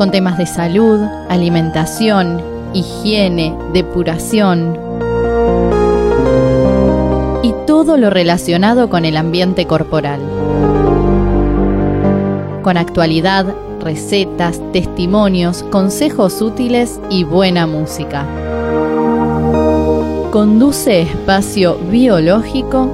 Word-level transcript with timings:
Con 0.00 0.10
temas 0.10 0.38
de 0.38 0.46
salud, 0.46 0.98
alimentación, 1.28 2.40
higiene, 2.72 3.54
depuración 3.74 4.78
y 7.42 7.52
todo 7.66 7.98
lo 7.98 8.08
relacionado 8.08 8.88
con 8.88 9.04
el 9.04 9.18
ambiente 9.18 9.66
corporal. 9.66 10.18
Con 12.62 12.78
actualidad, 12.78 13.54
recetas, 13.82 14.58
testimonios, 14.72 15.64
consejos 15.64 16.40
útiles 16.40 16.98
y 17.10 17.24
buena 17.24 17.66
música. 17.66 18.24
Conduce 20.30 21.02
Espacio 21.02 21.76
Biológico 21.90 22.88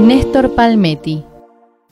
Néstor 0.00 0.52
Palmetti. 0.56 1.35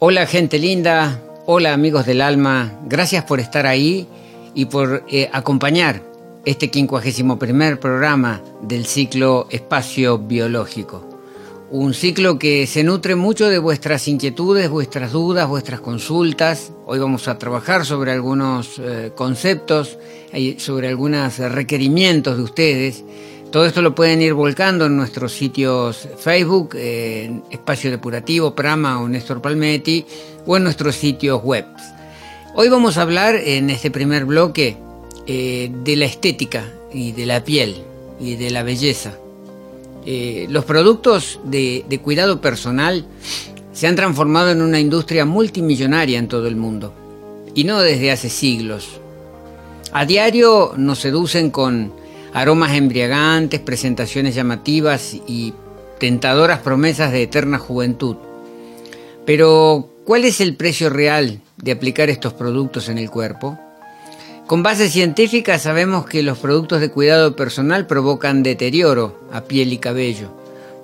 Hola 0.00 0.26
gente 0.26 0.58
linda, 0.58 1.22
hola 1.46 1.72
amigos 1.72 2.04
del 2.04 2.20
alma, 2.20 2.80
gracias 2.84 3.22
por 3.22 3.38
estar 3.38 3.64
ahí 3.64 4.08
y 4.52 4.64
por 4.64 5.04
eh, 5.08 5.30
acompañar 5.32 6.02
este 6.44 6.68
51 6.68 7.78
programa 7.78 8.42
del 8.60 8.86
ciclo 8.86 9.46
Espacio 9.50 10.18
Biológico. 10.18 11.08
Un 11.70 11.94
ciclo 11.94 12.40
que 12.40 12.66
se 12.66 12.82
nutre 12.82 13.14
mucho 13.14 13.48
de 13.48 13.60
vuestras 13.60 14.08
inquietudes, 14.08 14.68
vuestras 14.68 15.12
dudas, 15.12 15.48
vuestras 15.48 15.80
consultas. 15.80 16.72
Hoy 16.86 16.98
vamos 16.98 17.28
a 17.28 17.38
trabajar 17.38 17.86
sobre 17.86 18.10
algunos 18.10 18.80
eh, 18.80 19.12
conceptos, 19.14 19.96
sobre 20.58 20.88
algunos 20.88 21.38
requerimientos 21.38 22.36
de 22.36 22.42
ustedes 22.42 23.04
todo 23.54 23.66
esto 23.66 23.82
lo 23.82 23.94
pueden 23.94 24.20
ir 24.20 24.34
volcando 24.34 24.86
en 24.86 24.96
nuestros 24.96 25.32
sitios 25.32 26.08
Facebook, 26.18 26.74
Espacio 26.74 27.88
Depurativo, 27.88 28.52
Prama 28.52 29.00
o 29.00 29.08
Néstor 29.08 29.40
Palmetti, 29.40 30.04
o 30.44 30.56
en 30.56 30.64
nuestros 30.64 30.96
sitios 30.96 31.40
web. 31.40 31.64
Hoy 32.56 32.68
vamos 32.68 32.98
a 32.98 33.02
hablar 33.02 33.36
en 33.36 33.70
este 33.70 33.92
primer 33.92 34.24
bloque 34.24 34.76
eh, 35.28 35.70
de 35.84 35.94
la 35.94 36.04
estética 36.04 36.68
y 36.92 37.12
de 37.12 37.26
la 37.26 37.44
piel 37.44 37.76
y 38.18 38.34
de 38.34 38.50
la 38.50 38.64
belleza. 38.64 39.12
Eh, 40.04 40.48
los 40.50 40.64
productos 40.64 41.38
de 41.44 42.00
cuidado 42.02 42.40
personal 42.40 43.04
se 43.72 43.86
han 43.86 43.94
transformado 43.94 44.50
en 44.50 44.62
una 44.62 44.80
industria 44.80 45.26
multimillonaria 45.26 46.18
en 46.18 46.26
todo 46.26 46.48
el 46.48 46.56
mundo, 46.56 46.92
y 47.54 47.62
no 47.62 47.78
desde 47.78 48.10
hace 48.10 48.30
siglos. 48.30 49.00
A 49.92 50.04
diario 50.06 50.72
nos 50.76 50.98
seducen 50.98 51.50
con 51.50 52.02
aromas 52.34 52.74
embriagantes, 52.74 53.60
presentaciones 53.60 54.34
llamativas 54.34 55.14
y 55.14 55.54
tentadoras 55.98 56.58
promesas 56.58 57.12
de 57.12 57.22
eterna 57.22 57.58
juventud. 57.58 58.16
Pero, 59.24 59.88
¿cuál 60.04 60.24
es 60.24 60.40
el 60.40 60.56
precio 60.56 60.90
real 60.90 61.40
de 61.56 61.72
aplicar 61.72 62.10
estos 62.10 62.34
productos 62.34 62.88
en 62.88 62.98
el 62.98 63.08
cuerpo? 63.08 63.58
Con 64.46 64.62
base 64.62 64.90
científica 64.90 65.58
sabemos 65.58 66.04
que 66.04 66.22
los 66.22 66.38
productos 66.38 66.80
de 66.80 66.90
cuidado 66.90 67.34
personal 67.34 67.86
provocan 67.86 68.42
deterioro 68.42 69.18
a 69.32 69.44
piel 69.44 69.72
y 69.72 69.78
cabello, 69.78 70.28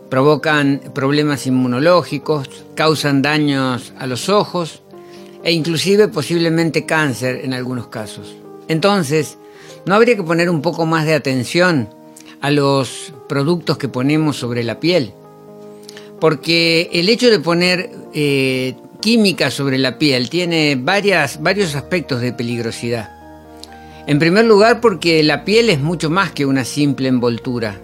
provocan 0.09 0.81
problemas 0.95 1.47
inmunológicos, 1.47 2.49
causan 2.75 3.21
daños 3.21 3.93
a 3.99 4.07
los 4.07 4.31
ojos 4.31 4.83
e 5.43 5.53
inclusive 5.53 6.09
posiblemente 6.09 6.87
cáncer 6.87 7.41
en 7.45 7.53
algunos 7.53 7.89
casos. 7.89 8.35
Entonces, 8.69 9.37
¿No 9.87 9.95
habría 9.95 10.17
que 10.17 10.23
poner 10.23 10.51
un 10.51 10.61
poco 10.61 10.85
más 10.85 11.07
de 11.07 11.15
atención 11.15 11.89
a 12.41 12.51
los 12.51 13.13
productos 13.29 13.79
que 13.79 13.89
ponemos 13.89 14.37
sobre 14.37 14.63
la 14.63 14.79
piel? 14.79 15.13
Porque 16.21 16.91
el 16.93 17.09
hecho 17.09 17.31
de 17.31 17.41
poner 17.41 17.91
eh, 18.13 18.75
química 19.01 19.51
sobre 19.51 19.79
la 19.79 19.99
piel 19.99 20.29
tiene 20.29 20.77
varias, 20.79 21.43
varios 21.43 21.75
aspectos 21.75 22.21
de 22.21 22.33
peligrosidad. 22.33 23.11
En 24.07 24.19
primer 24.19 24.45
lugar, 24.45 24.81
porque 24.81 25.23
la 25.23 25.45
piel 25.45 25.71
es 25.71 25.81
mucho 25.81 26.11
más 26.11 26.31
que 26.33 26.45
una 26.45 26.65
simple 26.65 27.09
envoltura. 27.09 27.81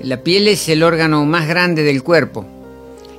La 0.00 0.22
piel 0.22 0.46
es 0.46 0.68
el 0.68 0.82
órgano 0.82 1.24
más 1.24 1.48
grande 1.48 1.82
del 1.82 2.02
cuerpo 2.02 2.46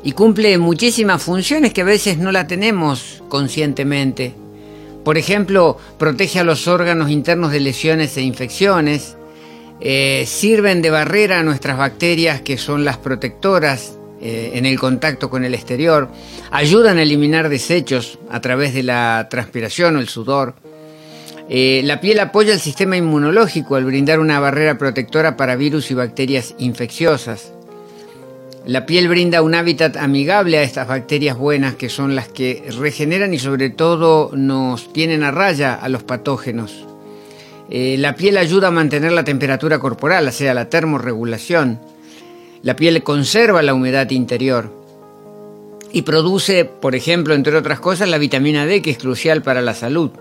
y 0.03 0.13
cumple 0.13 0.57
muchísimas 0.57 1.21
funciones 1.21 1.73
que 1.73 1.81
a 1.81 1.85
veces 1.85 2.17
no 2.17 2.31
la 2.31 2.47
tenemos 2.47 3.21
conscientemente 3.27 4.33
por 5.07 5.17
ejemplo, 5.17 5.77
protege 5.97 6.41
a 6.41 6.43
los 6.43 6.67
órganos 6.67 7.09
internos 7.09 7.53
de 7.53 7.61
lesiones 7.61 8.17
e 8.17 8.23
infecciones, 8.23 9.15
eh, 9.79 10.25
sirven 10.27 10.81
de 10.81 10.89
barrera 10.89 11.39
a 11.39 11.43
nuestras 11.43 11.77
bacterias 11.77 12.41
que 12.41 12.57
son 12.57 12.83
las 12.83 12.97
protectoras 12.97 13.97
eh, 14.19 14.51
en 14.55 14.65
el 14.65 14.77
contacto 14.77 15.29
con 15.29 15.45
el 15.45 15.53
exterior, 15.53 16.09
ayudan 16.51 16.97
a 16.97 17.03
eliminar 17.03 17.47
desechos 17.47 18.19
a 18.29 18.41
través 18.41 18.73
de 18.73 18.83
la 18.83 19.27
transpiración 19.29 19.95
o 19.95 20.01
el 20.01 20.09
sudor. 20.09 20.55
Eh, 21.47 21.83
la 21.85 22.01
piel 22.01 22.19
apoya 22.19 22.53
el 22.53 22.59
sistema 22.59 22.97
inmunológico 22.97 23.77
al 23.77 23.85
brindar 23.85 24.19
una 24.19 24.41
barrera 24.41 24.77
protectora 24.77 25.37
para 25.37 25.55
virus 25.55 25.89
y 25.89 25.93
bacterias 25.93 26.53
infecciosas. 26.57 27.53
La 28.67 28.85
piel 28.85 29.07
brinda 29.07 29.41
un 29.41 29.55
hábitat 29.55 29.95
amigable 29.95 30.57
a 30.57 30.63
estas 30.63 30.89
bacterias 30.89 31.37
buenas 31.37 31.75
que 31.75 31.87
son 31.87 32.17
las 32.17 32.27
que 32.27 32.67
regeneran 32.77 33.33
y 33.33 33.39
sobre 33.39 33.69
todo 33.69 34.31
nos 34.33 34.91
tienen 34.91 35.23
a 35.23 35.31
raya 35.31 35.73
a 35.73 35.87
los 35.87 36.03
patógenos. 36.03 36.85
Eh, 37.69 37.95
la 37.97 38.17
piel 38.17 38.35
ayuda 38.35 38.67
a 38.67 38.71
mantener 38.71 39.13
la 39.13 39.23
temperatura 39.23 39.79
corporal, 39.79 40.27
o 40.27 40.31
sea, 40.33 40.53
la 40.53 40.67
termorregulación. 40.67 41.79
La 42.61 42.75
piel 42.75 43.03
conserva 43.03 43.61
la 43.61 43.73
humedad 43.73 44.09
interior 44.09 44.69
y 45.93 46.01
produce, 46.01 46.65
por 46.65 46.93
ejemplo, 46.93 47.35
entre 47.35 47.55
otras 47.55 47.79
cosas, 47.79 48.09
la 48.09 48.17
vitamina 48.17 48.65
D 48.65 48.81
que 48.81 48.91
es 48.91 48.97
crucial 48.97 49.43
para 49.43 49.61
la 49.61 49.75
salud. 49.75 50.11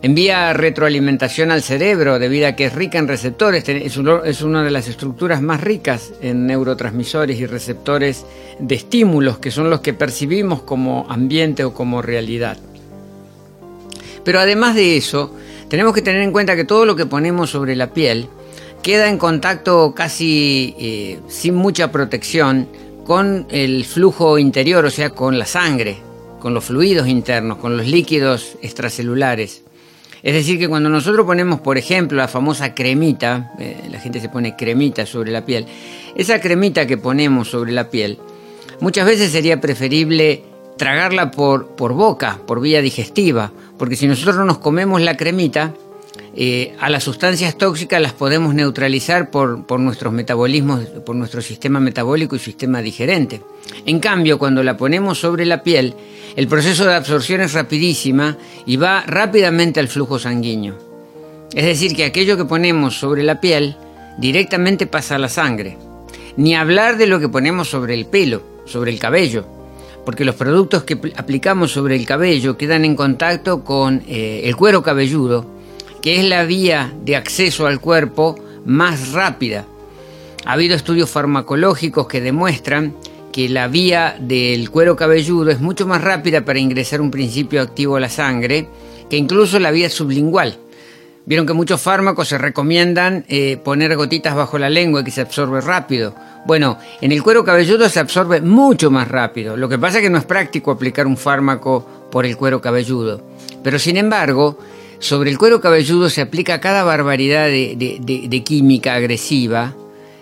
Envía 0.00 0.52
retroalimentación 0.52 1.50
al 1.50 1.62
cerebro 1.62 2.20
debido 2.20 2.46
a 2.46 2.52
que 2.52 2.66
es 2.66 2.72
rica 2.72 2.98
en 2.98 3.08
receptores, 3.08 3.68
es, 3.68 3.96
una 3.96 4.62
de 4.62 4.70
las 4.70 4.86
estructuras 4.86 5.42
más 5.42 5.60
ricas 5.60 6.12
en 6.22 6.46
neurotransmisores 6.46 7.40
y 7.40 7.46
receptores 7.46 8.24
de 8.60 8.76
estímulos 8.76 9.38
que 9.38 9.50
son 9.50 9.70
los 9.70 9.80
que 9.80 9.94
percibimos 9.94 10.62
como 10.62 11.04
ambiente 11.08 11.64
o 11.64 11.74
como 11.74 12.00
realidad. 12.00 12.58
Pero 14.22 14.38
además 14.38 14.76
de 14.76 14.96
eso, 14.96 15.34
tenemos 15.68 15.94
que 15.94 16.02
tener 16.02 16.22
en 16.22 16.30
cuenta 16.30 16.54
que 16.54 16.64
todo 16.64 16.84
lo 16.86 16.94
que 16.94 17.06
ponemos 17.06 17.50
sobre 17.50 17.74
la 17.74 17.92
piel 17.92 18.28
queda 18.84 19.08
en 19.08 19.18
contacto 19.18 19.94
casi 19.96 20.76
eh, 20.78 21.18
sin 21.26 21.56
mucha 21.56 21.90
protección 21.90 22.68
con 23.04 23.48
el 23.50 23.84
flujo 23.84 24.38
interior, 24.38 24.84
o 24.84 24.90
sea, 24.90 25.10
con 25.10 25.40
la 25.40 25.46
sangre, 25.46 25.96
con 26.38 26.54
los 26.54 26.66
fluidos 26.66 27.08
internos, 27.08 27.58
con 27.58 27.76
los 27.76 27.86
líquidos 27.88 28.56
extracelulares. 28.62 29.64
Es 30.22 30.34
decir, 30.34 30.58
que 30.58 30.68
cuando 30.68 30.88
nosotros 30.88 31.24
ponemos, 31.24 31.60
por 31.60 31.78
ejemplo, 31.78 32.18
la 32.18 32.28
famosa 32.28 32.74
cremita, 32.74 33.52
eh, 33.58 33.88
la 33.90 34.00
gente 34.00 34.20
se 34.20 34.28
pone 34.28 34.56
cremita 34.56 35.06
sobre 35.06 35.30
la 35.30 35.44
piel, 35.44 35.66
esa 36.16 36.40
cremita 36.40 36.86
que 36.86 36.96
ponemos 36.96 37.48
sobre 37.48 37.72
la 37.72 37.88
piel, 37.88 38.18
muchas 38.80 39.06
veces 39.06 39.30
sería 39.30 39.60
preferible 39.60 40.42
tragarla 40.76 41.30
por, 41.30 41.68
por 41.68 41.92
boca, 41.92 42.38
por 42.46 42.60
vía 42.60 42.80
digestiva, 42.80 43.52
porque 43.78 43.96
si 43.96 44.06
nosotros 44.06 44.36
no 44.36 44.44
nos 44.44 44.58
comemos 44.58 45.00
la 45.00 45.16
cremita, 45.16 45.74
eh, 46.40 46.76
a 46.78 46.88
las 46.88 47.02
sustancias 47.02 47.58
tóxicas 47.58 48.00
las 48.00 48.12
podemos 48.12 48.54
neutralizar 48.54 49.28
por, 49.28 49.80
nuestros 49.80 50.12
metabolismos, 50.12 50.84
por 51.04 51.16
nuestro 51.16 51.42
sistema 51.42 51.80
metabólico 51.80 52.36
y 52.36 52.38
sistema 52.38 52.80
digerente. 52.80 53.42
En 53.86 53.98
cambio, 53.98 54.38
cuando 54.38 54.62
la 54.62 54.76
ponemos 54.76 55.18
sobre 55.18 55.44
la 55.44 55.64
piel, 55.64 55.94
el 56.36 56.46
proceso 56.46 56.84
de 56.84 56.94
absorción 56.94 57.40
es 57.40 57.54
rapidísima 57.54 58.38
y 58.66 58.76
va 58.76 59.02
rápidamente 59.04 59.80
al 59.80 59.88
flujo 59.88 60.20
sanguíneo. 60.20 60.78
Es 61.52 61.64
decir, 61.64 61.96
que 61.96 62.04
aquello 62.04 62.36
que 62.36 62.44
ponemos 62.44 62.96
sobre 62.96 63.24
la 63.24 63.40
piel 63.40 63.74
directamente 64.18 64.86
pasa 64.86 65.16
a 65.16 65.18
la 65.18 65.28
sangre. 65.28 65.76
Ni 66.36 66.54
hablar 66.54 66.98
de 66.98 67.08
lo 67.08 67.18
que 67.18 67.28
ponemos 67.28 67.68
sobre 67.68 67.94
el 67.94 68.06
pelo, 68.06 68.42
sobre 68.64 68.92
el 68.92 69.00
cabello, 69.00 69.44
porque 70.04 70.24
los 70.24 70.36
productos 70.36 70.84
que 70.84 71.00
aplicamos 71.16 71.72
sobre 71.72 71.96
el 71.96 72.06
cabello 72.06 72.56
quedan 72.56 72.84
en 72.84 72.94
contacto 72.94 73.64
con 73.64 74.04
eh, 74.06 74.42
el 74.44 74.54
cuero 74.54 74.84
cabelludo, 74.84 75.57
que 76.02 76.20
es 76.20 76.24
la 76.24 76.44
vía 76.44 76.92
de 77.04 77.16
acceso 77.16 77.66
al 77.66 77.80
cuerpo 77.80 78.38
más 78.64 79.12
rápida. 79.12 79.66
Ha 80.44 80.52
habido 80.52 80.74
estudios 80.74 81.10
farmacológicos 81.10 82.06
que 82.06 82.20
demuestran 82.20 82.94
que 83.32 83.48
la 83.48 83.68
vía 83.68 84.16
del 84.20 84.70
cuero 84.70 84.96
cabelludo 84.96 85.50
es 85.50 85.60
mucho 85.60 85.86
más 85.86 86.02
rápida 86.02 86.44
para 86.44 86.58
ingresar 86.58 87.00
un 87.00 87.10
principio 87.10 87.60
activo 87.60 87.96
a 87.96 88.00
la 88.00 88.08
sangre 88.08 88.68
que 89.10 89.16
incluso 89.16 89.58
la 89.58 89.70
vía 89.70 89.90
sublingual. 89.90 90.58
Vieron 91.26 91.46
que 91.46 91.52
muchos 91.52 91.80
fármacos 91.80 92.28
se 92.28 92.38
recomiendan 92.38 93.26
eh, 93.28 93.58
poner 93.62 93.94
gotitas 93.96 94.34
bajo 94.34 94.58
la 94.58 94.70
lengua 94.70 95.02
y 95.02 95.04
que 95.04 95.10
se 95.10 95.20
absorbe 95.20 95.60
rápido. 95.60 96.14
Bueno, 96.46 96.78
en 97.02 97.12
el 97.12 97.22
cuero 97.22 97.44
cabelludo 97.44 97.88
se 97.90 98.00
absorbe 98.00 98.40
mucho 98.40 98.90
más 98.90 99.08
rápido. 99.08 99.54
Lo 99.54 99.68
que 99.68 99.78
pasa 99.78 99.98
es 99.98 100.04
que 100.04 100.10
no 100.10 100.16
es 100.16 100.24
práctico 100.24 100.70
aplicar 100.70 101.06
un 101.06 101.18
fármaco 101.18 101.86
por 102.10 102.24
el 102.24 102.36
cuero 102.38 102.62
cabelludo. 102.62 103.22
Pero 103.62 103.78
sin 103.78 103.98
embargo, 103.98 104.58
sobre 105.00 105.30
el 105.30 105.38
cuero 105.38 105.60
cabelludo 105.60 106.10
se 106.10 106.22
aplica 106.22 106.60
cada 106.60 106.82
barbaridad 106.82 107.46
de, 107.46 108.42
química 108.44 108.94
agresiva, 108.94 109.74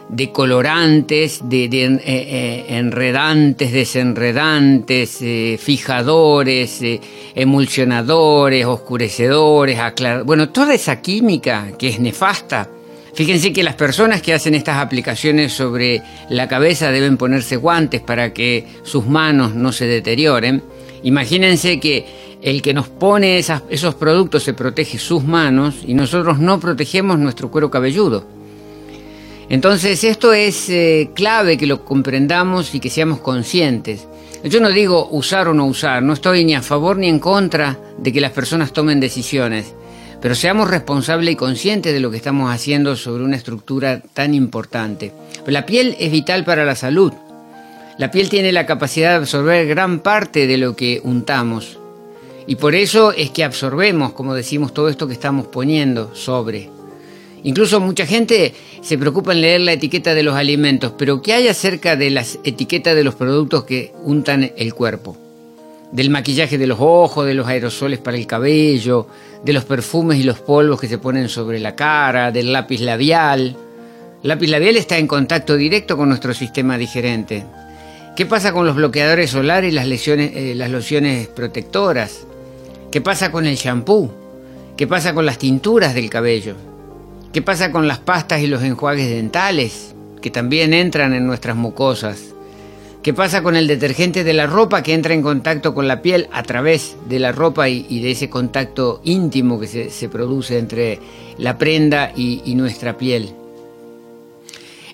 de 0.08 0.30
colorantes, 0.30 1.40
de, 1.48 1.64
eh, 1.64 2.00
eh, 2.04 2.64
enredantes, 2.68 3.72
desenredantes, 3.72 5.18
eh, 5.22 5.58
fijadores, 5.60 6.80
emulsionadores, 7.34 8.66
oscurecedores, 8.66 9.78
aclaradores. 9.78 10.26
Bueno, 10.26 10.50
toda 10.50 10.74
esa 10.74 11.00
química 11.00 11.72
que 11.78 11.88
es 11.88 11.98
nefasta. 11.98 12.68
Fíjense 13.14 13.50
que 13.50 13.62
las 13.62 13.76
personas 13.76 14.20
que 14.20 14.34
hacen 14.34 14.54
estas 14.54 14.76
aplicaciones 14.76 15.54
sobre 15.54 16.02
la 16.28 16.48
cabeza 16.48 16.90
deben 16.90 17.16
ponerse 17.16 17.56
guantes 17.56 18.02
para 18.02 18.34
que 18.34 18.66
sus 18.82 19.06
manos 19.06 19.54
no 19.54 19.72
se 19.72 19.86
deterioren. 19.86 20.62
Imagínense 21.02 21.80
que 21.80 22.04
el 22.42 22.62
que 22.62 22.74
nos 22.74 22.88
pone 22.88 23.38
esos 23.38 23.94
productos 23.94 24.42
se 24.42 24.54
protege 24.54 24.98
sus 24.98 25.24
manos 25.24 25.76
y 25.86 25.94
nosotros 25.94 26.38
no 26.38 26.60
protegemos 26.60 27.18
nuestro 27.18 27.50
cuero 27.50 27.70
cabelludo. 27.70 28.24
Entonces 29.48 30.02
esto 30.04 30.32
es 30.32 30.68
eh, 30.70 31.10
clave 31.14 31.56
que 31.56 31.66
lo 31.66 31.84
comprendamos 31.84 32.74
y 32.74 32.80
que 32.80 32.90
seamos 32.90 33.20
conscientes. 33.20 34.06
Yo 34.44 34.60
no 34.60 34.70
digo 34.70 35.08
usar 35.10 35.48
o 35.48 35.54
no 35.54 35.66
usar, 35.66 36.02
no 36.02 36.12
estoy 36.12 36.44
ni 36.44 36.54
a 36.54 36.62
favor 36.62 36.96
ni 36.96 37.08
en 37.08 37.18
contra 37.18 37.78
de 37.98 38.12
que 38.12 38.20
las 38.20 38.32
personas 38.32 38.72
tomen 38.72 39.00
decisiones, 39.00 39.74
pero 40.20 40.34
seamos 40.34 40.68
responsables 40.68 41.32
y 41.32 41.36
conscientes 41.36 41.92
de 41.92 42.00
lo 42.00 42.10
que 42.10 42.16
estamos 42.16 42.52
haciendo 42.52 42.96
sobre 42.96 43.24
una 43.24 43.36
estructura 43.36 44.00
tan 44.00 44.34
importante. 44.34 45.12
la 45.46 45.64
piel 45.64 45.96
es 45.98 46.10
vital 46.10 46.44
para 46.44 46.64
la 46.64 46.74
salud. 46.74 47.12
La 47.98 48.10
piel 48.10 48.28
tiene 48.28 48.52
la 48.52 48.66
capacidad 48.66 49.10
de 49.10 49.16
absorber 49.16 49.66
gran 49.66 50.00
parte 50.00 50.46
de 50.46 50.58
lo 50.58 50.76
que 50.76 51.00
untamos. 51.02 51.75
Y 52.46 52.56
por 52.56 52.74
eso 52.74 53.12
es 53.12 53.30
que 53.30 53.44
absorbemos, 53.44 54.12
como 54.12 54.34
decimos, 54.34 54.72
todo 54.72 54.88
esto 54.88 55.06
que 55.06 55.14
estamos 55.14 55.48
poniendo 55.48 56.14
sobre. 56.14 56.70
Incluso 57.42 57.80
mucha 57.80 58.06
gente 58.06 58.54
se 58.82 58.98
preocupa 58.98 59.32
en 59.32 59.40
leer 59.40 59.60
la 59.60 59.72
etiqueta 59.72 60.14
de 60.14 60.22
los 60.22 60.34
alimentos, 60.34 60.92
pero 60.96 61.22
¿qué 61.22 61.32
hay 61.32 61.48
acerca 61.48 61.96
de 61.96 62.10
las 62.10 62.38
etiquetas 62.44 62.94
de 62.94 63.04
los 63.04 63.14
productos 63.14 63.64
que 63.64 63.92
untan 64.02 64.52
el 64.56 64.74
cuerpo? 64.74 65.16
Del 65.92 66.10
maquillaje 66.10 66.58
de 66.58 66.66
los 66.66 66.78
ojos, 66.80 67.26
de 67.26 67.34
los 67.34 67.46
aerosoles 67.46 68.00
para 68.00 68.16
el 68.16 68.26
cabello, 68.26 69.06
de 69.44 69.52
los 69.52 69.64
perfumes 69.64 70.18
y 70.18 70.24
los 70.24 70.40
polvos 70.40 70.80
que 70.80 70.88
se 70.88 70.98
ponen 70.98 71.28
sobre 71.28 71.60
la 71.60 71.76
cara, 71.76 72.32
del 72.32 72.52
lápiz 72.52 72.80
labial. 72.80 73.56
El 74.22 74.28
lápiz 74.28 74.48
labial 74.48 74.76
está 74.76 74.98
en 74.98 75.06
contacto 75.06 75.56
directo 75.56 75.96
con 75.96 76.08
nuestro 76.08 76.34
sistema 76.34 76.76
digerente. 76.76 77.44
¿Qué 78.16 78.26
pasa 78.26 78.52
con 78.52 78.66
los 78.66 78.74
bloqueadores 78.74 79.30
solares 79.30 79.72
y 79.72 79.74
las, 79.74 79.86
lesiones, 79.86 80.32
eh, 80.34 80.54
las 80.56 80.70
lociones 80.70 81.28
protectoras? 81.28 82.25
¿Qué 82.96 83.02
pasa 83.02 83.30
con 83.30 83.44
el 83.44 83.56
shampoo? 83.56 84.10
¿Qué 84.74 84.86
pasa 84.86 85.12
con 85.12 85.26
las 85.26 85.36
tinturas 85.36 85.94
del 85.94 86.08
cabello? 86.08 86.54
¿Qué 87.30 87.42
pasa 87.42 87.70
con 87.70 87.86
las 87.86 87.98
pastas 87.98 88.40
y 88.40 88.46
los 88.46 88.62
enjuagues 88.62 89.10
dentales 89.10 89.94
que 90.22 90.30
también 90.30 90.72
entran 90.72 91.12
en 91.12 91.26
nuestras 91.26 91.56
mucosas? 91.56 92.32
¿Qué 93.02 93.12
pasa 93.12 93.42
con 93.42 93.54
el 93.54 93.66
detergente 93.66 94.24
de 94.24 94.32
la 94.32 94.46
ropa 94.46 94.82
que 94.82 94.94
entra 94.94 95.12
en 95.12 95.20
contacto 95.20 95.74
con 95.74 95.86
la 95.86 96.00
piel 96.00 96.26
a 96.32 96.42
través 96.42 96.96
de 97.06 97.18
la 97.18 97.32
ropa 97.32 97.68
y, 97.68 98.00
de 98.00 98.12
ese 98.12 98.30
contacto 98.30 99.02
íntimo 99.04 99.60
que 99.60 99.90
se, 99.90 100.08
produce 100.08 100.58
entre 100.58 100.98
la 101.36 101.58
prenda 101.58 102.12
y 102.16 102.54
nuestra 102.54 102.96
piel? 102.96 103.34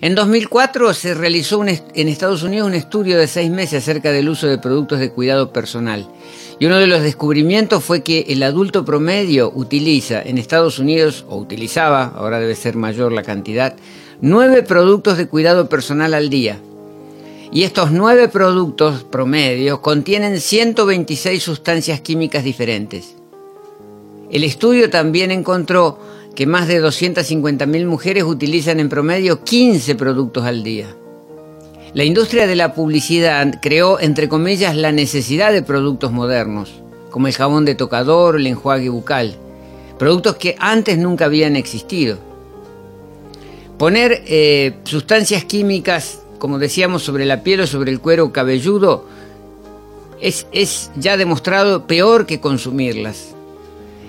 En 0.03 0.15
2004 0.15 0.93
se 0.93 1.13
realizó 1.13 1.63
en 1.63 2.09
Estados 2.09 2.43
Unidos 2.43 2.67
un 2.67 2.73
estudio 2.73 3.17
de 3.17 3.25
seis 3.25 3.49
meses 3.49 3.83
acerca 3.83 4.11
del 4.11 4.27
uso 4.27 4.47
de 4.47 4.57
productos 4.57 4.99
de 4.99 5.11
cuidado 5.11 5.53
personal. 5.53 6.09
Y 6.59 6.65
uno 6.65 6.77
de 6.77 6.87
los 6.87 7.01
descubrimientos 7.01 7.85
fue 7.85 8.03
que 8.03 8.25
el 8.27 8.43
adulto 8.43 8.83
promedio 8.83 9.49
utiliza 9.55 10.21
en 10.21 10.37
Estados 10.37 10.77
Unidos, 10.77 11.23
o 11.29 11.37
utilizaba, 11.37 12.11
ahora 12.17 12.41
debe 12.41 12.53
ser 12.55 12.75
mayor 12.75 13.13
la 13.13 13.23
cantidad, 13.23 13.77
nueve 14.19 14.61
productos 14.61 15.17
de 15.17 15.29
cuidado 15.29 15.69
personal 15.69 16.13
al 16.13 16.29
día. 16.29 16.59
Y 17.53 17.63
estos 17.63 17.91
nueve 17.91 18.27
productos 18.27 19.05
promedio 19.05 19.81
contienen 19.81 20.41
126 20.41 21.41
sustancias 21.41 22.01
químicas 22.01 22.43
diferentes. 22.43 23.15
El 24.29 24.43
estudio 24.43 24.89
también 24.89 25.31
encontró 25.31 25.97
que 26.35 26.47
más 26.47 26.67
de 26.67 26.83
250.000 26.83 27.85
mujeres 27.85 28.23
utilizan 28.23 28.79
en 28.79 28.89
promedio 28.89 29.43
15 29.43 29.95
productos 29.95 30.45
al 30.45 30.63
día. 30.63 30.87
La 31.93 32.03
industria 32.03 32.47
de 32.47 32.55
la 32.55 32.73
publicidad 32.73 33.59
creó, 33.61 33.99
entre 33.99 34.27
comillas, 34.27 34.75
la 34.75 34.91
necesidad 34.91 35.53
de 35.53 35.61
productos 35.61 36.11
modernos, 36.11 36.81
como 37.11 37.27
el 37.27 37.33
jabón 37.33 37.65
de 37.65 37.75
tocador 37.75 38.37
el 38.37 38.47
enjuague 38.47 38.89
bucal, 38.89 39.35
productos 39.99 40.37
que 40.37 40.55
antes 40.57 40.97
nunca 40.97 41.25
habían 41.25 41.55
existido. 41.55 42.17
Poner 43.77 44.23
eh, 44.25 44.73
sustancias 44.85 45.45
químicas, 45.45 46.19
como 46.39 46.57
decíamos, 46.57 47.03
sobre 47.03 47.25
la 47.25 47.43
piel 47.43 47.61
o 47.61 47.67
sobre 47.67 47.91
el 47.91 47.99
cuero 47.99 48.31
cabelludo 48.31 49.05
es 50.19 50.89
ya 50.95 51.17
demostrado 51.17 51.85
peor 51.85 52.25
que 52.25 52.39
consumirlas. 52.39 53.35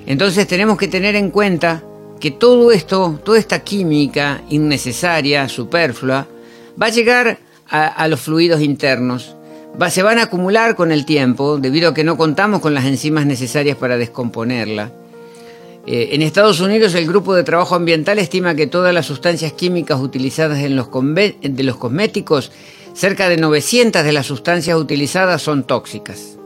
Entonces 0.07 0.47
tenemos 0.47 0.79
que 0.79 0.87
tener 0.87 1.17
en 1.17 1.31
cuenta 1.31 1.83
que 2.25 2.31
todo 2.31 2.73
esto, 2.73 3.21
toda 3.23 3.39
esta 3.39 3.63
química 3.63 4.41
innecesaria, 4.49 5.47
superflua, 5.47 6.27
va 6.81 6.87
a 6.87 6.89
llegar 6.89 7.39
a, 7.69 8.09
los 8.09 8.19
fluidos 8.19 8.63
internos, 8.63 9.37
se 9.91 10.03
van 10.03 10.19
a 10.19 10.23
acumular 10.23 10.75
con 10.75 10.91
el 10.91 11.05
tiempo 11.05 11.59
debido 11.59 11.91
a 11.91 11.93
que 11.93 12.03
no 12.03 12.17
contamos 12.17 12.63
con 12.63 12.73
las 12.73 12.87
enzimas 12.87 13.27
necesarias 13.27 13.77
para 13.77 13.99
descomponerla. 13.99 14.91
Eh, 15.87 16.09
en 16.13 16.23
Estados 16.23 16.61
Unidos 16.61 16.95
el 16.95 17.07
Grupo 17.07 17.35
de 17.35 17.45
Trabajo 17.45 17.75
Ambiental 17.75 18.19
estima 18.19 18.55
que 18.55 18.69
todas 18.69 18.95
las 18.95 19.05
sustancias 19.05 19.53
químicas 19.53 20.01
utilizadas 20.01 20.61
en 20.61 20.77
los, 20.77 20.89
de 20.91 21.63
los 21.63 21.77
cosméticos, 21.77 22.53
cerca 22.95 23.29
de 23.29 23.37
900 23.37 24.03
de 24.03 24.13
las 24.13 24.25
sustancias 24.25 24.79
utilizadas 24.79 25.43
son 25.43 25.65
tóxicas. 25.65 26.39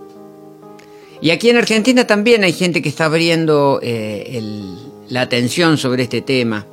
Y 1.20 1.30
aquí 1.30 1.50
en 1.50 1.56
Argentina 1.56 2.04
también 2.04 2.42
hay 2.42 2.52
gente 2.52 2.82
que 2.82 2.88
está 2.88 3.04
abriendo 3.04 3.78
eh, 3.80 4.38
el, 4.38 4.87
la 5.08 5.22
atención 5.22 5.78
sobre 5.78 6.04
este 6.04 6.22
tema. 6.22 6.66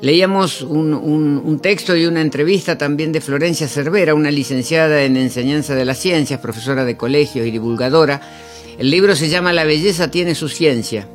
Leíamos 0.00 0.62
un, 0.62 1.60
texto 1.62 1.96
y 1.96 2.06
una 2.06 2.22
entrevista 2.22 2.76
también 2.76 3.12
de 3.12 3.20
Florencia 3.20 3.68
Cervera, 3.68 4.14
una 4.14 4.32
licenciada 4.32 5.04
en 5.04 5.16
enseñanza 5.16 5.76
de 5.76 5.84
las 5.84 5.98
ciencias, 5.98 6.40
profesora 6.40 6.84
de 6.84 6.96
colegio 6.96 7.46
y 7.46 7.52
divulgadora. 7.52 8.20
El 8.78 8.90
libro 8.90 9.14
se 9.14 9.28
llama 9.28 9.52
La 9.52 9.64
belleza 9.64 10.10
tiene 10.10 10.34
su 10.34 10.48
ciencia. 10.48 11.06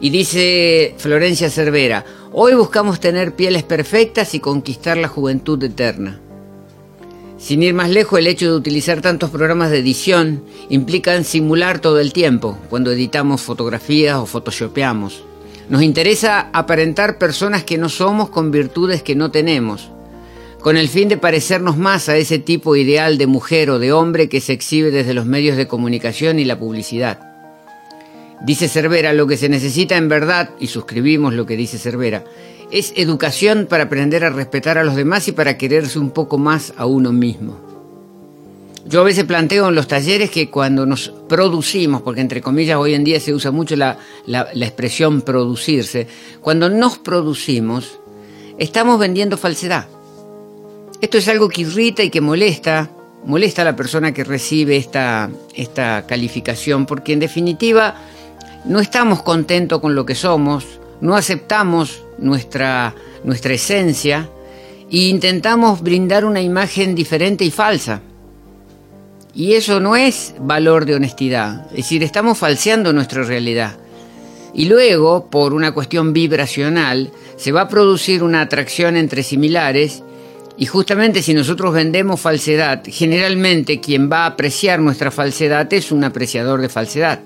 Y 0.00 0.08
dice 0.08 0.94
Florencia 0.96 1.50
Cervera, 1.50 2.06
hoy 2.32 2.54
buscamos 2.54 2.98
tener 2.98 3.34
pieles 3.34 3.62
perfectas 3.62 4.34
y 4.34 4.40
conquistar 4.40 4.96
la 4.96 5.08
juventud 5.08 5.62
eterna. 5.62 6.18
Sin 7.36 7.62
ir 7.62 7.74
más 7.74 7.90
lejos, 7.90 8.18
el 8.18 8.26
hecho 8.26 8.46
de 8.46 8.56
utilizar 8.56 9.02
tantos 9.02 9.28
programas 9.28 9.70
de 9.70 9.80
edición 9.80 10.42
implica 10.70 11.22
simular 11.24 11.78
todo 11.78 12.00
el 12.00 12.14
tiempo, 12.14 12.58
cuando 12.70 12.90
editamos 12.90 13.42
fotografías 13.42 14.16
o 14.16 14.24
photoshopeamos. 14.24 15.27
Nos 15.68 15.82
interesa 15.82 16.48
aparentar 16.54 17.18
personas 17.18 17.62
que 17.62 17.76
no 17.76 17.90
somos 17.90 18.30
con 18.30 18.50
virtudes 18.50 19.02
que 19.02 19.14
no 19.14 19.30
tenemos, 19.30 19.90
con 20.60 20.78
el 20.78 20.88
fin 20.88 21.08
de 21.08 21.18
parecernos 21.18 21.76
más 21.76 22.08
a 22.08 22.16
ese 22.16 22.38
tipo 22.38 22.74
ideal 22.74 23.18
de 23.18 23.26
mujer 23.26 23.68
o 23.70 23.78
de 23.78 23.92
hombre 23.92 24.30
que 24.30 24.40
se 24.40 24.54
exhibe 24.54 24.90
desde 24.90 25.12
los 25.12 25.26
medios 25.26 25.58
de 25.58 25.68
comunicación 25.68 26.38
y 26.38 26.46
la 26.46 26.58
publicidad. 26.58 27.20
Dice 28.40 28.68
Cervera, 28.68 29.12
lo 29.12 29.26
que 29.26 29.36
se 29.36 29.50
necesita 29.50 29.96
en 29.96 30.08
verdad, 30.08 30.50
y 30.58 30.68
suscribimos 30.68 31.34
lo 31.34 31.44
que 31.44 31.56
dice 31.56 31.76
Cervera, 31.76 32.24
es 32.70 32.94
educación 32.96 33.66
para 33.68 33.84
aprender 33.84 34.24
a 34.24 34.30
respetar 34.30 34.78
a 34.78 34.84
los 34.84 34.96
demás 34.96 35.28
y 35.28 35.32
para 35.32 35.58
quererse 35.58 35.98
un 35.98 36.10
poco 36.10 36.38
más 36.38 36.72
a 36.76 36.86
uno 36.86 37.12
mismo. 37.12 37.77
Yo 38.88 39.02
a 39.02 39.04
veces 39.04 39.24
planteo 39.24 39.68
en 39.68 39.74
los 39.74 39.86
talleres 39.86 40.30
que 40.30 40.48
cuando 40.48 40.86
nos 40.86 41.12
producimos, 41.28 42.00
porque 42.00 42.22
entre 42.22 42.40
comillas 42.40 42.78
hoy 42.78 42.94
en 42.94 43.04
día 43.04 43.20
se 43.20 43.34
usa 43.34 43.50
mucho 43.50 43.76
la, 43.76 43.98
expresión 44.54 45.20
producirse, 45.20 46.06
cuando 46.40 46.70
nos 46.70 46.96
producimos, 46.96 48.00
estamos 48.56 48.98
vendiendo 48.98 49.36
falsedad. 49.36 49.86
Esto 51.02 51.18
es 51.18 51.28
algo 51.28 51.50
que 51.50 51.62
irrita 51.62 52.02
y 52.02 52.08
que 52.08 52.22
molesta, 52.22 52.90
molesta 53.26 53.60
a 53.60 53.66
la 53.66 53.76
persona 53.76 54.14
que 54.14 54.24
recibe 54.24 54.78
esta, 54.78 55.28
esta 55.54 56.06
calificación, 56.06 56.86
porque 56.86 57.12
en 57.12 57.20
definitiva 57.20 57.94
no 58.64 58.80
estamos 58.80 59.22
contentos 59.22 59.82
con 59.82 59.94
lo 59.94 60.06
que 60.06 60.14
somos, 60.14 60.64
no 61.02 61.14
aceptamos 61.14 62.04
nuestra, 62.16 62.94
nuestra 63.22 63.52
esencia 63.52 64.30
e 64.90 65.08
intentamos 65.08 65.82
brindar 65.82 66.24
una 66.24 66.40
imagen 66.40 66.94
diferente 66.94 67.44
y 67.44 67.50
falsa 67.50 68.00
Y 69.38 69.52
eso 69.52 69.78
no 69.78 69.94
es 69.94 70.34
valor 70.40 70.84
de 70.84 70.96
honestidad, 70.96 71.66
es 71.70 71.76
decir, 71.76 72.02
estamos 72.02 72.36
falseando 72.36 72.92
nuestra 72.92 73.22
realidad. 73.22 73.76
Y 74.52 74.64
luego, 74.64 75.26
por 75.30 75.54
una 75.54 75.70
cuestión 75.70 76.12
vibracional, 76.12 77.12
se 77.36 77.52
va 77.52 77.60
a 77.60 77.68
producir 77.68 78.24
una 78.24 78.40
atracción 78.40 78.96
entre 78.96 79.22
similares 79.22 80.02
y 80.56 80.66
justamente 80.66 81.22
si 81.22 81.34
nosotros 81.34 81.72
vendemos 81.72 82.20
falsedad, 82.20 82.82
generalmente 82.84 83.78
quien 83.78 84.10
va 84.10 84.24
a 84.24 84.26
apreciar 84.26 84.80
nuestra 84.80 85.12
falsedad 85.12 85.72
es 85.72 85.92
un 85.92 86.02
apreciador 86.02 86.60
de 86.60 86.68
falsedad. 86.68 87.20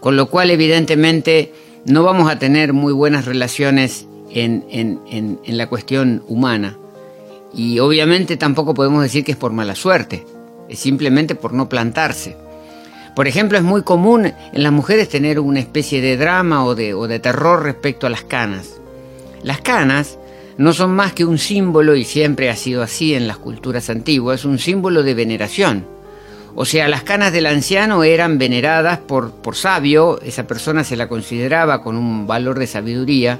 Con 0.00 0.16
lo 0.16 0.30
cual, 0.30 0.48
evidentemente, 0.48 1.52
no 1.84 2.04
vamos 2.04 2.30
a 2.30 2.38
tener 2.38 2.72
muy 2.72 2.94
buenas 2.94 3.26
relaciones 3.26 4.06
en, 4.30 4.64
en, 4.70 5.58
la 5.58 5.68
cuestión 5.68 6.22
humana. 6.26 6.78
Y 7.52 7.80
obviamente 7.80 8.38
tampoco 8.38 8.72
podemos 8.72 9.02
decir 9.02 9.24
que 9.24 9.32
es 9.32 9.38
por 9.38 9.52
mala 9.52 9.74
suerte, 9.74 10.24
simplemente 10.74 11.34
por 11.34 11.52
no 11.52 11.68
plantarse. 11.68 12.36
Por 13.16 13.26
ejemplo, 13.26 13.56
es 13.56 13.64
muy 13.64 13.82
común 13.82 14.26
en 14.26 14.62
las 14.62 14.72
mujeres 14.72 15.08
tener 15.08 15.40
una 15.40 15.58
especie 15.58 16.02
de 16.02 16.18
drama 16.18 16.66
o 16.66 16.74
de, 16.74 17.18
terror 17.18 17.62
respecto 17.62 18.06
a 18.06 18.10
las 18.10 18.24
canas. 18.24 18.78
Las 19.42 19.62
canas 19.62 20.18
no 20.58 20.74
son 20.74 20.90
más 20.94 21.14
que 21.14 21.24
un 21.24 21.38
símbolo, 21.38 21.96
y 21.96 22.04
siempre 22.04 22.50
ha 22.50 22.56
sido 22.56 22.82
así 22.82 23.14
en 23.14 23.26
las 23.26 23.38
culturas 23.38 23.88
antiguas, 23.88 24.44
un 24.44 24.58
símbolo 24.58 25.02
de 25.02 25.14
veneración. 25.14 25.86
O 26.54 26.66
sea, 26.66 26.88
las 26.88 27.04
canas 27.04 27.32
del 27.32 27.46
anciano 27.46 28.04
eran 28.04 28.36
veneradas 28.36 28.98
por, 28.98 29.32
sabio, 29.54 30.20
esa 30.20 30.46
persona 30.46 30.84
se 30.84 30.96
la 30.96 31.08
consideraba 31.08 31.82
con 31.82 31.96
un 31.96 32.26
valor 32.26 32.58
de 32.58 32.66
sabiduría, 32.66 33.38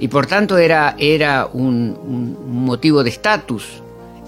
y 0.00 0.08
por 0.08 0.26
tanto 0.26 0.58
era, 0.58 0.96
era 0.98 1.48
un, 1.52 2.36
un 2.42 2.64
motivo 2.64 3.04
de 3.04 3.10
estatus 3.10 3.83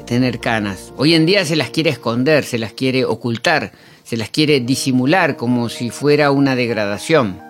tener 0.07 0.41
canas. 0.41 0.93
Hoy 0.97 1.15
en 1.15 1.27
día 1.27 1.45
se 1.45 1.57
las 1.57 1.71
quiere 1.71 1.91
esconder, 1.91 2.45
se 2.45 2.59
las 2.59 2.73
quiere 2.73 3.05
ocultar, 3.05 3.73
se 4.05 4.17
las 4.17 4.31
quiere 4.31 4.61
disimular 4.61 5.37
como 5.37 5.69
si 5.69 5.91
fuera 5.91 6.31
una 6.31 6.57
degradación. 6.57 7.41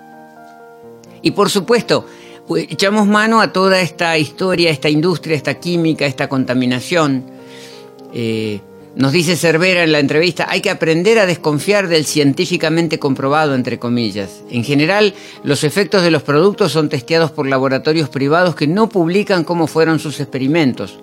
Y 1.22 1.32
por 1.32 1.50
supuesto, 1.50 2.06
pues, 2.48 2.66
echamos 2.70 3.06
mano 3.06 3.40
a 3.40 3.52
toda 3.52 3.80
esta 3.80 4.16
historia, 4.18 4.70
esta 4.70 4.88
industria, 4.88 5.36
esta 5.36 5.54
química, 5.54 6.06
esta 6.06 6.28
contaminación. 6.28 7.24
Eh, 8.12 8.60
nos 8.96 9.12
dice 9.12 9.36
Cervera 9.36 9.84
en 9.84 9.92
la 9.92 9.98
entrevista, 9.98 10.46
hay 10.48 10.62
que 10.62 10.70
aprender 10.70 11.18
a 11.18 11.26
desconfiar 11.26 11.86
del 11.86 12.06
científicamente 12.06 12.98
comprobado, 12.98 13.54
entre 13.54 13.78
comillas. 13.78 14.42
En 14.50 14.64
general, 14.64 15.12
los 15.44 15.64
efectos 15.64 16.02
de 16.02 16.10
los 16.10 16.22
productos 16.22 16.72
son 16.72 16.88
testeados 16.88 17.30
por 17.30 17.46
laboratorios 17.46 18.08
privados 18.08 18.54
que 18.54 18.66
no 18.66 18.88
publican 18.88 19.44
cómo 19.44 19.66
fueron 19.66 19.98
sus 19.98 20.18
experimentos, 20.18 20.98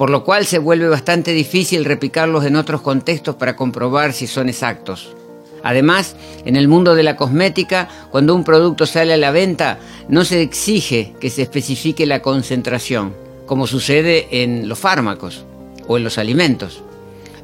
por 0.00 0.08
lo 0.08 0.24
cual 0.24 0.46
se 0.46 0.56
vuelve 0.58 0.88
bastante 0.88 1.32
difícil 1.32 1.84
replicarlos 1.84 2.46
en 2.46 2.56
otros 2.56 2.80
contextos 2.80 3.34
para 3.34 3.54
comprobar 3.54 4.14
si 4.14 4.26
son 4.26 4.48
exactos. 4.48 5.14
Además, 5.62 6.16
en 6.46 6.56
el 6.56 6.68
mundo 6.68 6.94
de 6.94 7.02
la 7.02 7.16
cosmética, 7.16 7.86
cuando 8.10 8.34
un 8.34 8.42
producto 8.42 8.86
sale 8.86 9.12
a 9.12 9.18
la 9.18 9.30
venta, 9.30 9.78
no 10.08 10.24
se 10.24 10.40
exige 10.40 11.12
que 11.20 11.28
se 11.28 11.42
especifique 11.42 12.06
la 12.06 12.22
concentración, 12.22 13.12
como 13.44 13.66
sucede 13.66 14.42
en 14.42 14.70
los 14.70 14.78
fármacos 14.78 15.44
o 15.86 15.98
en 15.98 16.04
los 16.04 16.16
alimentos. 16.16 16.82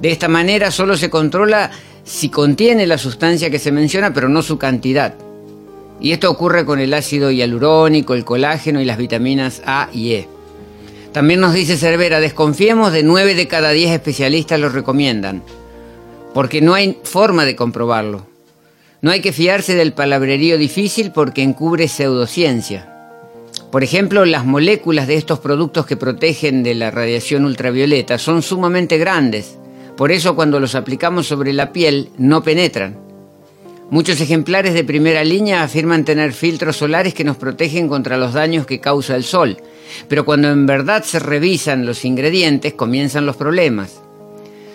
De 0.01 0.11
esta 0.11 0.29
manera 0.29 0.71
solo 0.71 0.97
se 0.97 1.11
controla 1.11 1.71
si 2.05 2.31
contiene 2.31 2.87
la 2.87 2.97
sustancia 2.97 3.51
que 3.51 3.59
se 3.59 3.71
menciona, 3.71 4.15
pero 4.15 4.31
no 4.31 4.41
su 4.41 4.57
cantidad. 4.57 5.15
Y 6.01 6.13
esto 6.13 6.31
ocurre 6.31 6.65
con 6.65 6.81
el 6.81 6.95
ácido 6.95 7.31
hialurónico, 7.31 8.15
el 8.15 8.25
colágeno 8.25 8.81
y 8.81 8.87
las 8.87 8.97
vitaminas 8.97 9.61
A 9.67 9.91
y 9.93 10.13
E. 10.13 10.36
También 11.17 11.41
nos 11.41 11.55
dice 11.55 11.79
Cervera, 11.79 12.21
desconfiemos 12.21 12.93
de 12.93 13.03
9 13.03 13.35
de 13.35 13.49
cada 13.49 13.71
10 13.71 13.91
especialistas 13.91 14.61
lo 14.61 14.69
recomiendan 14.69 15.43
porque 16.35 16.61
no 16.61 16.75
hay 16.75 16.99
forma 17.05 17.47
de 17.47 17.57
comprobarlo. 17.57 18.27
No 19.01 19.11
hay 19.11 19.23
que 19.23 19.33
fiarse 19.33 19.75
del 19.75 19.95
palabrerío 19.95 20.59
difícil 20.59 21.13
porque 21.13 21.43
encubre 21.43 21.89
pseudociencia. 21.89 22.93
Por 23.73 23.83
ejemplo, 23.83 24.27
las 24.27 24.45
moléculas 24.45 25.07
de 25.07 25.15
estos 25.15 25.39
productos 25.39 25.87
que 25.87 25.97
protegen 25.97 26.63
de 26.63 26.75
la 26.75 26.91
radiación 26.91 27.47
ultravioleta 27.47 28.19
son 28.19 28.43
sumamente 28.43 28.99
grandes, 28.99 29.57
por 29.97 30.13
eso 30.13 30.37
cuando 30.37 30.61
los 30.61 30.75
aplicamos 30.75 31.27
sobre 31.27 31.55
la 31.55 31.73
piel 31.73 32.11
no 32.19 32.43
penetran. 32.43 32.99
Muchos 33.89 34.21
ejemplares 34.21 34.75
de 34.75 34.85
primera 34.85 35.25
línea 35.25 35.63
afirman 35.63 36.05
tener 36.05 36.35
filtros 36.35 36.77
solares 36.77 37.15
que 37.15 37.25
nos 37.25 37.39
protegen 37.39 37.89
contra 37.89 38.19
los 38.19 38.35
daños 38.35 38.67
que 38.67 38.81
causa 38.81 39.17
el 39.17 39.25
sol, 39.25 39.57
pero 40.09 40.25
cuando 40.25 40.49
en 40.49 40.67
verdad 40.67 41.05
se 41.05 41.19
revisan 41.19 41.87
los 41.87 42.05
ingredientes 42.05 42.75
comienzan 42.75 43.27
los 43.27 43.37
problemas. 43.37 44.01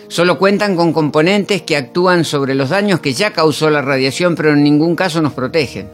Solo 0.08 0.38
cuentan 0.38 0.76
con 0.76 0.92
componentes 0.92 1.62
que 1.62 1.78
actúan 1.78 2.26
sobre 2.26 2.54
los 2.54 2.70
daños 2.70 3.00
que 3.00 3.14
ya 3.14 3.32
causó 3.32 3.70
la 3.70 3.82
radiación, 3.82 4.36
pero 4.36 4.52
en 4.52 4.62
ningún 4.62 4.96
caso 4.96 5.22
nos 5.22 5.34
protegen. 5.34 5.90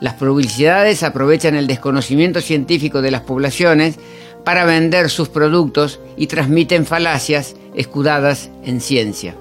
Las 0.00 0.14
publicidades 0.14 1.04
aprovechan 1.04 1.54
el 1.54 1.68
desconocimiento 1.68 2.40
científico 2.40 3.02
de 3.02 3.12
las 3.12 3.20
poblaciones 3.20 4.00
para 4.44 4.64
vender 4.64 5.10
sus 5.10 5.28
productos 5.28 6.00
y 6.16 6.26
transmiten 6.26 6.86
falacias 6.86 7.54
escudadas 7.76 8.50
en 8.64 8.80
ciencia. 8.80 9.36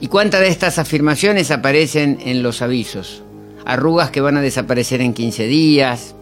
¿Y 0.00 0.08
cuántas 0.08 0.40
de 0.40 0.48
estas 0.48 0.78
afirmaciones 0.78 1.50
aparecen 1.50 2.18
en 2.24 2.42
los 2.42 2.62
avisos? 2.62 3.22
Arrugas 3.66 4.10
que 4.10 4.22
van 4.22 4.38
a 4.38 4.42
desaparecer 4.42 5.02
en 5.02 5.12
15 5.12 5.46
días, 5.46 6.14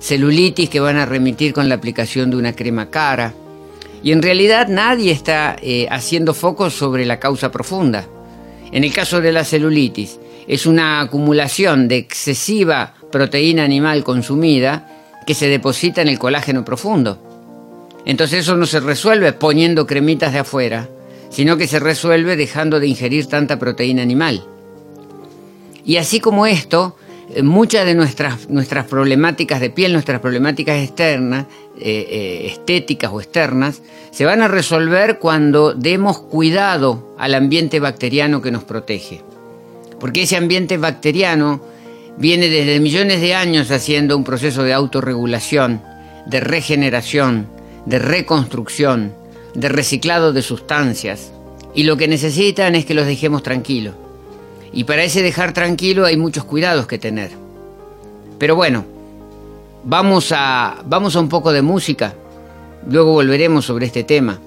celulitis 0.00 0.68
que 0.68 0.80
van 0.80 0.96
a 0.96 1.06
remitir 1.06 1.52
con 1.52 1.68
la 1.68 1.76
aplicación 1.76 2.30
de 2.30 2.36
una 2.36 2.54
crema 2.54 2.90
cara, 2.90 3.34
y 4.02 4.12
en 4.12 4.22
realidad 4.22 4.68
nadie 4.68 5.12
está 5.12 5.56
eh, 5.60 5.86
haciendo 5.90 6.34
foco 6.34 6.70
sobre 6.70 7.04
la 7.04 7.20
causa 7.20 7.52
profunda. 7.52 8.06
En 8.72 8.84
el 8.84 8.92
caso 8.92 9.20
de 9.20 9.32
la 9.32 9.44
celulitis, 9.44 10.18
es 10.48 10.66
una 10.66 11.00
acumulación 11.00 11.86
de 11.86 11.98
excesiva 11.98 12.94
proteína 13.12 13.64
animal 13.64 14.02
consumida 14.02 14.88
que 15.26 15.34
se 15.34 15.48
deposita 15.48 16.02
en 16.02 16.08
el 16.08 16.18
colágeno 16.18 16.64
profundo. 16.64 17.18
Entonces 18.06 18.40
eso 18.40 18.56
no 18.56 18.66
se 18.66 18.80
resuelve 18.80 19.32
poniendo 19.32 19.86
cremitas 19.86 20.32
de 20.32 20.38
afuera, 20.38 20.88
sino 21.28 21.56
que 21.56 21.66
se 21.66 21.78
resuelve 21.78 22.36
dejando 22.36 22.80
de 22.80 22.86
ingerir 22.86 23.26
tanta 23.26 23.58
proteína 23.58 24.02
animal. 24.02 24.42
Y 25.84 25.96
así 25.96 26.20
como 26.20 26.46
esto, 26.46 26.96
muchas 27.42 27.86
de 27.86 27.94
nuestras, 27.94 28.48
nuestras 28.48 28.86
problemáticas 28.86 29.60
de 29.60 29.70
piel, 29.70 29.92
nuestras 29.92 30.20
problemáticas 30.20 30.82
externas, 30.82 31.46
eh, 31.78 32.06
eh, 32.10 32.46
estéticas 32.50 33.10
o 33.12 33.20
externas, 33.20 33.82
se 34.10 34.24
van 34.24 34.42
a 34.42 34.48
resolver 34.48 35.18
cuando 35.18 35.72
demos 35.72 36.18
cuidado 36.18 37.14
al 37.18 37.34
ambiente 37.34 37.78
bacteriano 37.80 38.42
que 38.42 38.50
nos 38.50 38.64
protege. 38.64 39.22
Porque 39.98 40.22
ese 40.22 40.36
ambiente 40.36 40.76
bacteriano 40.78 41.60
viene 42.16 42.48
desde 42.48 42.80
millones 42.80 43.20
de 43.20 43.34
años 43.34 43.70
haciendo 43.70 44.16
un 44.16 44.24
proceso 44.24 44.62
de 44.62 44.72
autorregulación, 44.72 45.82
de 46.26 46.40
regeneración, 46.40 47.46
de 47.86 47.98
reconstrucción, 47.98 49.14
de 49.54 49.68
reciclado 49.68 50.32
de 50.32 50.42
sustancias. 50.42 51.32
Y 51.74 51.84
lo 51.84 51.96
que 51.96 52.08
necesitan 52.08 52.74
es 52.74 52.84
que 52.84 52.94
los 52.94 53.06
dejemos 53.06 53.42
tranquilos. 53.42 53.94
Y 54.72 54.84
para 54.84 55.02
ese 55.02 55.22
dejar 55.22 55.52
tranquilo 55.52 56.06
hay 56.06 56.16
muchos 56.16 56.44
cuidados 56.44 56.86
que 56.86 56.98
tener. 56.98 57.30
Pero 58.38 58.54
bueno, 58.54 58.84
vamos 59.84 60.32
a, 60.32 60.82
vamos 60.86 61.16
a 61.16 61.20
un 61.20 61.28
poco 61.28 61.52
de 61.52 61.62
música. 61.62 62.14
Luego 62.88 63.12
volveremos 63.12 63.64
sobre 63.64 63.86
este 63.86 64.04
tema. 64.04 64.40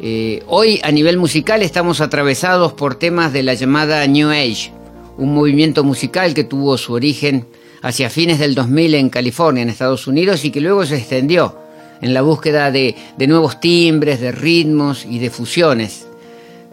Eh, 0.00 0.42
hoy 0.48 0.80
a 0.82 0.90
nivel 0.90 1.18
musical 1.18 1.62
estamos 1.62 2.00
atravesados 2.00 2.72
por 2.72 2.96
temas 2.96 3.32
de 3.32 3.42
la 3.42 3.54
llamada 3.54 4.06
New 4.06 4.30
Age, 4.30 4.72
un 5.18 5.34
movimiento 5.34 5.84
musical 5.84 6.34
que 6.34 6.44
tuvo 6.44 6.76
su 6.78 6.94
origen 6.94 7.46
hacia 7.82 8.10
fines 8.10 8.38
del 8.38 8.54
2000 8.54 8.94
en 8.94 9.10
California, 9.10 9.62
en 9.62 9.68
Estados 9.68 10.06
Unidos, 10.06 10.44
y 10.44 10.50
que 10.50 10.60
luego 10.60 10.84
se 10.84 10.96
extendió 10.96 11.56
en 12.00 12.12
la 12.12 12.22
búsqueda 12.22 12.70
de 12.70 12.96
nuevos 13.28 13.60
timbres, 13.60 14.20
de 14.20 14.32
ritmos 14.32 15.04
y 15.04 15.18
de 15.18 15.30
fusiones 15.30 16.06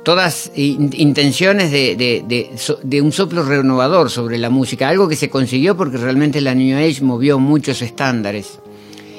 todas 0.03 0.51
intenciones 0.55 1.71
de, 1.71 3.01
un 3.03 3.11
soplo 3.11 3.43
renovador 3.43 4.09
sobre 4.09 4.37
la 4.37 4.49
música, 4.49 4.89
algo 4.89 5.07
que 5.07 5.15
se 5.15 5.29
consiguió 5.29 5.77
porque 5.77 5.97
realmente 5.97 6.41
la 6.41 6.55
New 6.55 6.77
Age 6.77 7.03
movió 7.03 7.39
muchos 7.39 7.81
estándares. 7.81 8.59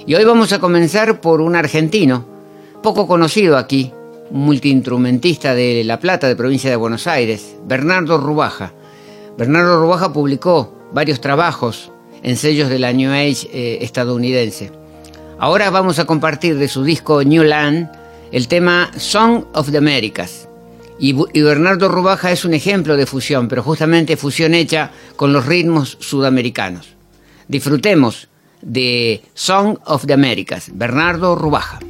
Y 0.06 0.14
hoy 0.14 0.24
vamos 0.24 0.52
a 0.52 0.58
comenzar 0.58 1.20
por 1.20 1.40
un 1.40 1.54
argentino, 1.54 2.26
poco 2.82 3.06
conocido 3.06 3.56
aquí, 3.56 3.92
multiinstrumentista 4.30 5.54
de 5.54 5.84
La 5.84 6.00
Plata, 6.00 6.26
de 6.26 6.34
provincia 6.34 6.70
de 6.70 6.76
Buenos 6.76 7.06
Aires, 7.06 7.54
Bernardo 7.64 8.18
Rubaja. 8.18 8.72
Bernardo 9.38 9.80
Rubaja 9.80 10.12
publicó 10.12 10.74
varios 10.92 11.20
trabajos 11.20 11.92
en 12.22 12.36
sellos 12.36 12.68
de 12.68 12.78
la 12.78 12.92
New 12.92 13.10
Age 13.12 13.48
eh, 13.52 13.78
estadounidense. 13.82 14.72
Ahora 15.38 15.70
vamos 15.70 15.98
a 15.98 16.04
compartir 16.04 16.56
de 16.56 16.68
su 16.68 16.82
disco 16.82 17.22
New 17.22 17.44
Land 17.44 17.90
el 18.32 18.48
tema 18.48 18.90
Song 18.96 19.44
of 19.52 19.70
the 19.70 19.78
Americas. 19.78 20.48
Y, 20.98 21.12
Bernardo 21.42 21.88
Rubaja 21.88 22.30
es 22.30 22.44
un 22.44 22.54
ejemplo 22.54 22.96
de 22.96 23.06
fusión, 23.06 23.48
pero 23.48 23.62
justamente 23.62 24.16
fusión 24.16 24.54
hecha 24.54 24.90
con 25.16 25.32
los 25.32 25.46
ritmos 25.46 25.96
sudamericanos. 26.00 26.94
Disfrutemos 27.48 28.28
de 28.60 29.22
Song 29.34 29.78
of 29.84 30.06
the 30.06 30.12
Americas, 30.12 30.70
Bernardo 30.72 31.34
Rubaja. 31.34 31.80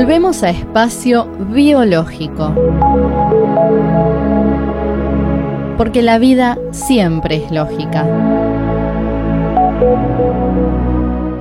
Volvemos 0.00 0.42
a 0.42 0.48
espacio 0.48 1.26
biológico. 1.52 2.54
Porque 5.76 6.00
la 6.00 6.18
vida 6.18 6.56
siempre 6.70 7.44
es 7.44 7.50
lógica. 7.50 8.06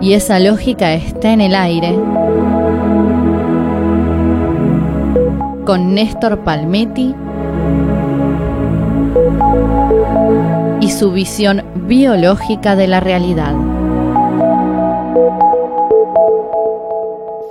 Y 0.02 0.12
esa 0.12 0.40
lógica 0.42 0.94
está 0.94 1.32
en 1.32 1.40
el 1.40 1.56
aire. 1.56 1.98
Con 5.66 5.96
Néstor 5.96 6.40
Palmetti 6.40 7.16
y 10.82 10.92
su 10.92 11.14
visión 11.14 11.64
biológica 11.88 12.76
de 12.76 12.88
la 12.88 13.00
realidad. 13.00 13.54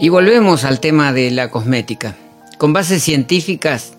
Y 0.01 0.11
volvemos 0.11 0.63
al 0.63 0.79
tema 0.79 1.13
de 1.13 1.33
la 1.33 1.51
cosmética. 1.51 2.17
Con 2.57 2.73
bases 2.73 3.03
científicas, 3.03 3.95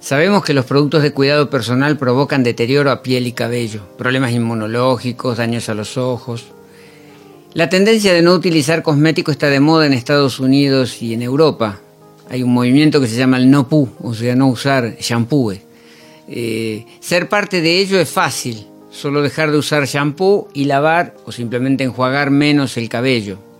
sabemos 0.00 0.42
que 0.44 0.54
los 0.54 0.64
productos 0.64 1.02
de 1.02 1.12
cuidado 1.12 1.50
personal 1.50 1.98
provocan 1.98 2.42
deterioro 2.42 2.90
a 2.90 3.02
piel 3.02 3.26
y 3.26 3.32
cabello, 3.32 3.82
problemas 3.98 4.32
inmunológicos, 4.32 5.36
daños 5.36 5.68
a 5.68 5.74
los 5.74 5.98
ojos. 5.98 6.46
La 7.52 7.68
tendencia 7.68 8.14
de 8.14 8.22
no 8.22 8.32
utilizar 8.32 8.82
cosmético 8.82 9.30
está 9.30 9.48
de 9.48 9.60
moda 9.60 9.84
en 9.84 9.92
Estados 9.92 10.40
Unidos 10.40 11.02
y 11.02 11.12
en 11.12 11.20
Europa. 11.20 11.80
Hay 12.30 12.42
un 12.42 12.54
movimiento 12.54 12.98
que 12.98 13.08
se 13.08 13.16
llama 13.18 13.36
el 13.36 13.50
no 13.50 13.68
pu, 13.68 13.90
o 14.02 14.14
sea, 14.14 14.34
no 14.34 14.48
usar 14.48 14.96
shampoo. 15.00 15.52
Eh, 16.28 16.86
ser 17.00 17.28
parte 17.28 17.60
de 17.60 17.78
ello 17.78 18.00
es 18.00 18.08
fácil, 18.08 18.68
solo 18.90 19.20
dejar 19.20 19.50
de 19.50 19.58
usar 19.58 19.84
shampoo 19.84 20.48
y 20.54 20.64
lavar 20.64 21.14
o 21.26 21.32
simplemente 21.32 21.84
enjuagar 21.84 22.30
menos 22.30 22.78
el 22.78 22.88
cabello 22.88 23.51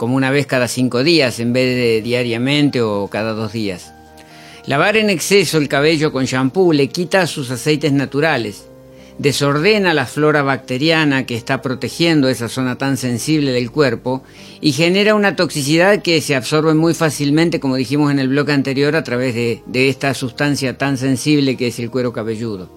como 0.00 0.16
una 0.16 0.30
vez 0.30 0.46
cada 0.46 0.66
cinco 0.66 1.04
días 1.04 1.40
en 1.40 1.52
vez 1.52 1.76
de 1.76 2.00
diariamente 2.00 2.80
o 2.80 3.08
cada 3.08 3.34
dos 3.34 3.52
días. 3.52 3.92
Lavar 4.64 4.96
en 4.96 5.10
exceso 5.10 5.58
el 5.58 5.68
cabello 5.68 6.10
con 6.10 6.24
shampoo 6.24 6.72
le 6.72 6.88
quita 6.88 7.26
sus 7.26 7.50
aceites 7.50 7.92
naturales, 7.92 8.64
desordena 9.18 9.92
la 9.92 10.06
flora 10.06 10.40
bacteriana 10.40 11.26
que 11.26 11.36
está 11.36 11.60
protegiendo 11.60 12.30
esa 12.30 12.48
zona 12.48 12.78
tan 12.78 12.96
sensible 12.96 13.52
del 13.52 13.70
cuerpo 13.70 14.22
y 14.62 14.72
genera 14.72 15.14
una 15.14 15.36
toxicidad 15.36 16.00
que 16.00 16.22
se 16.22 16.34
absorbe 16.34 16.72
muy 16.72 16.94
fácilmente, 16.94 17.60
como 17.60 17.76
dijimos 17.76 18.10
en 18.10 18.20
el 18.20 18.30
bloque 18.30 18.52
anterior, 18.52 18.96
a 18.96 19.04
través 19.04 19.34
de, 19.34 19.62
de 19.66 19.90
esta 19.90 20.14
sustancia 20.14 20.78
tan 20.78 20.96
sensible 20.96 21.58
que 21.58 21.66
es 21.66 21.78
el 21.78 21.90
cuero 21.90 22.14
cabelludo. 22.14 22.70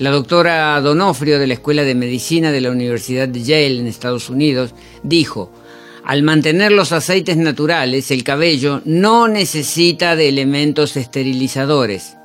La 0.00 0.10
doctora 0.10 0.80
Donofrio 0.80 1.38
de 1.38 1.46
la 1.46 1.54
Escuela 1.54 1.84
de 1.84 1.94
Medicina 1.94 2.50
de 2.50 2.60
la 2.60 2.72
Universidad 2.72 3.28
de 3.28 3.44
Yale 3.44 3.78
en 3.78 3.86
Estados 3.86 4.30
Unidos 4.30 4.74
dijo, 5.04 5.52
al 6.10 6.24
mantener 6.24 6.72
los 6.72 6.90
aceites 6.90 7.36
naturales, 7.36 8.10
el 8.10 8.24
cabello 8.24 8.82
no 8.84 9.28
necesita 9.28 10.16
de 10.16 10.28
elementos 10.28 10.96
esterilizadores. 10.96 12.16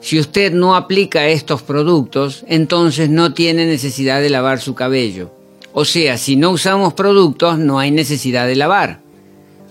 Si 0.00 0.18
usted 0.18 0.52
no 0.52 0.74
aplica 0.74 1.28
estos 1.28 1.62
productos, 1.62 2.44
entonces 2.48 3.10
no 3.10 3.32
tiene 3.32 3.64
necesidad 3.64 4.20
de 4.20 4.28
lavar 4.28 4.60
su 4.60 4.74
cabello. 4.74 5.30
O 5.72 5.84
sea, 5.84 6.18
si 6.18 6.34
no 6.34 6.50
usamos 6.50 6.94
productos, 6.94 7.60
no 7.60 7.78
hay 7.78 7.92
necesidad 7.92 8.48
de 8.48 8.56
lavar. 8.56 8.98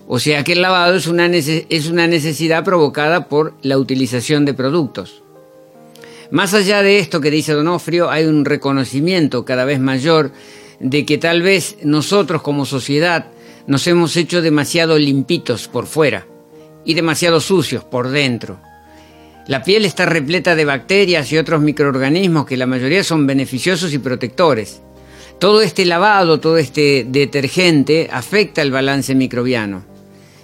O 0.08 0.18
sea 0.18 0.46
que 0.46 0.54
el 0.54 0.62
lavado 0.62 0.96
es 0.96 1.08
una, 1.08 1.26
es 1.26 1.90
una 1.90 2.08
necesidad 2.08 2.64
provocada 2.64 3.28
por 3.28 3.54
la 3.64 3.78
utilización 3.78 4.46
de 4.46 4.54
productos. 4.54 5.24
Más 6.30 6.54
allá 6.54 6.84
de 6.84 7.00
esto 7.00 7.20
que 7.20 7.32
dice 7.32 7.52
Donofrio, 7.52 8.10
hay 8.12 8.24
un 8.24 8.46
reconocimiento 8.46 9.44
cada 9.44 9.66
vez 9.66 9.82
mayor 9.82 10.32
de 10.80 11.06
que 11.06 11.18
tal 11.18 11.42
vez 11.42 11.76
nosotros 11.84 12.42
como 12.42 12.66
sociedad 12.66 13.26
nos 13.68 13.86
hemos 13.88 14.16
hecho 14.18 14.42
demasiado 14.42 14.98
limpitos 14.98 15.68
por 15.68 15.86
fuera 15.86 16.26
y 16.86 16.94
demasiado 16.94 17.40
sucios 17.40 17.84
por 17.84 18.10
dentro. 18.10 18.60
La 19.48 19.64
piel 19.64 19.86
está 19.86 20.06
repleta 20.06 20.56
de 20.56 20.66
bacterias 20.66 21.32
y 21.32 21.38
otros 21.38 21.62
microorganismos 21.62 22.46
que 22.46 22.58
la 22.58 22.68
mayoría 22.68 23.04
son 23.04 23.26
beneficiosos 23.26 23.94
y 23.94 24.00
protectores. 24.00 24.82
Todo 25.40 25.62
este 25.62 25.86
lavado, 25.86 26.40
todo 26.40 26.58
este 26.58 27.06
detergente 27.08 28.08
afecta 28.12 28.62
el 28.62 28.72
balance 28.72 29.16
microbiano. 29.16 29.84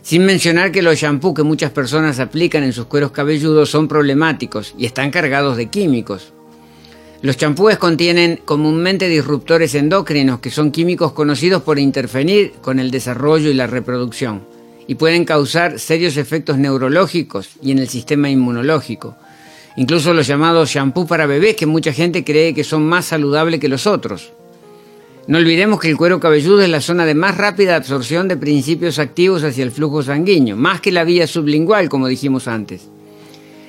Sin 0.01 0.25
mencionar 0.25 0.71
que 0.71 0.82
los 0.82 0.97
shampoos 0.97 1.36
que 1.36 1.43
muchas 1.43 1.71
personas 1.71 2.19
aplican 2.19 2.63
en 2.63 2.73
sus 2.73 2.86
cueros 2.86 3.12
cabelludos 3.12 3.69
son 3.69 3.88
problemáticos 3.88 4.73
y 4.77 4.86
están 4.86 5.12
cargados 5.12 5.58
de 5.58 5.67
químicos. 5.67 6.34
Los 7.23 7.38
champúes 7.38 7.80
contienen 7.80 8.39
comúnmente 8.45 9.10
disruptores 9.10 9.73
endocrinos, 9.73 10.39
que 10.39 10.51
son 10.51 10.71
químicos 10.71 11.13
conocidos 11.13 11.63
por 11.63 11.80
interferir 11.80 12.53
con 12.62 12.80
el 12.80 12.91
desarrollo 12.91 13.49
y 13.49 13.56
la 13.56 13.65
reproducción, 13.65 14.43
y 14.86 14.95
pueden 14.95 15.25
causar 15.25 15.80
serios 15.80 16.15
efectos 16.17 16.60
neurológicos 16.60 17.49
y 17.60 17.71
en 17.71 17.80
el 17.80 17.89
sistema 17.89 18.30
inmunológico. 18.30 19.15
Incluso 19.77 20.13
los 20.13 20.27
llamados 20.27 20.71
champús 20.71 21.08
para 21.08 21.25
bebés, 21.25 21.56
que 21.56 21.65
mucha 21.65 21.91
gente 21.91 22.23
cree 22.23 22.53
que 22.53 22.63
son 22.63 22.88
más 22.88 23.06
saludables 23.06 23.60
que 23.60 23.67
los 23.67 23.88
otros. 23.88 24.32
No 25.25 25.39
olvidemos 25.39 25.80
que 25.80 25.89
el 25.89 25.97
cuero 25.97 26.19
cabelludo 26.19 26.62
es 26.62 26.69
la 26.69 26.82
zona 26.82 27.06
de 27.06 27.15
más 27.15 27.36
rápida 27.36 27.75
absorción 27.75 28.27
de 28.27 28.38
principios 28.38 28.99
activos 28.99 29.43
hacia 29.43 29.63
el 29.63 29.71
flujo 29.71 30.03
sanguíneo, 30.03 30.56
más 30.56 30.82
que 30.82 30.91
la 30.91 31.03
vía 31.03 31.25
sublingual, 31.25 31.89
como 31.89 32.08
dijimos 32.08 32.47
antes. 32.47 32.88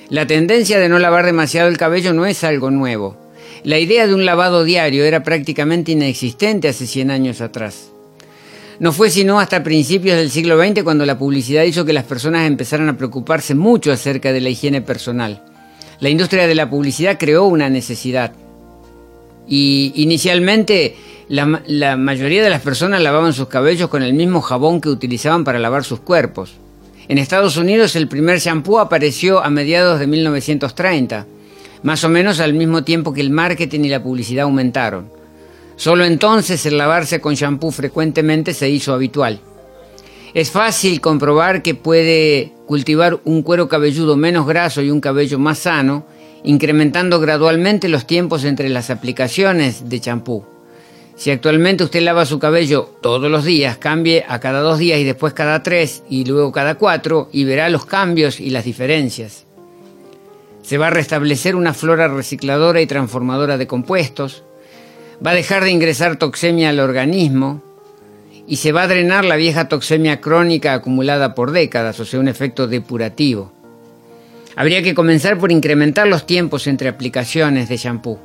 La 0.09 0.25
tendencia 0.25 0.79
de 0.79 0.87
no 0.87 0.99
lavar 0.99 1.25
demasiado 1.25 1.67
el 1.67 1.77
cabello 1.77 2.13
no 2.13 2.25
es 2.25 2.43
algo 2.43 2.71
nuevo. 2.71 3.28
La 3.63 3.77
idea 3.77 4.07
de 4.07 4.13
un 4.13 4.25
lavado 4.25 4.63
diario 4.63 5.03
era 5.03 5.23
prácticamente 5.23 5.91
inexistente 5.91 6.69
hace 6.69 6.87
100 6.87 7.11
años 7.11 7.41
atrás. 7.41 7.91
No 8.79 8.93
fue 8.93 9.09
sino 9.09 9.41
hasta 9.41 9.63
principios 9.63 10.15
del 10.15 10.31
siglo 10.31 10.57
XX 10.57 10.83
cuando 10.83 11.05
la 11.05 11.19
publicidad 11.19 11.63
hizo 11.63 11.83
que 11.83 11.91
las 11.91 12.05
personas 12.05 12.47
empezaran 12.47 12.87
a 12.87 12.95
preocuparse 12.95 13.53
mucho 13.53 13.91
acerca 13.91 14.31
de 14.31 14.39
la 14.39 14.49
higiene 14.49 14.81
personal. 14.81 15.43
La 15.99 16.07
industria 16.07 16.47
de 16.47 16.55
la 16.55 16.69
publicidad 16.69 17.17
creó 17.19 17.45
una 17.45 17.69
necesidad. 17.69 18.31
Y 19.45 19.91
inicialmente 19.95 20.95
la, 21.27 21.61
la, 21.67 21.97
mayoría 21.97 22.41
de 22.41 22.49
las 22.49 22.61
personas 22.61 23.01
lavaban 23.01 23.33
sus 23.33 23.49
cabellos 23.49 23.89
con 23.89 24.03
el 24.03 24.13
mismo 24.13 24.39
jabón 24.39 24.79
que 24.79 24.87
utilizaban 24.87 25.43
para 25.43 25.59
lavar 25.59 25.83
sus 25.83 25.99
cuerpos. 25.99 26.53
En 27.09 27.17
Estados 27.17 27.57
Unidos 27.57 27.97
el 27.97 28.07
primer 28.07 28.39
shampoo 28.39 28.79
apareció 28.79 29.43
a 29.43 29.49
mediados 29.49 29.99
de 29.99 30.07
1930 30.07 31.25
más 31.83 32.03
o 32.03 32.09
menos 32.09 32.39
al 32.39 32.53
mismo 32.53 32.83
tiempo 32.83 33.13
que 33.13 33.21
el 33.21 33.29
marketing 33.29 33.81
y 33.81 33.89
la 33.89 34.03
publicidad 34.03 34.43
aumentaron. 34.43 35.09
Solo 35.75 36.03
entonces 36.03 36.65
el 36.65 36.77
lavarse 36.77 37.21
con 37.21 37.35
shampoo 37.35 37.71
frecuentemente 37.71 38.53
se 38.53 38.69
hizo 38.69 38.93
habitual. 38.93 39.39
Es 40.33 40.51
fácil 40.51 41.01
comprobar 41.01 41.63
que 41.63 41.73
puede 41.73 42.51
cultivar 42.67 43.19
un 43.23 43.41
cuero 43.41 43.67
cabelludo 43.67 44.15
menos 44.15 44.45
graso 44.45 44.81
y 44.81 44.91
un 44.91 45.01
cabello 45.01 45.39
más 45.39 45.59
sano, 45.59 46.05
incrementando 46.43 47.19
gradualmente 47.19 47.87
los 47.87 48.05
tiempos 48.05 48.43
entre 48.43 48.69
las 48.69 48.89
aplicaciones 48.89 49.89
de 49.89 49.99
champú. 49.99 50.43
Si 51.15 51.31
actualmente 51.31 51.83
usted 51.83 52.01
lava 52.01 52.25
su 52.25 52.39
cabello 52.39 52.95
todos 53.01 53.29
los 53.29 53.43
días, 53.43 53.77
cambie 53.77 54.23
a 54.27 54.39
cada 54.39 54.61
dos 54.61 54.79
días 54.79 54.99
y 54.99 55.03
después 55.03 55.33
cada 55.33 55.63
tres 55.63 56.03
y 56.09 56.23
luego 56.25 56.51
cada 56.51 56.75
cuatro 56.75 57.27
y 57.33 57.43
verá 57.43 57.67
los 57.69 57.85
cambios 57.85 58.39
y 58.39 58.51
las 58.51 58.63
diferencias. 58.63 59.45
Se 60.69 60.77
va 60.77 60.85
a 60.85 60.91
restablecer 60.91 61.55
una 61.55 61.73
flora 61.73 62.07
recicladora 62.07 62.79
y 62.79 62.85
transformadora 62.85 63.57
de 63.57 63.65
compuestos. 63.65 64.43
Va 65.25 65.31
a 65.31 65.33
dejar 65.33 65.63
de 65.63 65.71
ingresar 65.71 66.17
toxemia 66.17 66.69
al 66.69 66.79
organismo 66.79 67.63
y 68.45 68.57
se 68.57 68.71
va 68.71 68.83
a 68.83 68.87
drenar 68.87 69.25
la 69.25 69.35
vieja 69.35 69.67
toxemia 69.67 70.21
crónica 70.21 70.75
acumulada 70.75 71.33
por 71.33 71.49
décadas, 71.53 71.99
o 71.99 72.05
sea, 72.05 72.19
un 72.19 72.27
efecto 72.27 72.67
depurativo. 72.67 73.51
Habría 74.55 74.83
que 74.83 74.93
comenzar 74.93 75.39
por 75.39 75.51
incrementar 75.51 76.05
los 76.05 76.27
tiempos 76.27 76.67
entre 76.67 76.87
aplicaciones 76.87 77.67
de 77.67 77.77
shampoo. 77.77 78.19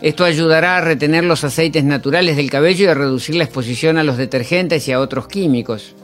Esto 0.00 0.22
ayudará 0.22 0.76
a 0.76 0.82
retener 0.82 1.24
los 1.24 1.42
aceites 1.42 1.82
naturales 1.82 2.36
del 2.36 2.48
cabello 2.48 2.84
y 2.84 2.88
a 2.90 2.94
reducir 2.94 3.34
la 3.34 3.42
exposición 3.42 3.98
a 3.98 4.04
los 4.04 4.18
detergentes 4.18 4.86
y 4.86 4.92
a 4.92 5.00
otros 5.00 5.26
químicos. 5.26 5.96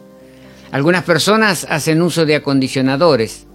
Algunas 0.72 1.04
personas 1.04 1.68
hacen 1.70 2.02
uso 2.02 2.26
de 2.26 2.34
acondicionadores, 2.34 3.46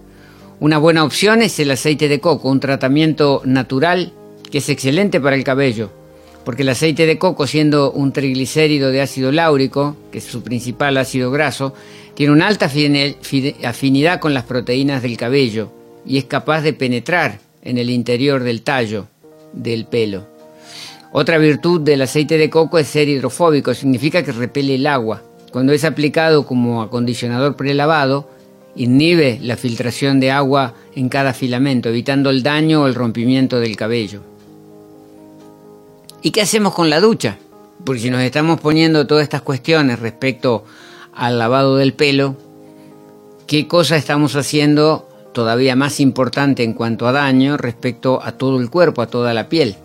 una 0.64 0.78
buena 0.78 1.04
opción 1.04 1.42
es 1.42 1.60
el 1.60 1.72
aceite 1.72 2.08
de 2.08 2.22
coco, 2.22 2.48
un 2.48 2.62
tratamiento 2.62 3.42
natural 3.44 4.14
que 4.50 4.60
es 4.60 4.70
excelente 4.70 5.20
para 5.20 5.36
el 5.36 5.44
cabello, 5.44 5.92
porque 6.46 6.62
el 6.62 6.70
aceite 6.70 7.06
de 7.06 7.18
coco, 7.18 7.48
siendo 7.48 7.92
un 7.92 8.14
triglicérido 8.14 8.90
de 8.90 9.02
ácido 9.02 9.34
láurico, 9.34 9.98
que 10.10 10.20
es 10.20 10.24
su 10.24 10.42
principal 10.42 10.96
ácido 10.96 11.32
graso, 11.32 11.74
tiene 12.14 12.32
una 12.32 12.48
alta 12.48 12.72
afinidad 13.66 14.22
con 14.22 14.34
las 14.34 14.46
proteínas 14.46 15.04
del 15.04 15.18
cabello 15.18 15.70
y 16.06 16.18
es 16.18 16.24
capaz 16.24 16.62
de 16.62 16.72
penetrar 16.72 17.40
en 17.62 17.78
el 17.78 17.90
interior 17.90 18.42
del 18.42 18.62
tallo 18.62 19.08
del 19.52 19.86
pelo. 19.86 20.26
Otra 21.12 21.40
virtud 21.40 21.82
del 21.82 22.04
aceite 22.04 22.38
de 22.38 22.50
coco 22.50 22.80
es 22.80 22.88
ser 22.88 23.10
hidrofóbico, 23.10 23.74
significa 23.74 24.24
que 24.24 24.32
repele 24.32 24.76
el 24.76 24.88
agua. 24.88 25.24
Cuando 25.52 25.74
es 25.74 25.84
aplicado 25.84 26.46
como 26.46 26.82
acondicionador 26.82 27.58
prelavado, 27.58 28.30
inhibe 28.76 29.40
la 29.42 29.58
filtración 29.58 30.20
de 30.20 30.32
agua 30.32 30.74
en 30.96 31.10
cada 31.10 31.34
filamento, 31.34 31.90
evitando 31.90 32.30
el 32.30 32.44
daño 32.44 32.84
o 32.84 32.88
el 32.88 32.96
rompimiento 32.96 33.60
del 33.60 33.76
cabello. 33.76 34.22
¿Y 36.22 36.32
qué 36.32 36.42
hacemos 36.42 36.74
con 36.74 36.90
la 36.90 37.00
ducha? 37.00 37.38
Porque 37.84 38.02
si 38.02 38.10
nos 38.10 38.22
estamos 38.22 38.60
poniendo 38.60 39.06
todas 39.08 39.24
estas 39.24 39.42
cuestiones 39.42 40.00
respecto 40.00 40.64
al 41.14 41.38
lavado 41.38 41.76
del 41.76 41.94
pelo, 41.94 42.36
qué 43.46 43.68
cosa 43.68 43.98
estamos 43.98 44.36
haciendo 44.36 45.08
todavía 45.34 45.76
más 45.76 46.00
importante 46.00 46.64
en 46.64 46.74
cuanto 46.74 47.08
a 47.08 47.12
daño 47.12 47.58
respecto 47.58 48.22
a 48.24 48.34
todo 48.34 48.60
el 48.60 48.70
cuerpo, 48.70 49.02
a 49.02 49.08
toda 49.08 49.34
la 49.34 49.50
piel. 49.50 49.76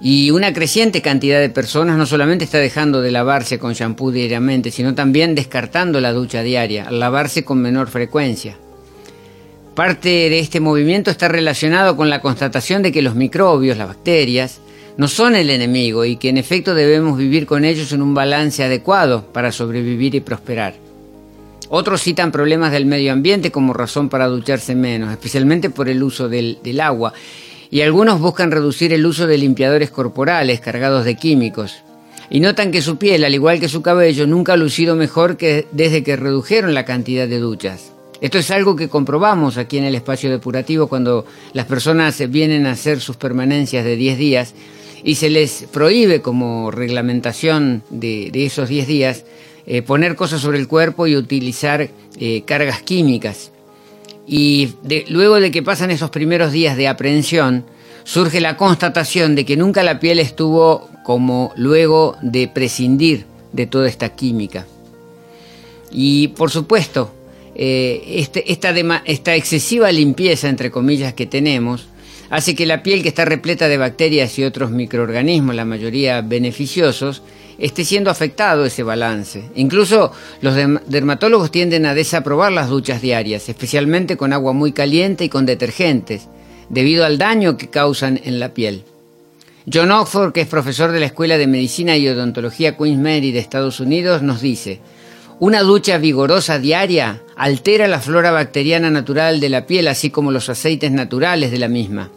Y 0.00 0.30
una 0.30 0.54
creciente 0.54 1.02
cantidad 1.02 1.40
de 1.40 1.50
personas 1.50 1.98
no 1.98 2.06
solamente 2.06 2.44
está 2.44 2.58
dejando 2.58 3.02
de 3.02 3.10
lavarse 3.10 3.58
con 3.58 3.74
shampoo 3.74 4.10
diariamente, 4.10 4.70
sino 4.70 4.94
también 4.94 5.34
descartando 5.34 6.00
la 6.00 6.12
ducha 6.12 6.42
diaria, 6.42 6.88
al 6.88 6.98
lavarse 6.98 7.44
con 7.44 7.60
menor 7.60 7.88
frecuencia. 7.88 8.56
Parte 9.74 10.08
de 10.08 10.38
este 10.38 10.58
movimiento 10.58 11.10
está 11.10 11.28
relacionado 11.28 11.96
con 11.96 12.08
la 12.08 12.20
constatación 12.22 12.82
de 12.82 12.92
que 12.92 13.02
los 13.02 13.14
microbios, 13.14 13.76
las 13.76 13.88
bacterias, 13.88 14.60
no 14.96 15.06
son 15.06 15.36
el 15.36 15.50
enemigo 15.50 16.04
y 16.04 16.16
que 16.16 16.30
en 16.30 16.38
efecto 16.38 16.74
debemos 16.74 17.18
vivir 17.18 17.46
con 17.46 17.64
ellos 17.64 17.92
en 17.92 18.02
un 18.02 18.14
balance 18.14 18.64
adecuado 18.64 19.26
para 19.32 19.52
sobrevivir 19.52 20.14
y 20.14 20.20
prosperar. 20.20 20.74
Otros 21.68 22.02
citan 22.02 22.32
problemas 22.32 22.72
del 22.72 22.84
medio 22.84 23.12
ambiente 23.12 23.52
como 23.52 23.72
razón 23.72 24.08
para 24.08 24.26
ducharse 24.26 24.74
menos, 24.74 25.12
especialmente 25.12 25.70
por 25.70 25.88
el 25.88 26.02
uso 26.02 26.28
del, 26.28 26.58
del 26.64 26.80
agua 26.80 27.12
y 27.70 27.82
algunos 27.82 28.20
buscan 28.20 28.50
reducir 28.50 28.92
el 28.92 29.06
uso 29.06 29.26
de 29.26 29.38
limpiadores 29.38 29.90
corporales 29.90 30.60
cargados 30.60 31.04
de 31.04 31.14
químicos. 31.14 31.82
Y 32.28 32.40
notan 32.40 32.70
que 32.70 32.82
su 32.82 32.96
piel, 32.96 33.24
al 33.24 33.34
igual 33.34 33.60
que 33.60 33.68
su 33.68 33.82
cabello, 33.82 34.26
nunca 34.26 34.52
ha 34.52 34.56
lucido 34.56 34.96
mejor 34.96 35.36
que 35.36 35.66
desde 35.72 36.02
que 36.02 36.16
redujeron 36.16 36.74
la 36.74 36.84
cantidad 36.84 37.26
de 37.26 37.38
duchas. 37.38 37.92
Esto 38.20 38.38
es 38.38 38.50
algo 38.50 38.76
que 38.76 38.88
comprobamos 38.88 39.56
aquí 39.56 39.78
en 39.78 39.84
el 39.84 39.94
espacio 39.94 40.30
depurativo 40.30 40.88
cuando 40.88 41.24
las 41.54 41.66
personas 41.66 42.22
vienen 42.30 42.66
a 42.66 42.72
hacer 42.72 43.00
sus 43.00 43.16
permanencias 43.16 43.84
de 43.84 43.96
10 43.96 44.18
días 44.18 44.54
y 45.02 45.14
se 45.14 45.30
les 45.30 45.64
prohíbe 45.72 46.20
como 46.20 46.70
reglamentación 46.70 47.82
de, 47.88 48.30
esos 48.34 48.68
10 48.68 48.86
días 48.86 49.24
eh, 49.66 49.80
poner 49.80 50.16
cosas 50.16 50.42
sobre 50.42 50.58
el 50.58 50.68
cuerpo 50.68 51.06
y 51.06 51.16
utilizar 51.16 51.88
eh, 52.18 52.42
cargas 52.44 52.82
químicas. 52.82 53.52
Y 54.32 54.74
luego 55.08 55.40
de 55.40 55.50
que 55.50 55.60
pasan 55.60 55.90
esos 55.90 56.10
primeros 56.10 56.52
días 56.52 56.76
de 56.76 56.86
aprehensión, 56.86 57.64
surge 58.04 58.40
la 58.40 58.56
constatación 58.56 59.34
de 59.34 59.44
que 59.44 59.56
nunca 59.56 59.82
la 59.82 59.98
piel 59.98 60.20
estuvo 60.20 60.88
como 61.02 61.52
luego 61.56 62.16
de 62.22 62.46
prescindir 62.46 63.24
de 63.52 63.66
toda 63.66 63.88
esta 63.88 64.10
química. 64.10 64.66
Y 65.90 66.28
por 66.28 66.52
supuesto, 66.52 67.12
eh, 67.56 68.04
este, 68.06 68.52
esta, 68.52 68.72
esta 69.04 69.34
excesiva 69.34 69.90
limpieza, 69.90 70.48
entre 70.48 70.70
comillas, 70.70 71.12
que 71.12 71.26
tenemos, 71.26 71.88
hace 72.30 72.54
que 72.54 72.66
la 72.66 72.84
piel 72.84 73.02
que 73.02 73.08
está 73.08 73.24
repleta 73.24 73.66
de 73.66 73.78
bacterias 73.78 74.38
y 74.38 74.44
otros 74.44 74.70
microorganismos, 74.70 75.56
la 75.56 75.64
mayoría 75.64 76.20
beneficiosos, 76.20 77.24
esté 77.60 77.84
siendo 77.84 78.10
afectado 78.10 78.64
ese 78.64 78.82
balance. 78.82 79.44
Incluso 79.54 80.12
los 80.40 80.54
dermatólogos 80.86 81.50
tienden 81.50 81.86
a 81.86 81.94
desaprobar 81.94 82.52
las 82.52 82.68
duchas 82.68 83.02
diarias, 83.02 83.48
especialmente 83.48 84.16
con 84.16 84.32
agua 84.32 84.52
muy 84.52 84.72
caliente 84.72 85.24
y 85.24 85.28
con 85.28 85.46
detergentes, 85.46 86.28
debido 86.68 87.04
al 87.04 87.18
daño 87.18 87.56
que 87.56 87.68
causan 87.68 88.20
en 88.24 88.40
la 88.40 88.54
piel. 88.54 88.84
John 89.72 89.90
Oxford, 89.90 90.32
que 90.32 90.40
es 90.40 90.48
profesor 90.48 90.90
de 90.90 91.00
la 91.00 91.06
Escuela 91.06 91.36
de 91.36 91.46
Medicina 91.46 91.96
y 91.96 92.08
Odontología 92.08 92.76
Queen's 92.76 92.98
Mary 92.98 93.30
de 93.30 93.38
Estados 93.38 93.78
Unidos, 93.78 94.22
nos 94.22 94.40
dice, 94.40 94.80
una 95.38 95.62
ducha 95.62 95.98
vigorosa 95.98 96.58
diaria 96.58 97.22
altera 97.36 97.88
la 97.88 98.00
flora 98.00 98.30
bacteriana 98.30 98.90
natural 98.90 99.40
de 99.40 99.48
la 99.48 99.66
piel, 99.66 99.88
así 99.88 100.10
como 100.10 100.32
los 100.32 100.48
aceites 100.48 100.90
naturales 100.92 101.50
de 101.50 101.58
la 101.58 101.68
misma. 101.68 102.10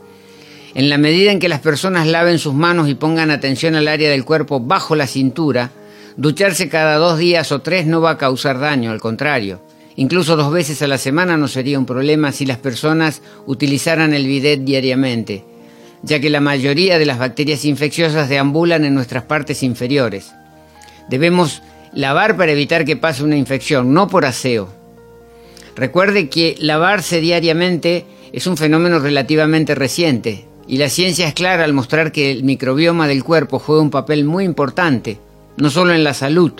En 0.76 0.90
la 0.90 0.98
medida 0.98 1.32
en 1.32 1.40
que 1.40 1.50
las 1.50 1.60
personas 1.60 2.08
laven 2.08 2.40
sus 2.40 2.56
manos 2.56 2.90
y 2.90 2.96
pongan 2.96 3.30
atención 3.30 3.76
al 3.76 3.88
área 3.88 4.10
del 4.10 4.26
cuerpo 4.26 4.60
bajo 4.60 4.96
la 4.96 5.06
cintura, 5.06 5.70
ducharse 6.18 6.68
cada 6.68 6.96
dos 6.96 7.20
días 7.20 7.52
o 7.52 7.62
tres 7.62 7.86
no 7.86 8.02
va 8.02 8.12
a 8.12 8.18
causar 8.18 8.60
daño, 8.60 8.90
al 8.90 9.00
contrario. 9.00 9.62
Incluso 9.96 10.36
dos 10.36 10.52
veces 10.52 10.82
a 10.82 10.88
la 10.88 10.98
semana 10.98 11.38
no 11.38 11.48
sería 11.48 11.78
un 11.78 11.86
problema 11.86 12.32
si 12.32 12.48
las 12.48 12.58
personas 12.58 13.22
utilizaran 13.46 14.14
el 14.16 14.26
bidet 14.26 14.62
diariamente, 14.62 15.46
ya 16.02 16.20
que 16.20 16.32
la 16.32 16.42
mayoría 16.42 16.98
de 16.98 17.06
las 17.06 17.20
bacterias 17.20 17.66
infecciosas 17.66 18.28
deambulan 18.28 18.84
en 18.84 18.96
nuestras 18.96 19.26
partes 19.26 19.62
inferiores. 19.62 20.34
Debemos 21.08 21.62
lavar 21.94 22.36
para 22.36 22.52
evitar 22.52 22.84
que 22.84 22.98
pase 22.98 23.24
una 23.24 23.38
infección, 23.38 23.94
no 23.94 24.08
por 24.08 24.26
aseo. 24.26 24.70
Recuerde 25.76 26.30
que 26.30 26.56
lavarse 26.58 27.22
diariamente 27.22 28.06
es 28.32 28.48
un 28.48 28.58
fenómeno 28.58 28.98
relativamente 28.98 29.76
reciente, 29.76 30.46
y 30.68 30.78
la 30.78 30.90
ciencia 30.90 31.28
es 31.28 31.34
clara 31.34 31.66
al 31.66 31.74
mostrar 31.74 32.12
que 32.12 32.32
el 32.32 32.44
microbioma 32.44 33.08
del 33.08 33.24
cuerpo 33.24 33.60
juega 33.60 33.82
un 33.82 33.90
papel 33.90 34.24
muy 34.24 34.46
importante, 34.46 35.20
no 35.58 35.70
solo 35.70 35.94
en 35.94 36.04
la 36.04 36.14
salud, 36.14 36.54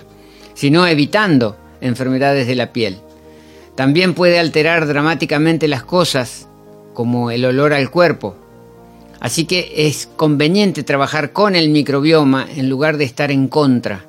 sino 0.54 0.86
evitando 0.86 1.56
enfermedades 1.80 2.46
de 2.46 2.54
la 2.54 2.72
piel. 2.72 2.98
También 3.74 4.14
puede 4.14 4.38
alterar 4.38 4.86
dramáticamente 4.86 5.68
las 5.68 5.84
cosas, 5.84 6.48
como 6.92 7.30
el 7.30 7.44
olor 7.44 7.72
al 7.72 7.90
cuerpo. 7.90 8.36
Así 9.20 9.46
que 9.46 9.72
es 9.88 10.08
conveniente 10.16 10.82
trabajar 10.82 11.32
con 11.32 11.56
el 11.56 11.70
microbioma 11.70 12.46
en 12.54 12.68
lugar 12.68 12.98
de 12.98 13.04
estar 13.04 13.30
en 13.30 13.48
contra. 13.48 14.04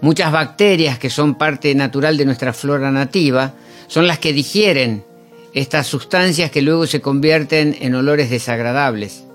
Muchas 0.00 0.32
bacterias 0.32 0.98
que 0.98 1.10
son 1.10 1.36
parte 1.36 1.74
natural 1.74 2.16
de 2.16 2.24
nuestra 2.24 2.52
flora 2.52 2.90
nativa 2.90 3.54
son 3.86 4.06
las 4.06 4.18
que 4.18 4.32
digieren 4.32 5.04
estas 5.54 5.86
sustancias 5.86 6.50
que 6.50 6.60
luego 6.60 6.86
se 6.86 7.00
convierten 7.00 7.76
en 7.80 7.94
olores 7.94 8.30
desagradables 8.30 9.27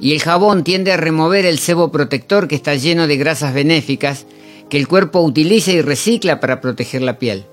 y 0.00 0.12
el 0.12 0.22
jabón 0.22 0.64
tiende 0.64 0.92
a 0.92 0.96
remover 0.96 1.44
el 1.44 1.58
sebo 1.58 1.90
protector 1.90 2.48
que 2.48 2.54
está 2.54 2.74
lleno 2.74 3.06
de 3.06 3.16
grasas 3.16 3.54
benéficas 3.54 4.26
que 4.68 4.76
el 4.76 4.86
cuerpo 4.86 5.20
utiliza 5.20 5.72
y 5.72 5.82
recicla 5.82 6.40
para 6.40 6.60
proteger 6.60 7.02
la 7.02 7.18
piel. 7.18 7.44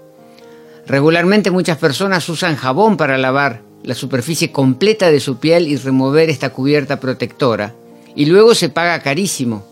Regularmente 0.87 1.49
muchas 1.49 1.77
personas 1.77 2.27
usan 2.29 2.55
jabón 2.55 2.97
para 2.97 3.17
lavar 3.17 3.61
la 3.83 3.95
superficie 3.95 4.51
completa 4.51 5.11
de 5.11 5.19
su 5.19 5.37
piel 5.37 5.67
y 5.67 5.77
remover 5.77 6.29
esta 6.29 6.51
cubierta 6.51 6.99
protectora. 6.99 7.73
Y 8.15 8.25
luego 8.25 8.55
se 8.55 8.69
paga 8.69 9.01
carísimo, 9.01 9.65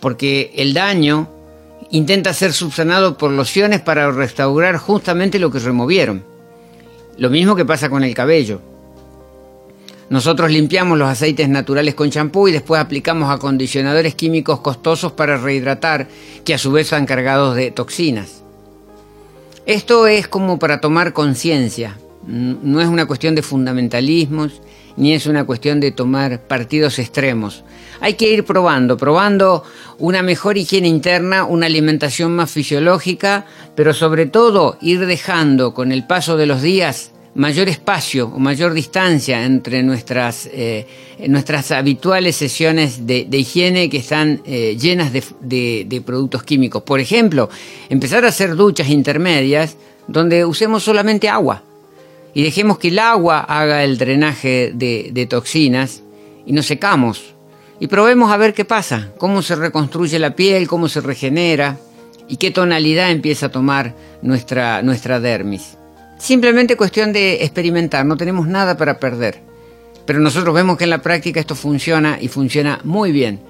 porque 0.00 0.52
el 0.56 0.74
daño 0.74 1.28
intenta 1.90 2.34
ser 2.34 2.52
subsanado 2.52 3.18
por 3.18 3.30
lociones 3.30 3.80
para 3.80 4.10
restaurar 4.10 4.76
justamente 4.76 5.38
lo 5.38 5.50
que 5.50 5.58
removieron. 5.58 6.24
Lo 7.18 7.30
mismo 7.30 7.54
que 7.54 7.64
pasa 7.64 7.90
con 7.90 8.02
el 8.04 8.14
cabello. 8.14 8.60
Nosotros 10.12 10.50
limpiamos 10.50 10.98
los 10.98 11.08
aceites 11.08 11.48
naturales 11.48 11.94
con 11.94 12.10
champú 12.10 12.46
y 12.46 12.52
después 12.52 12.78
aplicamos 12.78 13.30
acondicionadores 13.30 14.14
químicos 14.14 14.60
costosos 14.60 15.12
para 15.12 15.38
rehidratar, 15.38 16.06
que 16.44 16.52
a 16.52 16.58
su 16.58 16.70
vez 16.70 16.88
están 16.88 17.06
cargados 17.06 17.56
de 17.56 17.70
toxinas. 17.70 18.42
Esto 19.64 20.06
es 20.06 20.28
como 20.28 20.58
para 20.58 20.82
tomar 20.82 21.14
conciencia, 21.14 21.96
no 22.26 22.82
es 22.82 22.88
una 22.88 23.06
cuestión 23.06 23.34
de 23.34 23.40
fundamentalismos, 23.40 24.60
ni 24.98 25.14
es 25.14 25.24
una 25.24 25.44
cuestión 25.44 25.80
de 25.80 25.92
tomar 25.92 26.42
partidos 26.42 26.98
extremos. 26.98 27.64
Hay 28.00 28.12
que 28.12 28.30
ir 28.30 28.44
probando, 28.44 28.98
probando 28.98 29.64
una 29.98 30.22
mejor 30.22 30.58
higiene 30.58 30.88
interna, 30.88 31.44
una 31.44 31.64
alimentación 31.64 32.36
más 32.36 32.50
fisiológica, 32.50 33.46
pero 33.74 33.94
sobre 33.94 34.26
todo 34.26 34.76
ir 34.82 35.06
dejando 35.06 35.72
con 35.72 35.90
el 35.90 36.06
paso 36.06 36.36
de 36.36 36.44
los 36.44 36.60
días 36.60 37.11
mayor 37.34 37.68
espacio 37.68 38.28
o 38.28 38.38
mayor 38.38 38.74
distancia 38.74 39.44
entre 39.44 39.82
nuestras, 39.82 40.48
eh, 40.52 40.86
nuestras 41.28 41.70
habituales 41.70 42.36
sesiones 42.36 43.06
de, 43.06 43.26
higiene 43.32 43.88
que 43.88 43.98
están 43.98 44.42
eh, 44.44 44.76
llenas 44.78 45.12
de, 45.12 46.02
productos 46.04 46.42
químicos. 46.42 46.82
Por 46.82 47.00
ejemplo, 47.00 47.48
empezar 47.88 48.24
a 48.24 48.28
hacer 48.28 48.54
duchas 48.54 48.88
intermedias 48.88 49.76
donde 50.06 50.44
usemos 50.44 50.82
solamente 50.82 51.28
agua 51.28 51.62
y 52.34 52.42
dejemos 52.42 52.78
que 52.78 52.88
el 52.88 52.98
agua 52.98 53.40
haga 53.40 53.84
el 53.84 53.98
drenaje 53.98 54.72
de, 54.74 55.26
toxinas 55.28 56.02
y 56.44 56.52
nos 56.52 56.66
secamos. 56.66 57.34
Y 57.80 57.88
probemos 57.88 58.30
a 58.30 58.36
ver 58.36 58.54
qué 58.54 58.64
pasa, 58.64 59.10
cómo 59.18 59.42
se 59.42 59.56
reconstruye 59.56 60.18
la 60.18 60.36
piel, 60.36 60.68
cómo 60.68 60.88
se 60.88 61.00
regenera 61.00 61.78
y 62.28 62.36
qué 62.36 62.50
tonalidad 62.50 63.10
empieza 63.10 63.46
a 63.46 63.48
tomar 63.50 63.94
nuestra, 64.22 64.82
nuestra 64.82 65.18
dermis. 65.18 65.78
Simplemente 66.22 66.76
cuestión 66.76 67.12
de 67.12 67.42
experimentar, 67.42 68.06
no 68.06 68.16
tenemos 68.16 68.46
nada 68.46 68.76
para 68.76 69.00
perder. 69.00 69.40
Pero 70.06 70.20
nosotros 70.20 70.54
vemos 70.54 70.78
que 70.78 70.84
en 70.84 70.90
la 70.90 71.02
práctica 71.02 71.40
esto 71.40 71.56
funciona 71.56 72.16
y 72.20 72.28
funciona 72.28 72.78
muy 72.84 73.10
bien. 73.10 73.40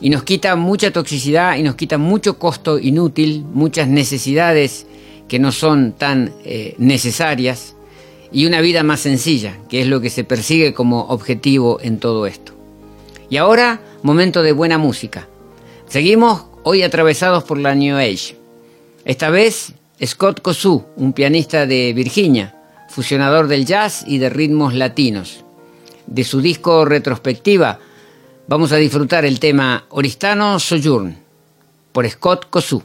Y 0.00 0.08
nos 0.08 0.22
quita 0.22 0.54
mucha 0.54 0.92
toxicidad 0.92 1.56
y 1.56 1.64
nos 1.64 1.74
quita 1.74 1.98
mucho 1.98 2.38
costo 2.38 2.78
inútil, 2.78 3.44
muchas 3.52 3.88
necesidades 3.88 4.86
que 5.26 5.40
no 5.40 5.50
son 5.50 5.94
tan 5.94 6.32
eh, 6.44 6.76
necesarias 6.78 7.74
y 8.30 8.46
una 8.46 8.60
vida 8.60 8.84
más 8.84 9.00
sencilla, 9.00 9.58
que 9.68 9.80
es 9.80 9.88
lo 9.88 10.00
que 10.00 10.08
se 10.08 10.22
persigue 10.22 10.74
como 10.74 11.06
objetivo 11.08 11.80
en 11.82 11.98
todo 11.98 12.28
esto. 12.28 12.52
Y 13.30 13.38
ahora, 13.38 13.80
momento 14.04 14.44
de 14.44 14.52
buena 14.52 14.78
música. 14.78 15.26
Seguimos 15.88 16.44
hoy 16.62 16.84
atravesados 16.84 17.42
por 17.42 17.58
la 17.58 17.74
New 17.74 17.96
Age. 17.96 18.36
Esta 19.04 19.28
vez 19.28 19.74
Scott 20.04 20.40
Kosu, 20.40 20.84
un 20.96 21.12
pianista 21.12 21.64
de 21.66 21.92
Virginia, 21.92 22.54
fusionador 22.88 23.46
del 23.46 23.64
jazz 23.64 24.04
y 24.06 24.18
de 24.18 24.30
ritmos 24.30 24.74
latinos. 24.74 25.44
De 26.06 26.24
su 26.24 26.40
disco 26.40 26.84
retrospectiva 26.84 27.78
vamos 28.48 28.72
a 28.72 28.76
disfrutar 28.76 29.24
el 29.24 29.38
tema 29.38 29.84
Oristano 29.90 30.58
Sojourn 30.58 31.16
por 31.92 32.08
Scott 32.10 32.50
Kosu. 32.50 32.82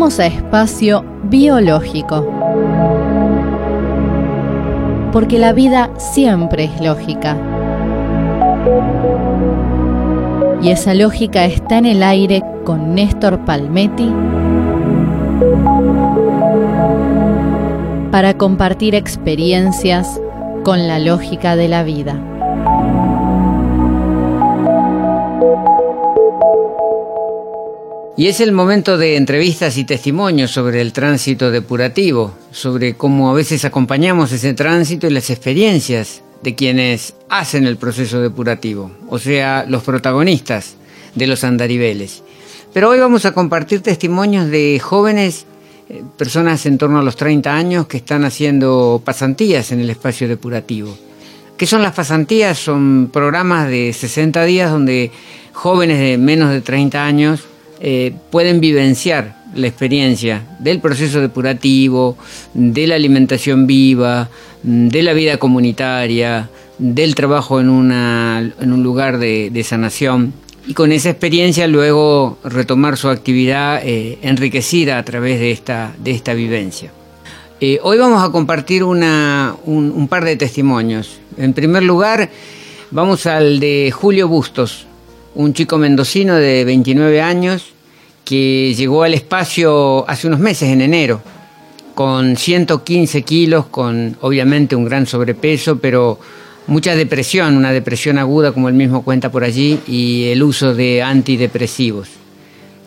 Volvemos 0.00 0.18
a 0.18 0.26
espacio 0.28 1.04
biológico. 1.24 2.26
Porque 5.12 5.38
la 5.38 5.52
vida 5.52 5.90
siempre 5.98 6.64
es 6.64 6.80
lógica. 6.80 7.36
Y 10.62 10.70
esa 10.70 10.94
lógica 10.94 11.44
está 11.44 11.76
en 11.76 11.84
el 11.84 12.02
aire 12.02 12.42
con 12.64 12.94
Néstor 12.94 13.44
Palmetti 13.44 14.10
para 18.10 18.32
compartir 18.38 18.94
experiencias 18.94 20.18
con 20.64 20.88
la 20.88 20.98
lógica 20.98 21.56
de 21.56 21.68
la 21.68 21.82
vida. 21.82 22.29
Y 28.20 28.26
es 28.26 28.40
el 28.40 28.52
momento 28.52 28.98
de 28.98 29.16
entrevistas 29.16 29.78
y 29.78 29.84
testimonios 29.84 30.50
sobre 30.50 30.82
el 30.82 30.92
tránsito 30.92 31.50
depurativo, 31.50 32.34
sobre 32.52 32.92
cómo 32.92 33.30
a 33.30 33.32
veces 33.32 33.64
acompañamos 33.64 34.30
ese 34.30 34.52
tránsito 34.52 35.06
y 35.06 35.10
las 35.10 35.30
experiencias 35.30 36.20
de 36.42 36.54
quienes 36.54 37.14
hacen 37.30 37.66
el 37.66 37.78
proceso 37.78 38.20
depurativo, 38.20 38.90
o 39.08 39.18
sea, 39.18 39.64
los 39.66 39.84
protagonistas 39.84 40.74
de 41.14 41.26
los 41.26 41.44
andariveles. 41.44 42.22
Pero 42.74 42.90
hoy 42.90 42.98
vamos 42.98 43.24
a 43.24 43.32
compartir 43.32 43.80
testimonios 43.80 44.50
de 44.50 44.78
jóvenes, 44.80 45.46
eh, 45.88 46.02
personas 46.18 46.66
en 46.66 46.76
torno 46.76 46.98
a 46.98 47.02
los 47.02 47.16
30 47.16 47.56
años 47.56 47.86
que 47.86 47.96
están 47.96 48.26
haciendo 48.26 49.00
pasantías 49.02 49.72
en 49.72 49.80
el 49.80 49.88
espacio 49.88 50.28
depurativo. 50.28 50.94
¿Qué 51.56 51.66
son 51.66 51.80
las 51.80 51.94
pasantías? 51.94 52.58
Son 52.58 53.08
programas 53.10 53.70
de 53.70 53.94
60 53.94 54.44
días 54.44 54.70
donde 54.70 55.10
jóvenes 55.54 55.98
de 55.98 56.18
menos 56.18 56.50
de 56.50 56.60
30 56.60 57.02
años 57.02 57.46
eh, 57.80 58.12
pueden 58.30 58.60
vivenciar 58.60 59.40
la 59.54 59.66
experiencia 59.66 60.42
del 60.58 60.80
proceso 60.80 61.20
depurativo, 61.20 62.16
de 62.54 62.86
la 62.86 62.94
alimentación 62.94 63.66
viva, 63.66 64.28
de 64.62 65.02
la 65.02 65.12
vida 65.12 65.38
comunitaria, 65.38 66.50
del 66.78 67.14
trabajo 67.14 67.60
en, 67.60 67.68
un 67.68 68.82
lugar 68.82 69.18
de, 69.18 69.64
sanación 69.64 70.32
y 70.66 70.74
con 70.74 70.92
esa 70.92 71.10
experiencia 71.10 71.66
luego 71.66 72.38
retomar 72.44 72.96
su 72.96 73.08
actividad 73.08 73.80
eh, 73.82 74.18
enriquecida 74.22 74.98
a 74.98 75.04
través 75.04 75.40
de 75.40 75.50
esta, 75.50 76.34
vivencia. 76.34 76.90
Eh, 77.60 77.78
hoy 77.82 77.98
vamos 77.98 78.22
a 78.22 78.30
compartir 78.30 78.84
un 78.84 80.06
par 80.08 80.24
de 80.24 80.36
testimonios. 80.36 81.18
En 81.36 81.52
primer 81.52 81.82
lugar, 81.82 82.30
vamos 82.90 83.26
al 83.26 83.60
de 83.60 83.90
Julio 83.90 84.28
Bustos, 84.28 84.86
un 85.34 85.54
chico 85.54 85.78
mendocino 85.78 86.36
de 86.36 86.64
29 86.64 87.20
años 87.20 87.72
que 88.24 88.74
llegó 88.76 89.02
al 89.02 89.14
espacio 89.14 90.08
hace 90.08 90.26
unos 90.26 90.40
meses, 90.40 90.68
en 90.68 90.80
enero, 90.80 91.20
con 91.94 92.36
115 92.36 93.22
kilos, 93.22 93.66
con 93.66 94.16
obviamente 94.20 94.76
un 94.76 94.84
gran 94.84 95.06
sobrepeso, 95.06 95.78
pero 95.78 96.18
mucha 96.66 96.94
depresión, 96.94 97.56
una 97.56 97.72
depresión 97.72 98.18
aguda 98.18 98.52
como 98.52 98.68
él 98.68 98.74
mismo 98.74 99.02
cuenta 99.02 99.30
por 99.30 99.44
allí, 99.44 99.80
y 99.86 100.26
el 100.26 100.42
uso 100.42 100.74
de 100.74 101.02
antidepresivos. 101.02 102.08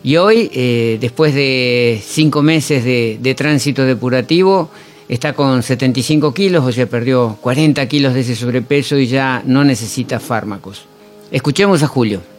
Y 0.02 0.16
hoy, 0.16 0.50
eh, 0.52 0.98
después 1.00 1.34
de 1.34 2.00
cinco 2.04 2.42
meses 2.42 2.84
de, 2.84 3.18
de, 3.20 3.34
tránsito 3.34 3.84
depurativo, 3.84 4.70
está 5.08 5.32
con 5.32 5.62
75 5.62 6.34
kilos, 6.34 6.64
o 6.64 6.72
sea, 6.72 6.86
perdió 6.86 7.38
40 7.40 7.86
kilos 7.88 8.14
de 8.14 8.20
ese 8.20 8.36
sobrepeso 8.36 8.98
y 8.98 9.06
ya 9.06 9.42
no 9.46 9.64
necesita 9.64 10.20
fármacos. 10.20 10.86
Escuchemos 11.30 11.82
a 11.82 11.86
Julio. 11.86 12.33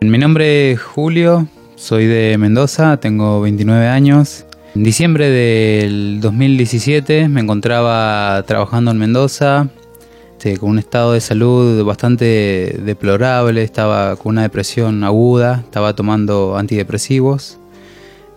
Mi 0.00 0.16
nombre 0.16 0.70
es 0.70 0.80
Julio, 0.80 1.48
soy 1.74 2.06
de 2.06 2.38
Mendoza, 2.38 2.98
tengo 2.98 3.40
29 3.40 3.88
años. 3.88 4.46
En 4.76 4.84
diciembre 4.84 5.28
del 5.28 6.20
2017 6.20 7.28
me 7.28 7.40
encontraba 7.40 8.44
trabajando 8.46 8.92
en 8.92 8.98
Mendoza 8.98 9.68
este, 10.32 10.56
con 10.56 10.70
un 10.70 10.78
estado 10.78 11.14
de 11.14 11.20
salud 11.20 11.84
bastante 11.84 12.78
deplorable, 12.84 13.64
estaba 13.64 14.14
con 14.14 14.30
una 14.30 14.42
depresión 14.42 15.02
aguda, 15.02 15.62
estaba 15.64 15.96
tomando 15.96 16.56
antidepresivos 16.56 17.58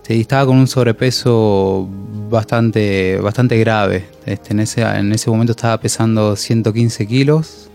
este, 0.02 0.16
y 0.16 0.22
estaba 0.22 0.48
con 0.48 0.58
un 0.58 0.68
sobrepeso 0.68 1.88
bastante, 2.30 3.20
bastante 3.22 3.60
grave. 3.60 4.08
Este, 4.26 4.54
en, 4.54 4.62
ese, 4.62 4.82
en 4.82 5.12
ese 5.12 5.30
momento 5.30 5.52
estaba 5.52 5.80
pesando 5.80 6.36
115 6.36 7.06
kilos 7.06 7.71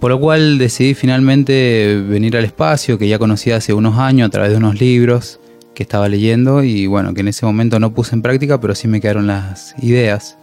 por 0.00 0.10
lo 0.10 0.18
cual 0.18 0.58
decidí 0.58 0.94
finalmente 0.94 2.02
venir 2.08 2.36
al 2.36 2.44
espacio 2.44 2.98
que 2.98 3.06
ya 3.06 3.18
conocía 3.18 3.56
hace 3.56 3.74
unos 3.74 3.98
años 3.98 4.28
a 4.28 4.30
través 4.30 4.50
de 4.50 4.56
unos 4.56 4.80
libros 4.80 5.38
que 5.74 5.82
estaba 5.82 6.08
leyendo 6.08 6.64
y 6.64 6.86
bueno, 6.86 7.12
que 7.14 7.20
en 7.20 7.28
ese 7.28 7.44
momento 7.44 7.78
no 7.78 7.92
puse 7.92 8.14
en 8.14 8.22
práctica, 8.22 8.60
pero 8.60 8.74
sí 8.74 8.88
me 8.88 9.00
quedaron 9.00 9.26
las 9.26 9.74
ideas. 9.82 10.38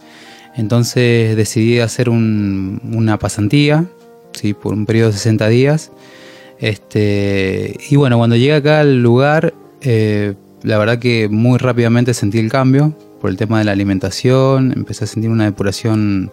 Entonces 0.56 1.36
decidí 1.36 1.80
hacer 1.80 2.08
una 2.08 3.18
pasantía, 3.18 3.84
¿sí? 4.32 4.54
por 4.54 4.74
un 4.74 4.86
periodo 4.86 5.08
de 5.08 5.14
60 5.14 5.48
días. 5.48 5.92
Este, 6.60 7.76
y 7.90 7.96
bueno, 7.96 8.18
cuando 8.18 8.36
llegué 8.36 8.54
acá 8.54 8.80
al 8.80 9.02
lugar, 9.02 9.54
eh, 9.80 10.34
la 10.62 10.78
verdad 10.78 10.98
que 10.98 11.28
muy 11.28 11.58
rápidamente 11.58 12.14
sentí 12.14 12.38
el 12.38 12.50
cambio 12.50 12.94
por 13.20 13.30
el 13.30 13.36
tema 13.36 13.58
de 13.58 13.64
la 13.64 13.72
alimentación, 13.72 14.72
empecé 14.76 15.04
a 15.04 15.06
sentir 15.06 15.30
una 15.30 15.44
depuración 15.44 16.32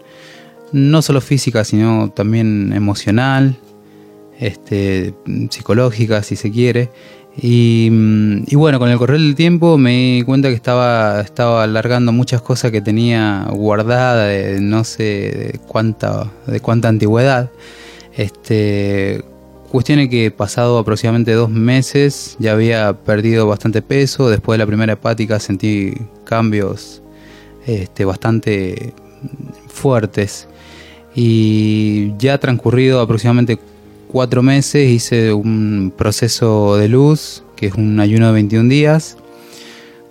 no 0.75 1.01
solo 1.01 1.21
física, 1.21 1.63
sino 1.63 2.09
también 2.09 2.73
emocional, 2.73 3.55
este, 4.37 5.13
psicológica, 5.49 6.21
si 6.21 6.35
se 6.35 6.51
quiere. 6.51 6.89
Y, 7.37 7.87
mm, 7.89 8.43
bueno, 8.53 8.77
con 8.77 8.89
el 8.89 8.97
correr 8.97 9.21
del 9.21 9.35
tiempo 9.35 9.77
me 9.77 10.17
di 10.17 10.23
cuenta 10.23 10.49
que 10.49 10.55
estaba, 10.55 11.21
estaba 11.21 11.63
alargando 11.63 12.11
muchas 12.11 12.41
cosas 12.41 12.71
que 12.71 12.81
tenía 12.81 13.47
guardadas 13.51 14.27
de 14.27 14.59
no 14.59 14.83
sé 14.83 15.03
de 15.53 15.59
cuánta, 15.65 16.29
de 16.45 16.59
cuánta 16.59 16.89
antigüedad. 16.89 17.49
Este, 18.13 19.23
cuestión 19.71 20.09
que 20.09 20.29
pasado 20.31 20.77
aproximadamente 20.77 21.31
dos 21.33 21.49
meses 21.49 22.35
ya 22.37 22.51
había 22.51 22.93
perdido 22.93 23.47
bastante 23.47 23.81
peso. 23.81 24.29
Después 24.29 24.55
de 24.55 24.63
la 24.63 24.67
primera 24.67 24.93
hepática 24.93 25.39
sentí 25.39 25.93
cambios 26.25 27.01
este, 27.65 28.03
bastante 28.03 28.93
fuertes. 29.67 30.49
Y 31.15 32.13
ya 32.17 32.37
transcurrido 32.37 32.99
aproximadamente 32.99 33.57
cuatro 34.07 34.43
meses 34.43 34.89
hice 34.89 35.33
un 35.33 35.93
proceso 35.95 36.75
de 36.77 36.89
luz, 36.89 37.43
que 37.55 37.67
es 37.67 37.73
un 37.75 37.99
ayuno 37.99 38.27
de 38.27 38.33
21 38.33 38.69
días, 38.69 39.17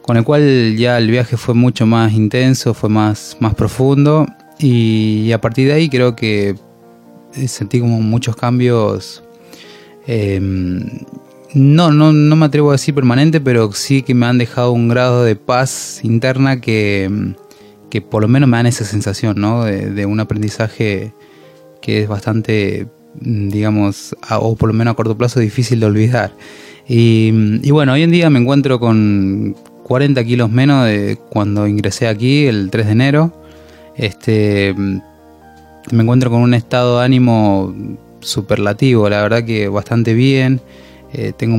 con 0.03 0.17
el 0.17 0.25
cual 0.25 0.77
ya 0.77 0.99
el 0.99 1.11
viaje 1.11 1.37
fue 1.37 1.55
mucho 1.55 1.87
más 1.87 2.13
intenso, 2.13 2.75
fue 2.75 2.89
más, 2.89 3.37
más 3.41 3.55
profundo 3.55 4.27
y, 4.59 5.33
a 5.33 5.41
partir 5.41 5.69
de 5.69 5.75
ahí 5.75 5.89
creo 5.89 6.15
que 6.17 6.55
sentí 7.47 7.81
como 7.81 8.01
muchos 8.01 8.37
cambios. 8.37 9.23
Em, 10.07 11.01
no, 11.55 11.91
no, 11.91 12.13
no 12.13 12.37
me 12.37 12.47
atrevo 12.47 12.71
a 12.71 12.73
decir 12.73 12.95
permanente, 12.95 13.41
pero 13.41 13.73
sí 13.73 14.03
que 14.03 14.15
me 14.15 14.27
han 14.27 14.39
dejado 14.39 14.73
un 14.73 14.89
grado 14.89 15.25
de 15.25 15.37
paz 15.37 16.01
interna 16.03 16.61
que, 16.61 17.35
que 17.95 18.03
por 18.03 18.23
lo 18.23 18.29
menos 18.29 18.49
me 18.49 18.57
dan 18.57 18.67
esa 18.67 18.85
sensación, 18.85 19.41
¿no? 19.41 19.63
De, 19.63 20.05
un 20.05 20.19
aprendizaje 20.19 21.15
que 21.81 22.03
es 22.03 22.09
bastante, 22.09 22.89
mm, 23.21 23.51
digamos, 23.51 24.17
o 24.31 24.57
por 24.57 24.69
lo 24.69 24.73
menos 24.73 24.91
a 24.91 24.97
corto 24.97 25.17
plazo 25.17 25.39
difícil 25.39 25.79
de 25.79 25.87
olvidar. 25.87 26.33
Y, 26.89 27.71
bueno, 27.71 27.93
hoy 27.93 28.03
en 28.03 28.11
día 28.11 28.29
me 28.31 28.41
encuentro 28.41 28.81
con 28.81 29.55
40 29.85 30.25
kilos 30.25 30.51
menos 30.51 30.87
de 30.87 31.17
cuando 31.31 31.69
ingresé 31.69 32.09
aquí 32.09 32.47
el 32.47 32.69
3 32.69 32.87
de 32.87 32.93
enero. 32.93 33.33
Este, 33.97 34.75
me 34.77 36.03
encuentro 36.03 36.31
con 36.31 36.41
un 36.41 36.55
estado 36.55 36.99
de 36.99 37.05
ánimo 37.05 37.73
superlativo, 38.19 39.09
la 39.09 39.23
verdad 39.23 39.45
que 39.45 39.69
bastante 39.69 40.15
bien. 40.15 40.61
Eh, 41.17 41.33
tengo 41.37 41.57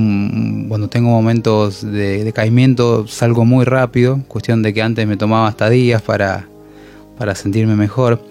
cuando 0.68 0.90
tengo 0.90 1.12
momentos 1.12 1.82
de, 1.82 2.30
caimiento 2.36 3.08
salgo 3.08 3.46
muy 3.46 3.64
rápido, 3.64 4.20
cuestión 4.28 4.62
de 4.62 4.74
que 4.74 4.82
antes 4.82 5.08
me 5.08 5.16
tomaba 5.16 5.48
hasta 5.48 5.70
días 5.70 6.02
para, 6.02 6.50
para 7.18 7.36
sentirme 7.36 7.78
mejor. 7.78 8.22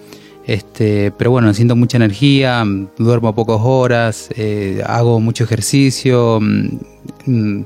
Este, 0.45 1.11
pero 1.17 1.31
bueno, 1.31 1.51
siento 1.55 1.75
mucha 1.75 1.97
energía, 1.97 2.63
duermo 2.99 3.33
pocas 3.33 3.57
horas, 3.59 4.29
eh, 4.35 4.83
hago 4.85 5.19
mucho 5.19 5.45
ejercicio, 5.45 6.39
mm, 6.39 6.67
mm, 7.25 7.65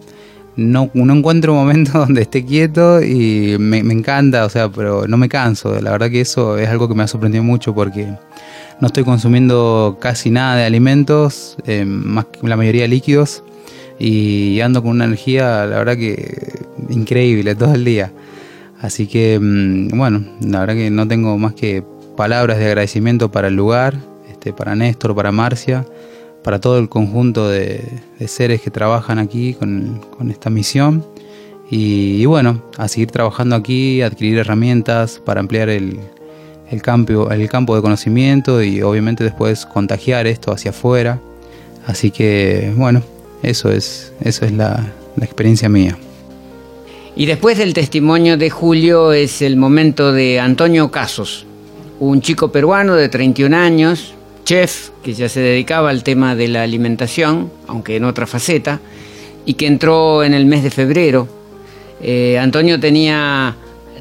no, 0.56 0.90
no 0.94 1.14
encuentro 1.14 1.52
un 1.52 1.60
momento 1.60 1.92
donde 2.00 2.22
esté 2.22 2.46
quieto 2.46 3.04
y 3.04 3.58
me, 3.60 3.80
encanta, 3.80 4.46
o 4.46 4.50
sea, 4.50 4.70
pero 4.70 5.06
no 5.06 5.18
me 5.18 5.28
canso. 5.28 5.82
La 5.82 5.92
verdad 5.92 6.10
que 6.10 6.22
eso 6.22 6.58
es 6.58 6.70
algo 6.70 6.88
que 6.88 6.96
me 6.96 7.04
ha 7.04 7.08
sorprendido 7.08 7.44
mucho 7.44 7.76
porque 7.76 8.08
no 8.80 8.88
estoy 8.88 9.04
consumiendo 9.04 9.98
casi 10.00 10.30
nada 10.30 10.56
de 10.56 10.64
alimentos, 10.64 11.58
eh, 11.66 11.84
más 11.84 12.28
que 12.28 12.48
la 12.48 12.56
mayoría 12.56 12.88
líquidos 12.88 13.44
y 14.00 14.62
ando 14.62 14.82
con 14.82 14.92
una 14.92 15.06
energía, 15.06 15.66
la 15.66 15.78
verdad 15.78 15.98
que 15.98 16.66
increíble 16.90 17.54
todo 17.56 17.76
el 17.76 17.84
día. 17.84 18.12
Así 18.82 19.08
que, 19.08 19.38
mm, 19.40 19.90
bueno, 19.98 20.24
la 20.42 20.62
verdad 20.62 20.76
que 20.76 20.90
no 20.90 21.08
tengo 21.08 21.38
más 21.38 21.54
que 21.54 21.84
palabras 22.16 22.58
de 22.60 22.68
agradecimiento 22.68 23.30
para 23.30 23.50
el 23.50 23.56
lugar, 23.56 23.96
este, 24.30 24.54
para 24.54 24.76
Néstor, 24.76 25.14
para 25.16 25.32
Marcia, 25.34 25.86
para 26.44 26.60
todo 26.60 26.80
el 26.80 26.88
conjunto 26.88 27.50
de, 27.50 27.84
seres 28.26 28.62
que 28.62 28.72
trabajan 28.72 29.20
aquí 29.20 29.54
con, 29.54 30.02
esta 30.30 30.50
misión. 30.50 31.06
Y, 31.70 32.26
bueno, 32.26 32.64
a 32.78 32.88
seguir 32.88 33.12
trabajando 33.12 33.56
aquí, 33.56 34.02
adquirir 34.02 34.40
herramientas 34.40 35.22
para 35.24 35.42
ampliar 35.42 35.70
el, 35.70 36.00
campo, 36.82 37.30
el 37.32 37.50
campo 37.50 37.76
de 37.76 37.82
conocimiento 37.82 38.64
y 38.64 38.82
obviamente 38.82 39.24
después 39.24 39.66
contagiar 39.66 40.26
esto 40.26 40.52
hacia 40.52 40.72
afuera. 40.72 41.20
Así 41.86 42.12
que 42.12 42.74
bueno, 42.76 43.04
eso 43.44 43.72
es, 43.72 44.14
eso 44.22 44.46
es 44.46 44.52
la, 44.52 44.94
la 45.16 45.26
experiencia 45.26 45.70
mía. 45.70 45.98
Y 47.16 47.26
después 47.26 47.58
del 47.58 47.74
testimonio 47.74 48.38
de 48.38 48.50
Julio 48.50 49.12
es 49.12 49.42
el 49.42 49.58
momento 49.58 50.14
de 50.14 50.40
Antonio 50.40 50.90
Casos, 50.90 51.46
un 52.00 52.22
chico 52.22 52.52
peruano 52.52 52.96
de 52.96 53.10
31 53.10 53.56
años, 53.58 54.14
chef, 54.46 54.90
que 55.04 55.14
ya 55.14 55.28
se 55.28 55.42
dedicaba 55.42 55.90
al 55.90 56.04
tema 56.04 56.36
de 56.36 56.48
la 56.48 56.64
alimentación, 56.64 57.52
aunque 57.68 57.98
en 57.98 58.06
otra 58.06 58.26
faceta, 58.26 58.80
y 59.46 59.56
que 59.56 59.68
entró 59.68 60.24
en 60.24 60.34
el 60.34 60.46
mes 60.46 60.64
de 60.64 60.72
febrero. 60.72 61.28
Eh, 62.02 62.40
Antonio 62.40 62.80
tenía 62.80 63.56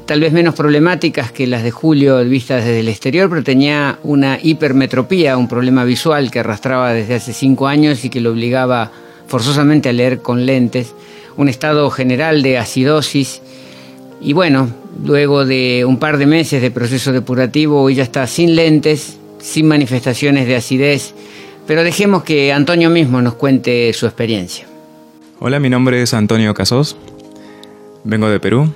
tal 0.05 0.21
vez 0.21 0.31
menos 0.31 0.55
problemáticas 0.55 1.31
que 1.31 1.45
las 1.45 1.61
de 1.61 1.71
Julio 1.71 2.23
vistas 2.25 2.63
desde 2.63 2.79
el 2.79 2.87
exterior, 2.87 3.29
pero 3.29 3.43
tenía 3.43 3.99
una 4.03 4.39
hipermetropía, 4.41 5.37
un 5.37 5.47
problema 5.47 5.83
visual 5.83 6.31
que 6.31 6.39
arrastraba 6.39 6.93
desde 6.93 7.15
hace 7.15 7.33
cinco 7.33 7.67
años 7.67 8.03
y 8.05 8.09
que 8.09 8.21
lo 8.21 8.31
obligaba 8.31 8.91
forzosamente 9.29 9.87
a 9.87 9.93
leer 9.93 10.21
con 10.21 10.45
lentes, 10.45 10.93
un 11.37 11.47
estado 11.47 11.89
general 11.89 12.41
de 12.41 12.57
acidosis. 12.57 13.41
Y 14.19 14.33
bueno, 14.33 14.69
luego 15.05 15.45
de 15.45 15.85
un 15.85 15.97
par 15.97 16.17
de 16.17 16.25
meses 16.25 16.61
de 16.61 16.71
proceso 16.71 17.13
depurativo, 17.13 17.89
ya 17.89 18.03
está 18.03 18.27
sin 18.27 18.55
lentes, 18.55 19.17
sin 19.37 19.67
manifestaciones 19.67 20.47
de 20.47 20.57
acidez, 20.57 21.13
pero 21.65 21.83
dejemos 21.83 22.23
que 22.23 22.51
Antonio 22.51 22.89
mismo 22.89 23.21
nos 23.21 23.35
cuente 23.35 23.93
su 23.93 24.05
experiencia. 24.05 24.65
Hola, 25.39 25.59
mi 25.59 25.69
nombre 25.69 26.01
es 26.01 26.13
Antonio 26.13 26.53
Casos, 26.53 26.97
vengo 28.03 28.29
de 28.29 28.41
Perú, 28.41 28.69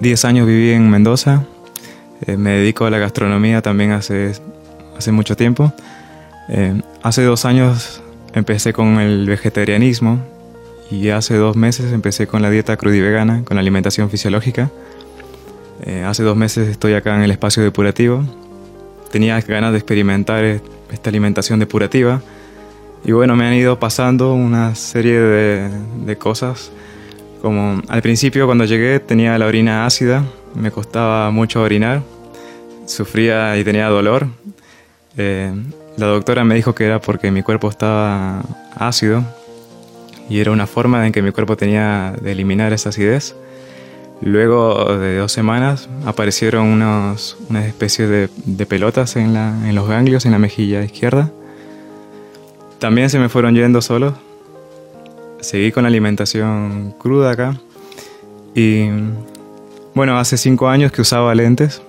Diez 0.00 0.24
años 0.24 0.46
viví 0.46 0.70
en 0.70 0.88
Mendoza, 0.88 1.44
eh, 2.26 2.38
me 2.38 2.52
dedico 2.52 2.86
a 2.86 2.90
la 2.90 2.96
gastronomía 2.96 3.60
también 3.60 3.92
hace, 3.92 4.32
hace 4.96 5.12
mucho 5.12 5.36
tiempo. 5.36 5.74
Eh, 6.48 6.80
hace 7.02 7.22
dos 7.22 7.44
años 7.44 7.99
empecé 8.34 8.72
con 8.72 9.00
el 9.00 9.26
vegetarianismo 9.26 10.20
y 10.90 11.08
hace 11.10 11.36
dos 11.36 11.56
meses 11.56 11.92
empecé 11.92 12.26
con 12.26 12.42
la 12.42 12.50
dieta 12.50 12.76
crudivegana, 12.76 13.44
con 13.44 13.56
la 13.56 13.60
alimentación 13.60 14.10
fisiológica. 14.10 14.70
Eh, 15.82 16.04
hace 16.06 16.22
dos 16.22 16.36
meses 16.36 16.68
estoy 16.68 16.94
acá 16.94 17.16
en 17.16 17.22
el 17.22 17.30
espacio 17.30 17.62
depurativo. 17.62 18.24
Tenía 19.10 19.40
ganas 19.40 19.72
de 19.72 19.78
experimentar 19.78 20.44
esta 20.44 21.10
alimentación 21.10 21.58
depurativa 21.58 22.20
y 23.04 23.12
bueno, 23.12 23.34
me 23.34 23.46
han 23.46 23.54
ido 23.54 23.78
pasando 23.78 24.34
una 24.34 24.74
serie 24.74 25.18
de, 25.18 26.16
cosas. 26.18 26.70
Como 27.40 27.80
al 27.88 28.02
principio 28.02 28.44
cuando 28.46 28.64
llegué 28.66 29.00
tenía 29.00 29.38
la 29.38 29.46
orina 29.46 29.86
ácida, 29.86 30.24
me 30.54 30.70
costaba 30.70 31.30
mucho 31.30 31.62
orinar, 31.62 32.02
sufría 32.86 33.56
y 33.56 33.64
tenía 33.64 33.88
dolor. 33.88 34.28
Eh, 35.16 35.52
la 35.96 36.06
doctora 36.06 36.44
me 36.44 36.54
dijo 36.54 36.74
que 36.74 36.84
era 36.84 37.00
porque 37.00 37.30
mi 37.30 37.42
cuerpo 37.42 37.68
estaba 37.68 38.42
ácido, 38.76 39.24
y 40.30 40.38
era 40.38 40.52
una 40.52 40.68
forma 40.68 41.04
en 41.04 41.12
que 41.12 41.22
mi 41.22 41.32
cuerpo 41.32 41.56
tenía 41.56 42.14
de 42.22 42.32
eliminar 42.32 42.72
esa 42.72 42.90
acidez. 42.90 43.34
Luego 44.22 44.96
de 44.96 45.18
dos 45.18 45.32
semanas 45.32 45.88
aparecieron 46.06 46.66
unos, 46.66 47.36
una 47.48 47.66
especie 47.66 48.06
de, 48.06 48.66
pelotas 48.66 49.16
en, 49.16 49.34
los 49.74 49.88
ganglios, 49.88 50.24
en 50.26 50.32
la 50.32 50.38
mejilla 50.38 50.84
izquierda. 50.84 51.32
También 52.78 53.10
se 53.10 53.18
me 53.18 53.28
fueron 53.28 53.56
yendo 53.56 53.82
solos. 53.82 54.14
Seguí 55.40 55.72
con 55.72 55.82
la 55.82 55.88
alimentación 55.88 56.94
cruda 56.98 57.32
acá. 57.32 57.58
Y 58.54 58.88
bueno, 59.94 60.16
hace 60.16 60.36
cinco 60.36 60.68
años 60.68 60.92
que 60.92 61.00
usaba 61.00 61.34
lentes 61.34 61.82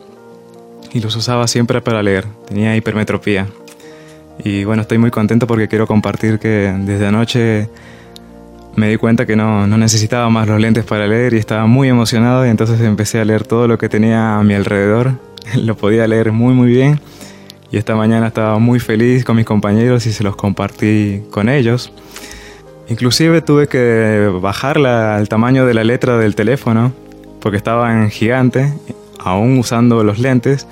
y 0.91 0.99
los 0.99 1.15
usaba 1.15 1.47
siempre 1.47 1.79
para 1.79 2.01
leer. 2.01 2.25
Tenía 2.47 2.75
hipermetropía. 2.75 3.47
Y 4.43 4.63
bueno, 4.63 4.81
estoy 4.81 4.97
muy 4.97 5.11
contento 5.11 5.47
porque 5.47 5.67
quiero 5.67 5.87
compartir 5.87 6.39
que 6.39 6.73
desde 6.79 7.07
anoche 7.07 7.69
me 8.75 8.89
di 8.89 8.97
cuenta 8.97 9.25
que 9.25 9.35
no, 9.35 9.67
no, 9.67 9.77
necesitaba 9.77 10.29
más 10.29 10.47
los 10.47 10.59
lentes 10.59 10.85
para 10.85 11.05
leer 11.07 11.33
y 11.33 11.37
estaba 11.37 11.65
muy 11.67 11.89
emocionado 11.89 12.45
y 12.45 12.49
entonces 12.49 12.79
empecé 12.81 13.19
a 13.19 13.25
leer 13.25 13.45
todo 13.45 13.67
lo 13.67 13.77
que 13.77 13.89
tenía 13.89 14.37
a 14.37 14.43
mi 14.43 14.53
alrededor. 14.53 15.13
lo 15.55 15.75
podía 15.75 16.07
leer 16.07 16.31
muy 16.31 16.53
muy 16.53 16.69
bien 16.69 16.99
y 17.71 17.77
esta 17.77 17.95
mañana 17.95 18.27
estaba 18.27 18.59
muy 18.59 18.79
feliz 18.79 19.23
con 19.23 19.37
mis 19.37 19.45
compañeros 19.45 20.05
y 20.05 20.11
se 20.11 20.23
los 20.23 20.35
compartí 20.35 21.23
con 21.31 21.47
ellos. 21.47 21.91
Inclusive 22.89 23.41
tuve 23.41 23.67
que 23.67 24.29
bajarla 24.41 25.15
al 25.15 25.29
tamaño 25.29 25.65
de 25.65 25.73
la 25.73 25.85
letra 25.85 26.17
del 26.17 26.35
teléfono 26.35 26.91
porque 27.39 27.57
estaba 27.57 27.93
en 27.93 28.09
gigante, 28.09 28.73
aún 29.19 29.57
usando 29.57 30.03
los 30.03 30.19
lentes. 30.19 30.67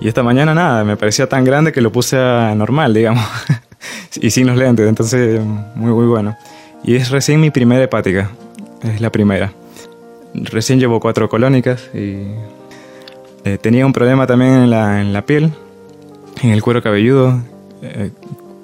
Y 0.00 0.08
esta 0.08 0.22
mañana 0.22 0.54
nada, 0.54 0.84
me 0.84 0.96
parecía 0.96 1.28
tan 1.28 1.44
grande 1.44 1.72
que 1.72 1.80
lo 1.80 1.92
puse 1.92 2.18
a 2.18 2.54
normal, 2.54 2.92
digamos. 2.94 3.24
y 4.20 4.30
sin 4.30 4.46
los 4.46 4.56
lentes, 4.56 4.88
entonces 4.88 5.40
muy 5.74 5.92
muy 5.92 6.06
bueno. 6.06 6.36
Y 6.82 6.96
es 6.96 7.10
recién 7.10 7.40
mi 7.40 7.50
primera 7.50 7.82
hepática, 7.82 8.30
es 8.82 9.00
la 9.00 9.10
primera. 9.10 9.52
Recién 10.34 10.80
llevo 10.80 11.00
cuatro 11.00 11.28
colónicas 11.28 11.88
y 11.94 12.24
eh, 13.44 13.58
tenía 13.60 13.86
un 13.86 13.92
problema 13.92 14.26
también 14.26 14.52
en 14.52 14.70
la, 14.70 15.00
en 15.00 15.12
la, 15.12 15.24
piel, 15.24 15.52
en 16.42 16.50
el 16.50 16.62
cuero 16.62 16.82
cabelludo, 16.82 17.40
eh, 17.82 18.10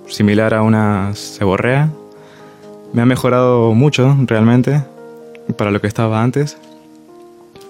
similar 0.09 0.53
a 0.53 0.62
una 0.62 1.14
seborrea. 1.14 1.91
Me 2.93 3.03
ha 3.03 3.07
mejorado 3.07 3.72
mucho 3.72 4.16
realmente 4.26 4.83
para 5.57 5.70
lo 5.70 5.81
que 5.81 5.87
estaba 5.87 6.22
antes. 6.22 6.59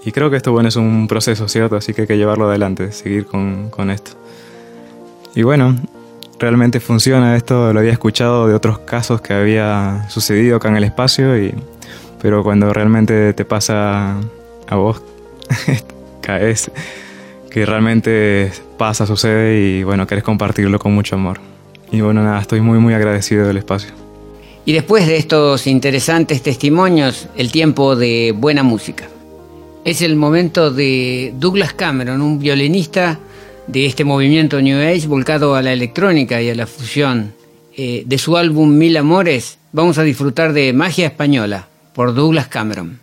Y 0.05 0.13
creo 0.13 0.31
que 0.31 0.37
esto 0.37 0.53
bueno 0.53 0.69
es 0.69 0.77
un 0.77 1.09
proceso, 1.09 1.49
¿cierto? 1.49 1.77
Así 1.77 1.93
que 1.93 2.03
hay 2.03 2.07
que 2.07 2.17
llevarlo 2.17 2.49
adelante, 2.49 2.93
seguir 2.93 3.27
con, 3.27 3.69
con 3.71 3.91
esto. 3.91 4.13
Y 5.35 5.43
bueno, 5.43 5.77
realmente 6.39 6.81
funciona 6.81 7.37
esto, 7.37 7.73
lo 7.73 7.81
había 7.81 7.93
escuchado 7.93 8.49
de 8.49 8.55
otros 8.55 8.79
casos 8.81 9.21
que 9.21 9.35
había 9.35 10.07
sucedido 10.09 10.57
acá 10.57 10.69
en 10.69 10.77
el 10.77 10.85
espacio, 10.85 11.39
y, 11.39 11.55
pero 12.21 12.43
cuando 12.43 12.73
realmente 12.73 13.35
te 13.35 13.45
pasa 13.45 14.17
a 14.67 14.77
vos, 14.77 15.03
caes, 16.23 16.71
que 17.51 17.67
realmente 17.67 18.51
pasa, 18.79 19.07
sucede 19.07 19.61
y 19.61 19.83
bueno, 19.85 20.07
querés 20.07 20.25
compartirlo 20.25 20.79
con 20.79 20.95
mucho 20.95 21.17
amor. 21.17 21.41
Y 21.93 22.01
bueno, 22.01 22.23
nada, 22.23 22.41
estoy 22.41 22.61
muy 22.61 22.79
muy 22.79 22.95
agradecido 22.95 23.47
del 23.47 23.59
espacio. 23.59 23.91
Y 24.65 24.73
después 24.73 25.07
de 25.07 25.17
estos 25.17 25.67
interesantes 25.67 26.43
testimonios, 26.43 27.29
el 27.37 27.51
tiempo 27.51 27.97
de 27.97 28.33
buena 28.37 28.63
música. 28.63 29.09
Es 29.85 30.03
el 30.03 30.15
momento 30.15 30.71
de 30.71 31.33
Douglas 31.39 31.73
Cameron, 31.73 32.21
un 32.21 32.39
violinista 32.39 33.19
de 33.67 33.87
este 33.87 34.05
movimiento 34.05 34.61
New 34.61 34.79
Age 34.79 35.09
volcado 35.09 35.55
a 35.55 35.63
la 35.63 35.73
electrónica 35.73 36.43
y 36.43 36.51
a 36.51 36.55
la 36.55 36.67
fusión. 36.67 37.33
Eh, 37.77 38.03
de 38.05 38.19
su 38.19 38.37
álbum 38.37 38.77
Mil 38.77 38.97
Amores, 38.99 39.59
vamos 39.73 39.97
a 39.97 40.03
disfrutar 40.03 40.53
de 40.53 40.75
Magia 40.75 41.07
Española 41.07 41.69
por 41.95 42.15
Douglas 42.15 42.49
Cameron. 42.49 43.01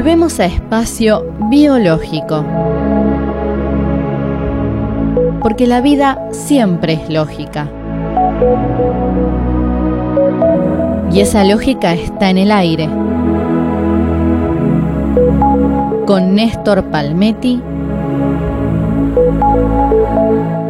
Volvemos 0.00 0.40
a 0.40 0.46
espacio 0.46 1.30
biológico. 1.50 2.42
Porque 5.42 5.66
la 5.66 5.82
vida 5.82 6.18
siempre 6.30 6.94
es 6.94 7.10
lógica. 7.10 7.68
Y 11.12 11.20
esa 11.20 11.44
lógica 11.44 11.92
está 11.92 12.30
en 12.30 12.38
el 12.38 12.50
aire. 12.50 12.88
Con 16.06 16.34
Néstor 16.34 16.84
Palmetti 16.84 17.60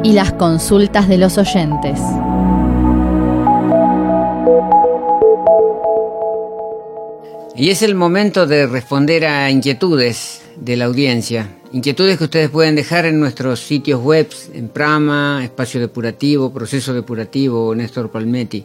y 0.02 0.12
las 0.12 0.32
consultas 0.32 1.06
de 1.06 1.18
los 1.18 1.38
oyentes. 1.38 2.00
Y 7.60 7.68
es 7.68 7.82
el 7.82 7.94
momento 7.94 8.46
de 8.46 8.66
responder 8.66 9.26
a 9.26 9.50
inquietudes 9.50 10.40
de 10.56 10.78
la 10.78 10.86
audiencia. 10.86 11.58
Inquietudes 11.74 12.16
que 12.16 12.24
ustedes 12.24 12.48
pueden 12.48 12.74
dejar 12.74 13.04
en 13.04 13.20
nuestros 13.20 13.60
sitios 13.60 14.00
web, 14.00 14.26
en 14.54 14.70
Prama, 14.70 15.44
Espacio 15.44 15.78
Depurativo, 15.78 16.54
Proceso 16.54 16.94
Depurativo, 16.94 17.74
Néstor 17.74 18.10
Palmetti. 18.10 18.64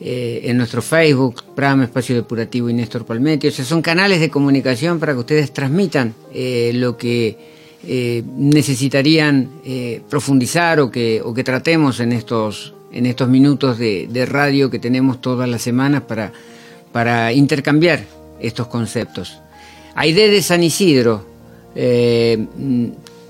Eh, 0.00 0.42
en 0.44 0.58
nuestro 0.58 0.80
Facebook, 0.80 1.42
Prama, 1.56 1.82
Espacio 1.82 2.14
Depurativo 2.14 2.70
y 2.70 2.72
Néstor 2.72 3.04
Palmetti. 3.04 3.48
O 3.48 3.50
sea, 3.50 3.64
son 3.64 3.82
canales 3.82 4.20
de 4.20 4.30
comunicación 4.30 5.00
para 5.00 5.12
que 5.12 5.18
ustedes 5.18 5.52
transmitan 5.52 6.14
eh, 6.32 6.70
lo 6.72 6.96
que 6.96 7.36
eh, 7.84 8.22
necesitarían 8.36 9.48
profundizar 10.08 10.78
o 10.78 10.88
que, 10.88 11.20
o 11.20 11.34
que 11.34 11.42
tratemos 11.42 11.98
en 11.98 12.12
estos, 12.12 12.74
en 12.92 13.06
estos 13.06 13.28
minutos 13.28 13.76
de, 13.76 14.06
de 14.08 14.24
radio 14.24 14.70
que 14.70 14.78
tenemos 14.78 15.20
todas 15.20 15.48
las 15.48 15.62
semanas 15.62 16.02
para, 16.02 16.32
para 16.92 17.32
intercambiar 17.32 18.19
estos 18.40 18.66
conceptos. 18.68 19.38
Aide 19.94 20.28
de 20.28 20.42
San 20.42 20.62
Isidro 20.62 21.24
eh, 21.74 22.46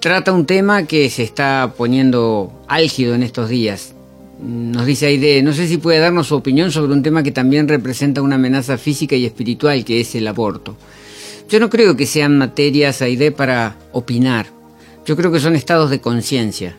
trata 0.00 0.32
un 0.32 0.46
tema 0.46 0.86
que 0.86 1.10
se 1.10 1.22
está 1.22 1.74
poniendo 1.76 2.52
álgido 2.68 3.14
en 3.14 3.22
estos 3.22 3.48
días. 3.48 3.94
Nos 4.42 4.86
dice 4.86 5.06
Aide, 5.06 5.42
no 5.42 5.52
sé 5.52 5.68
si 5.68 5.76
puede 5.76 5.98
darnos 5.98 6.28
su 6.28 6.34
opinión 6.34 6.72
sobre 6.72 6.94
un 6.94 7.02
tema 7.02 7.22
que 7.22 7.32
también 7.32 7.68
representa 7.68 8.22
una 8.22 8.36
amenaza 8.36 8.78
física 8.78 9.14
y 9.14 9.26
espiritual, 9.26 9.84
que 9.84 10.00
es 10.00 10.14
el 10.14 10.26
aborto. 10.26 10.76
Yo 11.48 11.60
no 11.60 11.68
creo 11.68 11.96
que 11.96 12.06
sean 12.06 12.38
materias, 12.38 13.02
Aide, 13.02 13.32
para 13.32 13.76
opinar. 13.92 14.46
Yo 15.04 15.16
creo 15.16 15.30
que 15.30 15.40
son 15.40 15.56
estados 15.56 15.90
de 15.90 16.00
conciencia. 16.00 16.76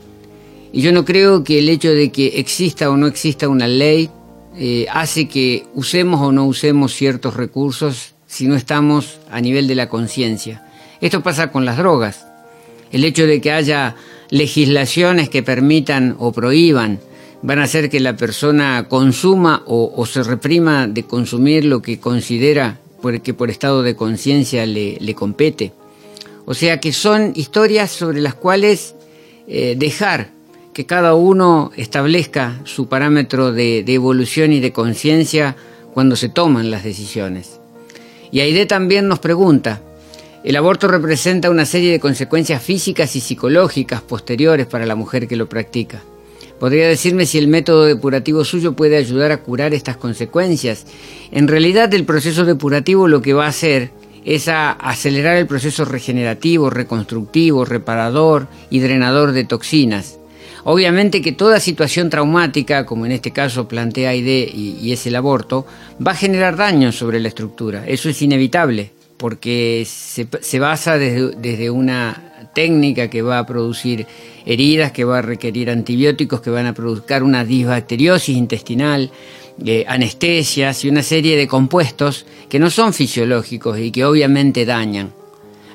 Y 0.73 0.82
yo 0.82 0.91
no 0.91 1.05
creo 1.05 1.43
que 1.43 1.59
el 1.59 1.69
hecho 1.69 1.89
de 1.89 2.11
que 2.11 2.39
exista 2.39 2.89
o 2.89 2.97
no 2.97 3.05
exista 3.05 3.49
una 3.49 3.67
ley 3.67 4.09
eh, 4.57 4.88
hace 4.91 5.27
que 5.27 5.65
usemos 5.75 6.21
o 6.21 6.32
no 6.32 6.45
usemos 6.45 6.93
ciertos 6.93 7.36
recursos 7.36 8.11
si 8.32 8.47
no 8.47 8.55
estamos 8.55 9.19
a 9.29 9.41
nivel 9.41 9.67
de 9.67 9.75
la 9.75 9.89
conciencia. 9.89 10.63
Esto 11.01 11.21
pasa 11.21 11.51
con 11.51 11.65
las 11.65 11.75
drogas. 11.75 12.25
El 12.93 13.03
hecho 13.03 13.27
de 13.27 13.41
que 13.41 13.51
haya 13.51 13.97
legislaciones 14.29 15.27
que 15.27 15.43
permitan 15.43 16.15
o 16.17 16.32
prohíban 16.32 16.99
van 17.41 17.59
a 17.59 17.63
hacer 17.63 17.89
que 17.89 17.99
la 17.99 18.15
persona 18.15 18.88
consuma 18.88 19.63
o, 19.65 20.05
se 20.05 20.23
reprima 20.23 20.88
de 20.88 21.03
consumir 21.03 21.65
lo 21.65 21.82
que 21.82 21.99
considera 21.99 22.79
que 23.21 23.34
por 23.34 23.49
estado 23.49 23.84
de 23.84 23.97
conciencia 23.97 24.65
le, 24.65 25.13
compete. 25.13 25.73
O 26.45 26.53
sea 26.53 26.79
que 26.79 26.93
son 26.93 27.34
historias 27.36 27.91
sobre 27.91 28.21
las 28.21 28.36
cuales 28.36 28.95
eh, 29.47 29.75
dejar 29.77 30.29
que 30.73 30.86
cada 30.86 31.15
uno 31.15 31.71
establezca 31.75 32.61
su 32.63 32.88
parámetro 32.88 33.51
de 33.51 33.84
evolución 33.88 34.53
y 34.53 34.61
de 34.61 34.71
conciencia 34.71 35.57
cuando 35.93 36.15
se 36.15 36.29
toman 36.29 36.71
las 36.71 36.86
decisiones. 36.86 37.61
Y 38.32 38.39
Aide 38.39 38.65
también 38.65 39.07
nos 39.07 39.19
pregunta, 39.19 39.82
el 40.43 40.55
aborto 40.55 40.88
representa 40.88 41.49
una 41.49 41.65
serie 41.65 41.91
de 41.91 41.99
consecuencias 41.99 42.63
físicas 42.63 43.15
y 43.15 43.19
psicológicas 43.19 44.01
posteriores 44.01 44.65
para 44.65 44.86
la 44.86 44.95
mujer 44.95 45.27
que 45.27 45.36
lo 45.36 45.47
practica. 45.47 46.01
¿Podría 46.59 46.88
decirme 46.88 47.25
si 47.25 47.38
el 47.38 47.47
método 47.47 47.86
depurativo 47.86 48.45
suyo 48.45 48.73
puede 48.73 48.95
ayudar 48.95 49.32
a 49.32 49.41
curar 49.41 49.73
estas 49.73 49.97
consecuencias? 49.97 50.86
En 51.32 51.47
realidad 51.47 51.93
el 51.93 52.05
proceso 52.05 52.45
depurativo 52.45 53.07
lo 53.07 53.21
que 53.21 53.34
va 53.34 53.45
a 53.45 53.49
hacer 53.49 53.91
es 54.25 54.47
acelerar 54.47 55.38
el 55.38 55.47
proceso 55.47 55.86
regenerativo, 55.86 56.69
reconstructivo, 56.69 57.65
reparador 57.65 58.47
y 58.69 58.79
drenador 58.79 59.32
de 59.32 59.43
toxinas. 59.43 60.19
Obviamente 60.64 61.22
que 61.22 61.32
toda 61.32 61.59
situación 61.59 62.09
traumática, 62.09 62.86
como 62.86 63.05
en 63.05 63.14
este 63.14 63.32
caso 63.32 63.68
plantea 63.68 64.16
ID 64.16 64.49
y, 64.53 64.91
es 64.91 65.07
el 65.07 65.16
aborto, 65.16 65.66
va 66.05 66.12
a 66.12 66.16
generar 66.16 66.55
daños 66.55 66.95
sobre 66.95 67.20
la 67.20 67.30
estructura. 67.30 67.84
Eso 67.88 68.09
es 68.09 68.22
inevitable, 68.22 68.91
porque 69.18 69.86
se, 69.88 70.59
basa 70.59 70.97
desde, 70.97 71.70
una 71.70 72.49
técnica 72.53 73.09
que 73.09 73.22
va 73.22 73.39
a 73.39 73.45
producir 73.45 74.05
heridas, 74.45 74.91
que 74.91 75.03
va 75.03 75.20
a 75.20 75.22
requerir 75.22 75.70
antibióticos, 75.70 76.41
que 76.41 76.49
van 76.49 76.68
a 76.68 76.74
provocar 76.74 77.24
una 77.24 77.43
disbacteriosis 77.43 78.38
intestinal, 78.38 79.09
eh, 79.66 79.86
anestesias 79.88 80.86
y 80.86 80.89
una 80.89 81.03
serie 81.03 81.38
de 81.38 81.47
compuestos 81.47 82.26
que 82.49 82.59
no 82.59 82.70
son 82.70 82.93
fisiológicos 82.93 83.80
y 83.80 83.91
que 83.91 84.05
obviamente 84.05 84.66
dañan. 84.66 85.12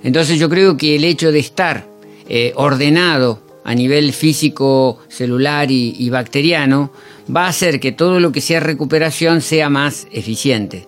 Entonces 0.03 0.39
yo 0.39 0.49
creo 0.49 0.76
que 0.76 0.97
el 0.97 1.05
hecho 1.05 1.32
de 1.32 1.39
estar 1.41 1.87
eh, 2.28 2.53
ordenado 2.57 3.45
a 3.66 3.74
nivel 3.74 4.12
físico, 4.12 5.00
celular 5.08 5.72
y, 5.72 6.08
bacteriano, 6.08 6.92
va 7.34 7.46
a 7.46 7.48
hacer 7.48 7.80
que 7.80 7.90
todo 7.90 8.20
lo 8.20 8.30
que 8.30 8.40
sea 8.40 8.60
recuperación 8.60 9.40
sea 9.40 9.68
más 9.68 10.06
eficiente. 10.12 10.86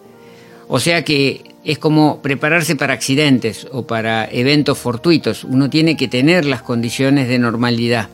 O 0.68 0.78
sea 0.78 1.02
que 1.02 1.42
es 1.64 1.78
como 1.78 2.22
prepararse 2.22 2.76
para 2.76 2.94
accidentes 2.94 3.66
o 3.72 3.84
para 3.84 4.30
eventos 4.30 4.78
fortuitos. 4.78 5.42
Uno 5.42 5.68
tiene 5.68 5.96
que 5.96 6.06
tener 6.06 6.44
las 6.44 6.62
condiciones 6.62 7.26
de 7.26 7.40
normalidad. 7.40 8.10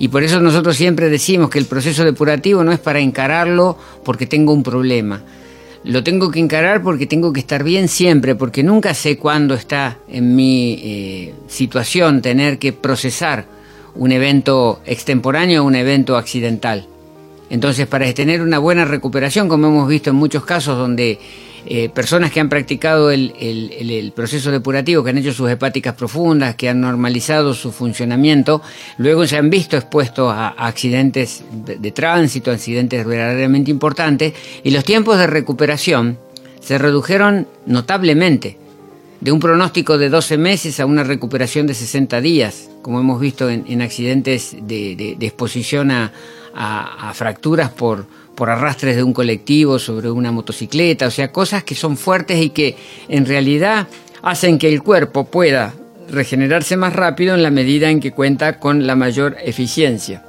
Y 0.00 0.08
por 0.08 0.24
eso 0.24 0.40
nosotros 0.40 0.76
siempre 0.76 1.08
decimos 1.08 1.48
que 1.48 1.60
el 1.60 1.66
proceso 1.66 2.04
depurativo 2.04 2.64
no 2.64 2.72
es 2.72 2.80
para 2.80 2.98
encararlo 2.98 3.78
porque 4.04 4.26
tengo 4.26 4.52
un 4.52 4.64
problema. 4.64 5.22
Lo 5.84 6.02
tengo 6.02 6.32
que 6.32 6.40
encarar 6.40 6.82
porque 6.82 7.06
tengo 7.06 7.32
que 7.32 7.38
estar 7.38 7.62
bien 7.62 7.86
siempre, 7.86 8.34
porque 8.34 8.64
nunca 8.64 8.92
sé 8.92 9.18
cuándo 9.18 9.54
está 9.54 9.98
en 10.08 10.34
mi 10.34 10.80
eh, 10.82 11.34
situación 11.46 12.22
tener 12.22 12.58
que 12.58 12.72
procesar 12.72 13.59
un 13.94 14.12
evento 14.12 14.80
extemporáneo 14.86 15.62
o 15.62 15.66
un 15.66 15.74
evento 15.74 16.16
accidental. 16.16 16.86
Entonces, 17.50 17.86
para 17.86 18.12
tener 18.14 18.42
una 18.42 18.58
buena 18.58 18.84
recuperación, 18.84 19.48
como 19.48 19.66
hemos 19.66 19.88
visto 19.88 20.10
en 20.10 20.16
muchos 20.16 20.44
casos 20.44 20.78
donde 20.78 21.18
eh, 21.66 21.88
personas 21.90 22.30
que 22.30 22.40
han 22.40 22.48
practicado 22.48 23.10
el, 23.10 24.12
proceso 24.14 24.50
depurativo, 24.50 25.02
que 25.02 25.10
han 25.10 25.18
hecho 25.18 25.32
sus 25.32 25.50
hepáticas 25.50 25.94
profundas, 25.94 26.54
que 26.54 26.68
han 26.68 26.80
normalizado 26.80 27.52
su 27.52 27.72
funcionamiento, 27.72 28.62
luego 28.98 29.26
se 29.26 29.36
han 29.36 29.50
visto 29.50 29.76
expuestos 29.76 30.32
a, 30.32 30.48
accidentes 30.48 31.42
de, 31.50 31.76
de 31.76 31.90
tránsito, 31.90 32.50
accidentes 32.50 33.04
verdaderamente 33.04 33.70
importantes, 33.70 34.32
y 34.62 34.70
los 34.70 34.84
tiempos 34.84 35.18
de 35.18 35.26
recuperación 35.26 36.18
se 36.60 36.78
redujeron 36.78 37.46
notablemente 37.66 38.56
de 39.20 39.32
un 39.32 39.40
pronóstico 39.40 39.98
de 39.98 40.08
12 40.08 40.38
meses 40.38 40.80
a 40.80 40.86
una 40.86 41.04
recuperación 41.04 41.66
de 41.66 41.74
60 41.74 42.20
días, 42.20 42.70
como 42.82 43.00
hemos 43.00 43.20
visto 43.20 43.50
en, 43.50 43.82
accidentes 43.82 44.56
de, 44.62 45.16
exposición 45.20 45.90
a, 45.90 46.12
fracturas 47.14 47.70
por, 47.70 48.06
por 48.34 48.50
arrastres 48.50 48.96
de 48.96 49.02
un 49.02 49.12
colectivo 49.12 49.78
sobre 49.78 50.10
una 50.10 50.32
motocicleta, 50.32 51.06
o 51.06 51.10
sea, 51.10 51.30
cosas 51.30 51.64
que 51.64 51.74
son 51.74 51.96
fuertes 51.96 52.40
y 52.40 52.50
que 52.50 52.76
en 53.08 53.26
realidad 53.26 53.86
hacen 54.22 54.58
que 54.58 54.68
el 54.68 54.82
cuerpo 54.82 55.24
pueda 55.24 55.74
regenerarse 56.10 56.76
más 56.76 56.94
rápido 56.94 57.34
en 57.34 57.42
la 57.42 57.50
medida 57.50 57.90
en 57.90 58.00
que 58.00 58.12
cuenta 58.12 58.58
con 58.58 58.86
la 58.86 58.96
mayor 58.96 59.36
eficiencia. 59.44 60.24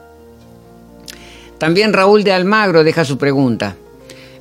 También 1.57 1.93
Raúl 1.93 2.23
de 2.23 2.33
Almagro 2.33 2.83
deja 2.83 3.05
su 3.05 3.17
pregunta. 3.17 3.75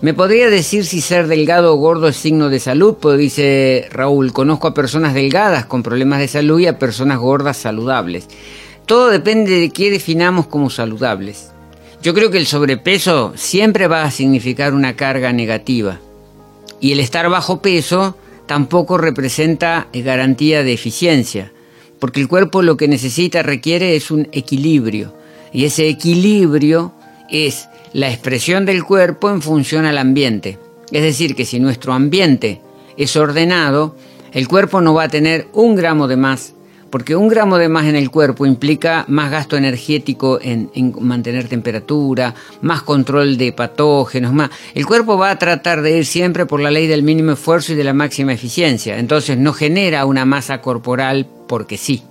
¿Me 0.03 0.15
podría 0.15 0.49
decir 0.49 0.87
si 0.87 1.03
ser 1.03 1.27
delgado 1.27 1.75
o 1.75 1.77
gordo 1.77 2.09
es 2.09 2.17
signo 2.17 2.49
de 2.49 2.59
salud? 2.59 2.97
Pues 2.99 3.19
dice 3.19 3.87
Raúl, 3.93 4.33
conozco 4.33 4.67
a 4.67 4.73
personas 4.73 5.13
delgadas 5.13 5.67
con 5.67 5.83
problemas 5.83 6.21
de 6.21 6.29
salud 6.29 6.59
y 6.59 6.67
a 6.67 6.79
personas 6.79 7.19
gordas 7.19 7.59
saludables. 7.59 8.27
Todo 8.87 9.11
depende 9.11 9.61
de 9.61 9.69
qué 9.69 9.91
definamos 9.91 10.47
como 10.47 10.71
saludables. 10.71 11.51
Yo 12.03 12.15
creo 12.15 12.31
que 12.31 12.39
el 12.39 12.47
sobrepeso 12.47 13.35
siempre 13.37 13.89
va 13.89 14.05
a 14.05 14.11
significar 14.11 14.73
una 14.73 14.97
carga 14.97 15.35
negativa. 15.35 16.01
Y 16.81 16.93
el 16.93 17.01
estar 17.01 17.29
bajo 17.29 17.61
peso 17.61 18.17
tampoco 18.47 18.97
representa 18.97 19.89
garantía 19.93 20.63
de 20.63 20.73
eficiencia, 20.73 21.53
porque 21.99 22.21
el 22.21 22.29
cuerpo 22.29 22.63
lo 22.63 22.79
que 22.79 22.89
necesita, 22.89 23.43
requiere 23.43 23.97
es 23.97 24.11
un 24.11 24.29
equilibrio. 24.33 25.15
Y 25.53 25.67
ese 25.67 25.89
equilibrio 25.89 26.95
es 27.29 27.69
la 27.93 28.09
expresión 28.09 28.66
del 28.66 28.84
cuerpo 28.84 29.30
en 29.30 29.43
función 29.43 29.84
al 29.84 29.99
ambiente. 29.99 30.59
Es 30.93 31.03
decir, 31.03 31.34
que 31.34 31.45
si 31.45 31.61
nuestro 31.61 31.93
ambiente 31.93 32.61
es 32.97 33.16
ordenado, 33.16 33.97
el 34.32 34.49
cuerpo 34.49 34.80
no 34.80 34.95
va 34.95 35.05
a 35.05 35.09
tener 35.09 35.49
un 35.53 35.74
gramo 35.74 36.09
de 36.09 36.16
más, 36.16 36.55
porque 36.91 37.14
un 37.16 37.28
gramo 37.28 37.59
de 37.59 37.68
más 37.68 37.86
en 37.86 37.97
el 37.97 38.11
cuerpo 38.11 38.47
implica 38.47 39.05
más 39.09 39.30
gasto 39.30 39.57
energético 39.57 40.38
en, 40.43 40.70
mantener 41.01 41.49
temperatura, 41.49 42.34
más 42.62 42.82
control 42.82 43.36
de 43.38 43.53
patógenos, 43.53 44.32
más. 44.32 44.51
El 44.74 44.86
cuerpo 44.86 45.16
va 45.16 45.30
a 45.30 45.38
tratar 45.38 45.82
de 45.82 45.99
ir 45.99 46.07
siempre 46.07 46.47
por 46.47 46.61
la 46.61 46.70
ley 46.70 46.86
del 46.86 47.03
mínimo 47.03 47.32
esfuerzo 47.32 47.72
y 47.72 47.76
de 47.76 47.84
la 47.84 47.95
máxima 47.95 48.32
eficiencia. 48.32 48.99
Entonces 48.99 49.38
no 49.38 49.53
genera 49.53 50.05
una 50.05 50.24
masa 50.24 50.61
corporal 50.61 51.26
porque 51.47 51.76
sí. 51.76 52.03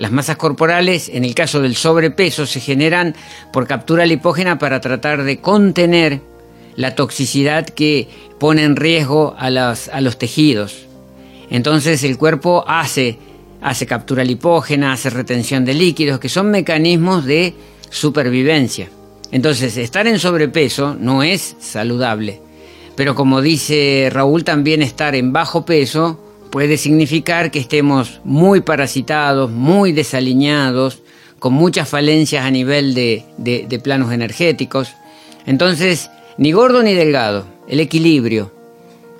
Las 0.00 0.12
masas 0.12 0.38
corporales, 0.38 1.10
en 1.12 1.26
el 1.26 1.34
caso 1.34 1.60
del 1.60 1.76
sobrepeso, 1.76 2.46
se 2.46 2.58
generan 2.58 3.14
por 3.52 3.66
captura 3.66 4.06
lipógena 4.06 4.58
para 4.58 4.80
tratar 4.80 5.24
de 5.24 5.42
contener 5.42 6.22
la 6.74 6.94
toxicidad 6.94 7.66
que 7.66 8.08
pone 8.38 8.64
en 8.64 8.76
riesgo 8.76 9.36
a 9.36 9.50
los 9.50 10.18
tejidos. 10.18 10.86
Entonces 11.50 12.02
el 12.02 12.16
cuerpo 12.16 12.64
hace 12.66 13.18
hace 13.60 13.84
captura 13.84 14.24
lipógena, 14.24 14.94
hace 14.94 15.10
retención 15.10 15.66
de 15.66 15.74
líquidos, 15.74 16.18
que 16.18 16.30
son 16.30 16.50
mecanismos 16.50 17.26
de 17.26 17.52
supervivencia. 17.90 18.88
Entonces, 19.32 19.76
estar 19.76 20.06
en 20.06 20.18
sobrepeso 20.18 20.96
no 20.98 21.22
es 21.22 21.56
saludable. 21.60 22.40
Pero 22.96 23.14
como 23.14 23.42
dice 23.42 24.08
Raúl, 24.10 24.44
también 24.44 24.80
estar 24.80 25.14
en 25.14 25.34
bajo 25.34 25.66
peso 25.66 26.18
puede 26.50 26.76
significar 26.76 27.50
que 27.50 27.60
estemos 27.60 28.20
muy 28.24 28.60
parasitados, 28.60 29.50
muy 29.50 29.92
desaliñados, 29.92 31.00
con 31.38 31.54
muchas 31.54 31.88
falencias 31.88 32.44
a 32.44 32.50
nivel 32.50 32.94
de, 32.94 33.24
de 33.38 33.78
planos 33.78 34.12
energéticos. 34.12 34.88
Entonces, 35.46 36.10
ni 36.36 36.52
gordo 36.52 36.82
ni 36.82 36.94
delgado, 36.94 37.46
el 37.68 37.80
equilibrio. 37.80 38.52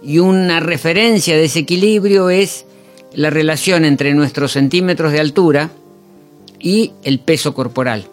Y 0.03 0.19
una 0.19 0.61
referencia 0.61 1.37
de 1.37 1.45
ese 1.45 1.61
equilibrio 1.61 2.31
es 2.31 2.67
la 3.15 3.31
relación 3.31 3.85
entre 3.85 4.15
nuestros 4.15 4.53
centímetros 4.53 5.13
de 5.13 5.21
altura 5.21 5.71
y 6.59 6.93
el 7.03 7.21
peso 7.21 7.55
corporal. 7.55 8.07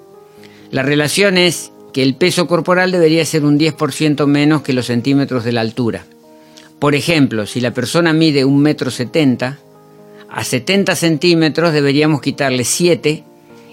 La 0.71 0.83
relación 0.83 1.37
es 1.37 1.71
que 1.93 2.03
el 2.03 2.15
peso 2.15 2.47
corporal 2.47 2.91
debería 2.91 3.25
ser 3.25 3.45
un 3.45 3.57
10% 3.57 4.25
menos 4.25 4.61
que 4.61 4.73
los 4.73 4.87
centímetros 4.87 5.43
de 5.43 5.51
la 5.51 5.61
altura. 5.61 6.05
Por 6.79 6.95
ejemplo, 6.95 7.45
si 7.45 7.59
la 7.59 7.71
persona 7.71 8.13
mide 8.13 8.45
un 8.45 8.59
metro 8.59 8.91
setenta, 8.91 9.59
a 10.29 10.43
70 10.43 10.95
centímetros 10.95 11.73
deberíamos 11.73 12.21
quitarle 12.21 12.63
7 12.63 13.23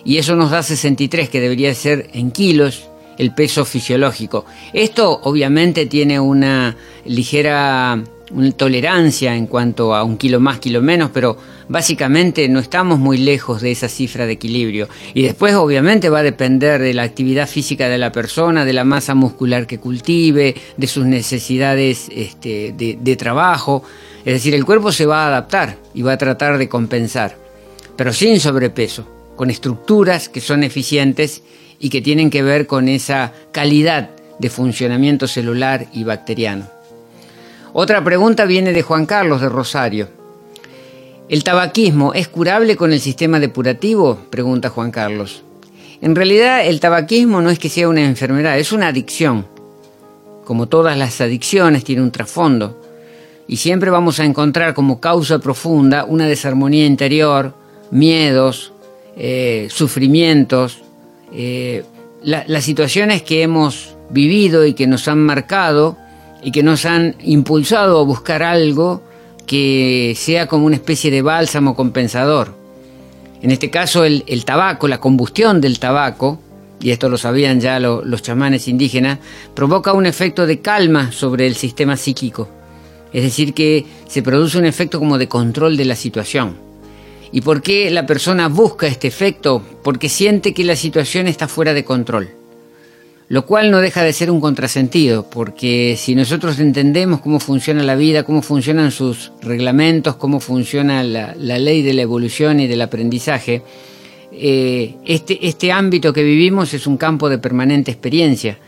y 0.04 0.18
eso 0.18 0.36
nos 0.36 0.50
da 0.50 0.62
63, 0.62 1.28
que 1.28 1.40
debería 1.40 1.74
ser 1.74 2.10
en 2.12 2.30
kilos 2.30 2.88
el 3.18 3.34
peso 3.34 3.64
fisiológico. 3.64 4.44
Esto 4.72 5.20
obviamente 5.24 5.86
tiene 5.86 6.20
una 6.20 6.76
ligera 7.04 8.02
una 8.30 8.52
tolerancia 8.52 9.36
en 9.36 9.46
cuanto 9.46 9.94
a 9.94 10.02
un 10.02 10.16
kilo 10.16 10.40
más, 10.40 10.58
kilo 10.58 10.80
menos, 10.80 11.10
pero 11.12 11.36
básicamente 11.68 12.48
no 12.48 12.58
estamos 12.60 12.98
muy 12.98 13.18
lejos 13.18 13.60
de 13.60 13.70
esa 13.70 13.88
cifra 13.88 14.26
de 14.26 14.32
equilibrio. 14.32 14.88
Y 15.12 15.22
después 15.22 15.54
obviamente 15.54 16.08
va 16.08 16.20
a 16.20 16.22
depender 16.22 16.80
de 16.80 16.94
la 16.94 17.02
actividad 17.02 17.48
física 17.48 17.88
de 17.88 17.98
la 17.98 18.12
persona, 18.12 18.64
de 18.64 18.72
la 18.72 18.84
masa 18.84 19.14
muscular 19.14 19.66
que 19.66 19.78
cultive, 19.78 20.54
de 20.76 20.86
sus 20.86 21.04
necesidades 21.04 22.08
este, 22.10 22.74
de, 22.76 22.98
de 23.00 23.16
trabajo. 23.16 23.82
Es 24.24 24.32
decir, 24.34 24.54
el 24.54 24.64
cuerpo 24.64 24.90
se 24.90 25.06
va 25.06 25.24
a 25.24 25.28
adaptar 25.28 25.76
y 25.92 26.02
va 26.02 26.12
a 26.12 26.18
tratar 26.18 26.56
de 26.56 26.68
compensar, 26.68 27.36
pero 27.96 28.12
sin 28.12 28.40
sobrepeso, 28.40 29.06
con 29.36 29.50
estructuras 29.50 30.28
que 30.28 30.40
son 30.40 30.64
eficientes 30.64 31.42
y 31.78 31.90
que 31.90 32.00
tienen 32.00 32.30
que 32.30 32.42
ver 32.42 32.66
con 32.66 32.88
esa 32.88 33.32
calidad 33.52 34.10
de 34.38 34.50
funcionamiento 34.50 35.28
celular 35.28 35.86
y 35.92 36.04
bacteriano. 36.04 36.74
Otra 37.76 38.04
pregunta 38.04 38.44
viene 38.44 38.72
de 38.72 38.82
Juan 38.82 39.04
Carlos 39.04 39.40
de 39.40 39.48
Rosario. 39.48 40.06
¿El 41.28 41.42
tabaquismo 41.42 42.14
es 42.14 42.28
curable 42.28 42.76
con 42.76 42.92
el 42.92 43.00
sistema 43.00 43.40
depurativo? 43.40 44.16
Pregunta 44.30 44.68
Juan 44.68 44.92
Carlos. 44.92 45.42
En 46.00 46.14
realidad 46.14 46.64
el 46.64 46.78
tabaquismo 46.78 47.40
no 47.40 47.50
es 47.50 47.58
que 47.58 47.68
sea 47.68 47.88
una 47.88 48.04
enfermedad, 48.04 48.60
es 48.60 48.70
una 48.70 48.86
adicción. 48.86 49.44
Como 50.44 50.68
todas 50.68 50.96
las 50.96 51.20
adicciones 51.20 51.82
tiene 51.82 52.02
un 52.02 52.12
trasfondo. 52.12 52.80
Y 53.48 53.56
siempre 53.56 53.90
vamos 53.90 54.20
a 54.20 54.24
encontrar 54.24 54.72
como 54.72 55.00
causa 55.00 55.40
profunda 55.40 56.04
una 56.04 56.26
desarmonía 56.28 56.86
interior, 56.86 57.54
miedos, 57.90 58.72
eh, 59.16 59.66
sufrimientos, 59.68 60.78
eh, 61.32 61.82
las 62.22 62.64
situaciones 62.64 63.22
que 63.22 63.42
hemos 63.42 63.96
vivido 64.10 64.64
y 64.64 64.74
que 64.74 64.86
nos 64.86 65.08
han 65.08 65.18
marcado 65.18 66.03
y 66.44 66.52
que 66.52 66.62
nos 66.62 66.84
han 66.84 67.16
impulsado 67.24 67.98
a 67.98 68.04
buscar 68.04 68.42
algo 68.42 69.02
que 69.46 70.14
sea 70.16 70.46
como 70.46 70.66
una 70.66 70.76
especie 70.76 71.10
de 71.10 71.22
bálsamo 71.22 71.74
compensador. 71.74 72.54
En 73.42 73.50
este 73.50 73.70
caso 73.70 74.04
el, 74.04 74.44
tabaco, 74.44 74.86
la 74.86 75.00
combustión 75.00 75.60
del 75.60 75.78
tabaco, 75.78 76.38
y 76.80 76.90
esto 76.90 77.08
lo 77.08 77.16
sabían 77.16 77.60
ya 77.60 77.80
los 77.80 78.22
chamanes 78.22 78.68
indígenas, 78.68 79.18
provoca 79.54 79.94
un 79.94 80.06
efecto 80.06 80.46
de 80.46 80.60
calma 80.60 81.12
sobre 81.12 81.46
el 81.46 81.54
sistema 81.54 81.96
psíquico. 81.96 82.48
Es 83.12 83.22
decir, 83.22 83.54
que 83.54 83.86
se 84.06 84.22
produce 84.22 84.58
un 84.58 84.66
efecto 84.66 84.98
como 84.98 85.18
de 85.18 85.28
control 85.28 85.76
de 85.76 85.84
la 85.86 85.96
situación. 85.96 86.56
¿Y 87.32 87.40
por 87.40 87.62
qué 87.62 87.90
la 87.90 88.06
persona 88.06 88.48
busca 88.48 88.86
este 88.86 89.08
efecto? 89.08 89.62
Porque 89.82 90.08
siente 90.08 90.52
que 90.52 90.64
la 90.64 90.76
situación 90.76 91.26
está 91.26 91.48
fuera 91.48 91.72
de 91.72 91.84
control 91.84 92.43
lo 93.28 93.46
cual 93.46 93.70
no 93.70 93.80
deja 93.80 94.02
de 94.02 94.12
ser 94.12 94.30
un 94.30 94.40
contrasentido, 94.40 95.28
porque 95.30 95.96
si 95.98 96.14
nosotros 96.14 96.58
entendemos 96.58 97.20
cómo 97.20 97.40
funciona 97.40 97.82
la 97.82 97.96
vida, 97.96 98.24
cómo 98.24 98.42
funcionan 98.42 98.90
sus 98.90 99.32
reglamentos, 99.40 100.16
cómo 100.16 100.40
funciona 100.40 101.02
la, 101.02 101.34
ley 101.34 101.82
de 101.82 101.94
la 101.94 102.02
evolución 102.02 102.60
y 102.60 102.66
del 102.66 102.82
aprendizaje, 102.82 103.62
eh, 104.32 104.96
este, 105.06 105.46
este 105.46 105.72
ámbito 105.72 106.12
que 106.12 106.22
vivimos 106.22 106.74
es 106.74 106.86
un 106.86 106.96
campo 106.96 107.30
de 107.30 107.38
permanente 107.38 107.90
experiencia. 107.90 108.58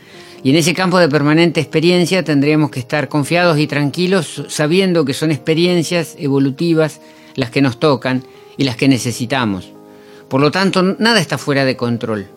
Y 0.43 0.51
en 0.51 0.55
ese 0.55 0.73
campo 0.73 0.97
de 0.99 1.09
permanente 1.09 1.59
experiencia 1.59 2.23
tendríamos 2.23 2.71
que 2.71 2.79
estar 2.79 3.09
confiados 3.09 3.59
y 3.59 3.67
tranquilos 3.67 4.45
sabiendo 4.47 5.03
que 5.03 5.13
son 5.13 5.31
experiencias 5.31 6.15
evolutivas 6.17 7.01
las 7.35 7.51
que 7.51 7.61
nos 7.61 7.79
tocan 7.79 8.23
y 8.55 8.63
las 8.63 8.75
que 8.75 8.87
necesitamos. 8.87 9.71
Por 10.29 10.41
lo 10.41 10.51
tanto, 10.51 10.83
nada 10.83 11.19
está 11.19 11.37
fuera 11.37 11.65
de 11.65 11.75
control. 11.75 12.36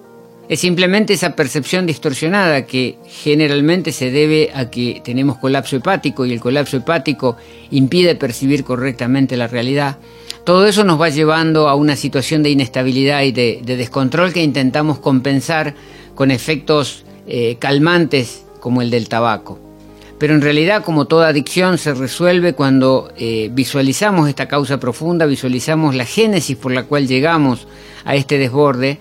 Es 0.51 0.59
simplemente 0.59 1.13
esa 1.13 1.37
percepción 1.37 1.87
distorsionada 1.87 2.67
que 2.67 2.99
generalmente 3.07 3.93
se 3.93 4.11
debe 4.11 4.51
a 4.53 4.69
que 4.69 5.01
tenemos 5.05 5.39
colapso 5.39 5.77
hepático 5.77 6.27
y 6.27 6.33
el 6.33 6.41
colapso 6.41 6.77
hepático 6.77 7.37
impide 7.71 8.17
percibir 8.17 8.65
correctamente 8.65 9.37
la 9.37 9.47
realidad. 9.47 9.99
Todo 10.43 10.67
eso 10.67 10.83
nos 10.83 11.01
va 11.01 11.09
llevando 11.09 11.69
a 11.69 11.77
una 11.77 11.95
situación 11.95 12.43
de 12.43 12.51
inestabilidad 12.51 13.23
y 13.23 13.31
de, 13.31 13.61
descontrol 13.65 14.33
que 14.33 14.43
intentamos 14.43 14.99
compensar 14.99 15.77
con 16.17 16.33
efectos 16.33 17.05
eh, 17.29 17.55
calmantes 17.61 18.45
como 18.59 18.83
el 18.83 18.91
del 18.91 19.09
tabaco. 19.09 19.61
Pero 20.19 20.35
en 20.35 20.41
realidad, 20.41 20.83
como 20.83 21.05
toda 21.05 21.29
adicción, 21.29 21.79
se 21.79 21.95
resuelve 21.95 22.55
cuando 22.55 23.13
eh, 23.17 23.51
visualizamos 23.53 24.29
esta 24.29 24.49
causa 24.49 24.81
profunda, 24.81 25.27
visualizamos 25.27 25.95
la 25.95 26.07
génesis 26.07 26.57
por 26.57 26.73
la 26.73 26.83
cual 26.83 27.07
llegamos 27.07 27.69
a 28.05 28.17
este 28.17 28.37
desborde 28.37 28.99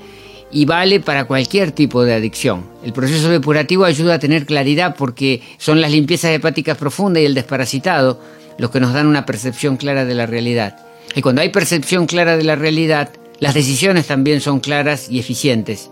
y 0.52 0.66
vale 0.66 1.00
para 1.00 1.26
cualquier 1.26 1.72
tipo 1.72 2.04
de 2.04 2.14
adicción. 2.14 2.66
El 2.84 2.94
proceso 2.94 3.30
depurativo 3.30 3.86
ayuda 3.86 4.16
a 4.16 4.20
tener 4.20 4.46
claridad 4.46 4.96
porque 4.98 5.42
son 5.58 5.82
las 5.82 5.92
limpiezas 5.92 6.32
hepáticas 6.32 6.78
profundas 6.78 7.22
y 7.22 7.26
el 7.26 7.36
desparasitado 7.36 8.20
los 8.58 8.72
que 8.72 8.80
nos 8.80 8.94
dan 8.94 9.08
una 9.08 9.26
percepción 9.26 9.78
clara 9.78 10.06
de 10.06 10.16
la 10.16 10.26
realidad. 10.26 10.78
Y 11.16 11.22
cuando 11.22 11.42
hay 11.42 11.50
percepción 11.50 12.06
clara 12.06 12.38
de 12.38 12.44
la 12.44 12.56
realidad, 12.56 13.10
las 13.40 13.54
decisiones 13.54 14.08
también 14.08 14.42
son 14.42 14.60
claras 14.60 15.10
y 15.10 15.20
eficientes. 15.20 15.90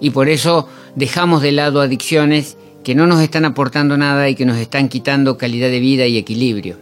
Y 0.00 0.10
por 0.10 0.28
eso 0.28 0.68
dejamos 0.94 1.42
de 1.42 1.52
lado 1.52 1.80
adicciones 1.80 2.56
que 2.84 2.94
no 2.94 3.06
nos 3.06 3.20
están 3.20 3.44
aportando 3.44 3.96
nada 3.96 4.28
y 4.28 4.34
que 4.34 4.46
nos 4.46 4.58
están 4.58 4.88
quitando 4.88 5.38
calidad 5.38 5.68
de 5.68 5.80
vida 5.80 6.06
y 6.06 6.18
equilibrio. 6.18 6.76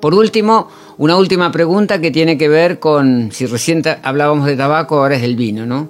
Por 0.00 0.14
último, 0.14 0.68
una 1.00 1.16
última 1.16 1.50
pregunta 1.50 1.98
que 1.98 2.10
tiene 2.10 2.36
que 2.36 2.50
ver 2.50 2.78
con, 2.78 3.32
si 3.32 3.46
recién 3.46 3.82
hablábamos 4.02 4.44
de 4.44 4.54
tabaco, 4.54 4.98
ahora 4.98 5.16
es 5.16 5.22
del 5.22 5.34
vino, 5.34 5.64
¿no? 5.64 5.88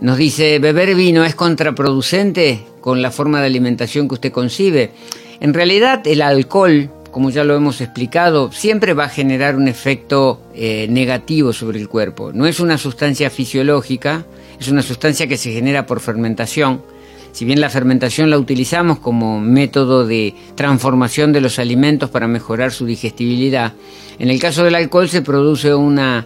Nos 0.00 0.18
dice, 0.18 0.60
¿beber 0.60 0.94
vino 0.94 1.24
es 1.24 1.34
contraproducente 1.34 2.64
con 2.80 3.02
la 3.02 3.10
forma 3.10 3.40
de 3.40 3.46
alimentación 3.46 4.06
que 4.06 4.14
usted 4.14 4.30
concibe? 4.30 4.92
En 5.40 5.52
realidad 5.52 6.06
el 6.06 6.22
alcohol, 6.22 6.90
como 7.10 7.30
ya 7.30 7.42
lo 7.42 7.56
hemos 7.56 7.80
explicado, 7.80 8.52
siempre 8.52 8.94
va 8.94 9.06
a 9.06 9.08
generar 9.08 9.56
un 9.56 9.66
efecto 9.66 10.40
eh, 10.54 10.86
negativo 10.88 11.52
sobre 11.52 11.80
el 11.80 11.88
cuerpo. 11.88 12.30
No 12.32 12.46
es 12.46 12.60
una 12.60 12.78
sustancia 12.78 13.30
fisiológica, 13.30 14.26
es 14.60 14.68
una 14.68 14.82
sustancia 14.82 15.26
que 15.26 15.38
se 15.38 15.50
genera 15.50 15.86
por 15.86 15.98
fermentación 15.98 16.82
si 17.36 17.44
bien 17.44 17.60
la 17.60 17.68
fermentación 17.68 18.30
la 18.30 18.38
utilizamos 18.38 18.98
como 18.98 19.38
método 19.38 20.06
de 20.06 20.34
transformación 20.54 21.34
de 21.34 21.42
los 21.42 21.58
alimentos 21.58 22.08
para 22.08 22.26
mejorar 22.26 22.72
su 22.72 22.86
digestibilidad, 22.86 23.74
en 24.18 24.30
el 24.30 24.40
caso 24.40 24.64
del 24.64 24.74
alcohol 24.74 25.06
se 25.10 25.20
produce 25.20 25.74
una, 25.74 26.24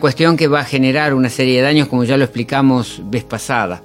cuestión 0.00 0.38
que 0.38 0.48
va 0.48 0.60
a 0.60 0.64
generar 0.64 1.12
una 1.12 1.28
serie 1.28 1.56
de 1.56 1.60
daños 1.60 1.88
como 1.88 2.04
ya 2.04 2.16
lo 2.16 2.24
explicamos 2.24 3.02
vez 3.10 3.22
pasada. 3.22 3.82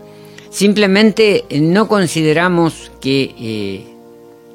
Simplemente 0.49 1.43
eh, 1.49 1.59
no 1.59 1.89
consideramos 1.89 2.89
que 3.01 3.35
eh, 3.37 3.83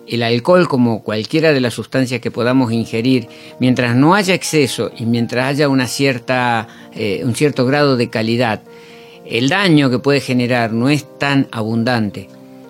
el 0.08 0.22
alcohol, 0.22 0.68
como 0.68 1.02
cualquiera 1.02 1.52
de 1.52 1.60
las 1.60 1.74
sustancias 1.74 2.22
que 2.22 2.30
podamos 2.30 2.72
ingerir, 2.72 3.28
mientras 3.58 3.94
no 3.94 4.14
haya 4.14 4.32
exceso 4.32 4.90
y 4.96 5.04
mientras 5.04 5.48
haya 5.48 5.68
una 5.68 5.86
cierta, 5.86 6.66
eh, 6.94 7.20
un 7.24 7.34
cierto 7.34 7.66
grado 7.66 7.98
de 7.98 8.08
calidad, 8.08 8.62
el 9.30 9.48
daño 9.48 9.90
que 9.90 9.98
puede 9.98 10.20
generar 10.20 10.72
no 10.72 10.88
es 10.88 11.18
tan 11.18 11.46
abundante. 11.52 12.28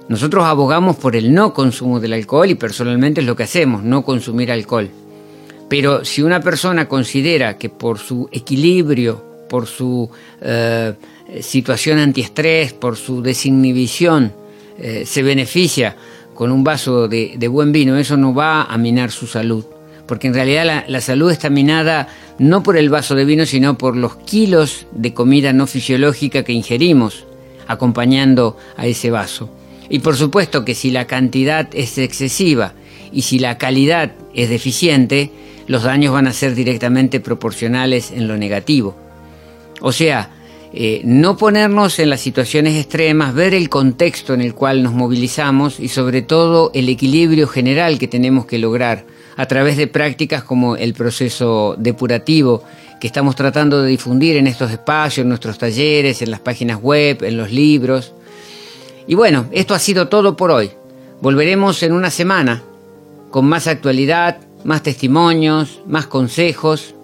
Nosotros 0.08 0.44
abogamos 0.44 0.96
por 0.96 1.16
el 1.16 1.32
no 1.32 1.54
consumo 1.54 2.00
del 2.00 2.12
alcohol 2.12 2.50
y 2.50 2.54
personalmente 2.54 3.20
es 3.20 3.26
lo 3.26 3.36
que 3.36 3.44
hacemos, 3.44 3.82
no 3.82 4.04
consumir 4.04 4.50
alcohol. 4.52 4.90
Pero 5.68 6.04
si 6.04 6.20
una 6.20 6.40
persona 6.40 6.88
considera 6.88 7.56
que 7.56 7.68
por 7.68 7.98
su 7.98 8.28
equilibrio, 8.32 9.24
por 9.48 9.66
su 9.66 10.10
eh, 10.40 10.94
situación 11.40 11.98
antiestrés, 11.98 12.72
por 12.72 12.96
su 12.96 13.22
desinhibición, 13.22 14.32
eh, 14.78 15.04
se 15.06 15.22
beneficia 15.22 15.96
con 16.34 16.50
un 16.50 16.64
vaso 16.64 17.06
de, 17.06 17.36
buen 17.48 17.70
vino, 17.70 17.96
eso 17.96 18.16
no 18.16 18.34
va 18.34 18.64
a 18.64 18.78
minar 18.78 19.10
su 19.10 19.26
salud. 19.26 19.64
Porque 20.06 20.26
en 20.26 20.34
realidad 20.34 20.84
la, 20.88 21.00
salud 21.00 21.30
está 21.30 21.50
minada 21.50 22.08
no 22.40 22.62
por 22.62 22.78
el 22.78 22.88
vaso 22.88 23.14
de 23.14 23.26
vino, 23.26 23.44
sino 23.44 23.76
por 23.76 23.96
los 23.96 24.16
kilos 24.16 24.86
de 24.92 25.12
comida 25.12 25.52
no 25.52 25.66
fisiológica 25.66 26.42
que 26.42 26.54
ingerimos 26.54 27.26
acompañando 27.66 28.56
a 28.78 28.86
ese 28.86 29.10
vaso. 29.10 29.50
Y 29.90 29.98
por 29.98 30.16
supuesto 30.16 30.64
que 30.64 30.74
si 30.74 30.90
la 30.90 31.06
cantidad 31.06 31.68
es 31.74 31.98
excesiva 31.98 32.72
y 33.12 33.22
si 33.22 33.38
la 33.38 33.58
calidad 33.58 34.12
es 34.34 34.48
deficiente, 34.48 35.30
los 35.66 35.82
daños 35.82 36.14
van 36.14 36.26
a 36.26 36.32
ser 36.32 36.54
directamente 36.54 37.20
proporcionales 37.20 38.10
en 38.10 38.26
lo 38.26 38.38
negativo. 38.38 38.96
O 39.82 39.92
sea, 39.92 40.30
eh, 40.72 41.02
no 41.04 41.36
ponernos 41.36 41.98
en 41.98 42.08
las 42.08 42.22
situaciones 42.22 42.74
extremas, 42.74 43.34
ver 43.34 43.52
el 43.52 43.68
contexto 43.68 44.32
en 44.32 44.40
el 44.40 44.54
cual 44.54 44.82
nos 44.82 44.94
movilizamos 44.94 45.78
y 45.78 45.88
sobre 45.88 46.22
todo 46.22 46.70
el 46.72 46.88
equilibrio 46.88 47.46
general 47.46 47.98
que 47.98 48.08
tenemos 48.08 48.46
que 48.46 48.58
lograr 48.58 49.04
a 49.36 49.46
través 49.46 49.76
de 49.76 49.86
prácticas 49.86 50.44
como 50.44 50.76
el 50.76 50.94
proceso 50.94 51.74
depurativo 51.78 52.64
que 53.00 53.06
estamos 53.06 53.34
tratando 53.34 53.82
de 53.82 53.88
difundir 53.88 54.36
en 54.36 54.46
estos 54.46 54.70
espacios, 54.70 55.22
en 55.22 55.28
nuestros 55.28 55.58
talleres, 55.58 56.20
en 56.22 56.30
las 56.30 56.40
páginas 56.40 56.80
web, 56.80 57.22
en 57.24 57.36
los 57.36 57.50
libros. 57.50 58.12
Y 59.06 59.14
bueno, 59.14 59.46
esto 59.52 59.74
ha 59.74 59.78
sido 59.78 60.08
todo 60.08 60.36
por 60.36 60.50
hoy. 60.50 60.70
Volveremos 61.22 61.82
en 61.82 61.92
una 61.92 62.10
semana 62.10 62.62
con 63.30 63.46
más 63.46 63.66
actualidad, 63.66 64.38
más 64.64 64.82
testimonios, 64.82 65.80
más 65.86 66.06
consejos, 66.06 66.94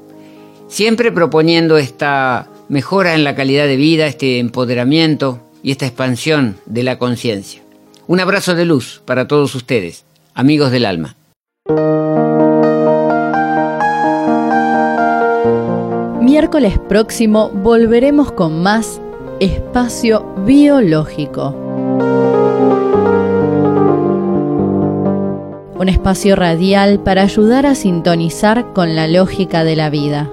siempre 0.69 1.13
proponiendo 1.13 1.79
esta 1.79 2.49
mejora 2.69 3.15
en 3.15 3.25
la 3.25 3.35
calidad 3.35 3.67
de 3.67 3.77
vida, 3.77 4.07
este 4.07 4.39
empoderamiento 4.39 5.41
y 5.63 5.71
esta 5.71 5.87
expansión 5.87 6.57
de 6.67 6.83
la 6.83 6.99
conciencia. 6.99 7.63
Un 8.07 8.21
abrazo 8.21 8.55
de 8.55 8.65
luz 8.65 9.03
para 9.05 9.27
todos 9.27 9.55
ustedes, 9.55 10.05
amigos 10.35 10.71
del 10.71 10.85
alma. 10.85 11.17
Miércoles 16.21 16.79
próximo 16.89 17.51
volveremos 17.51 18.31
con 18.33 18.63
más 18.63 19.01
espacio 19.41 20.25
biológico. 20.45 21.55
Un 25.79 25.89
espacio 25.89 26.37
radial 26.37 27.01
para 27.01 27.23
ayudar 27.23 27.67
a 27.67 27.75
sintonizar 27.75 28.73
con 28.73 28.95
la 28.95 29.09
lógica 29.09 29.65
de 29.65 29.77
la 29.77 29.91
vida. 29.91 30.31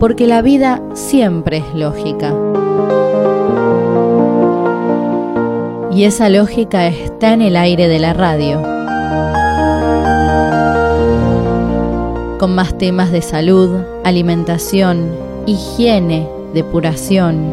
porque 0.00 0.26
la 0.26 0.40
vida 0.40 0.82
siempre 0.94 1.58
es 1.58 1.74
lógica. 1.74 2.34
Y 5.92 6.04
esa 6.04 6.28
lógica 6.28 6.86
está 6.86 7.32
en 7.32 7.42
el 7.42 7.56
aire 7.56 7.88
de 7.88 7.98
la 7.98 8.12
radio. 8.12 8.62
Con 12.38 12.54
más 12.54 12.76
temas 12.78 13.10
de 13.10 13.22
salud, 13.22 13.80
alimentación, 14.04 15.10
higiene, 15.46 16.28
depuración. 16.54 17.52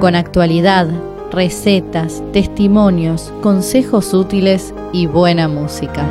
Con 0.00 0.14
actualidad, 0.14 0.88
recetas, 1.32 2.22
testimonios, 2.32 3.32
consejos 3.42 4.14
útiles 4.14 4.74
y 4.92 5.06
buena 5.06 5.48
música 5.48 6.04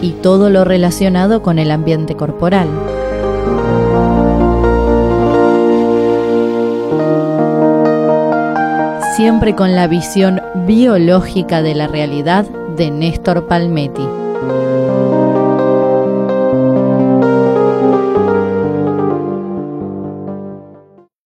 y 0.00 0.12
todo 0.12 0.50
lo 0.50 0.64
relacionado 0.64 1.42
con 1.42 1.58
el 1.58 1.70
ambiente 1.70 2.16
corporal. 2.16 2.68
Siempre 9.18 9.56
con 9.56 9.74
la 9.74 9.88
visión 9.88 10.40
biológica 10.64 11.60
de 11.60 11.74
la 11.74 11.88
realidad 11.88 12.44
de 12.76 12.92
Néstor 12.92 13.48
Palmetti. 13.48 14.06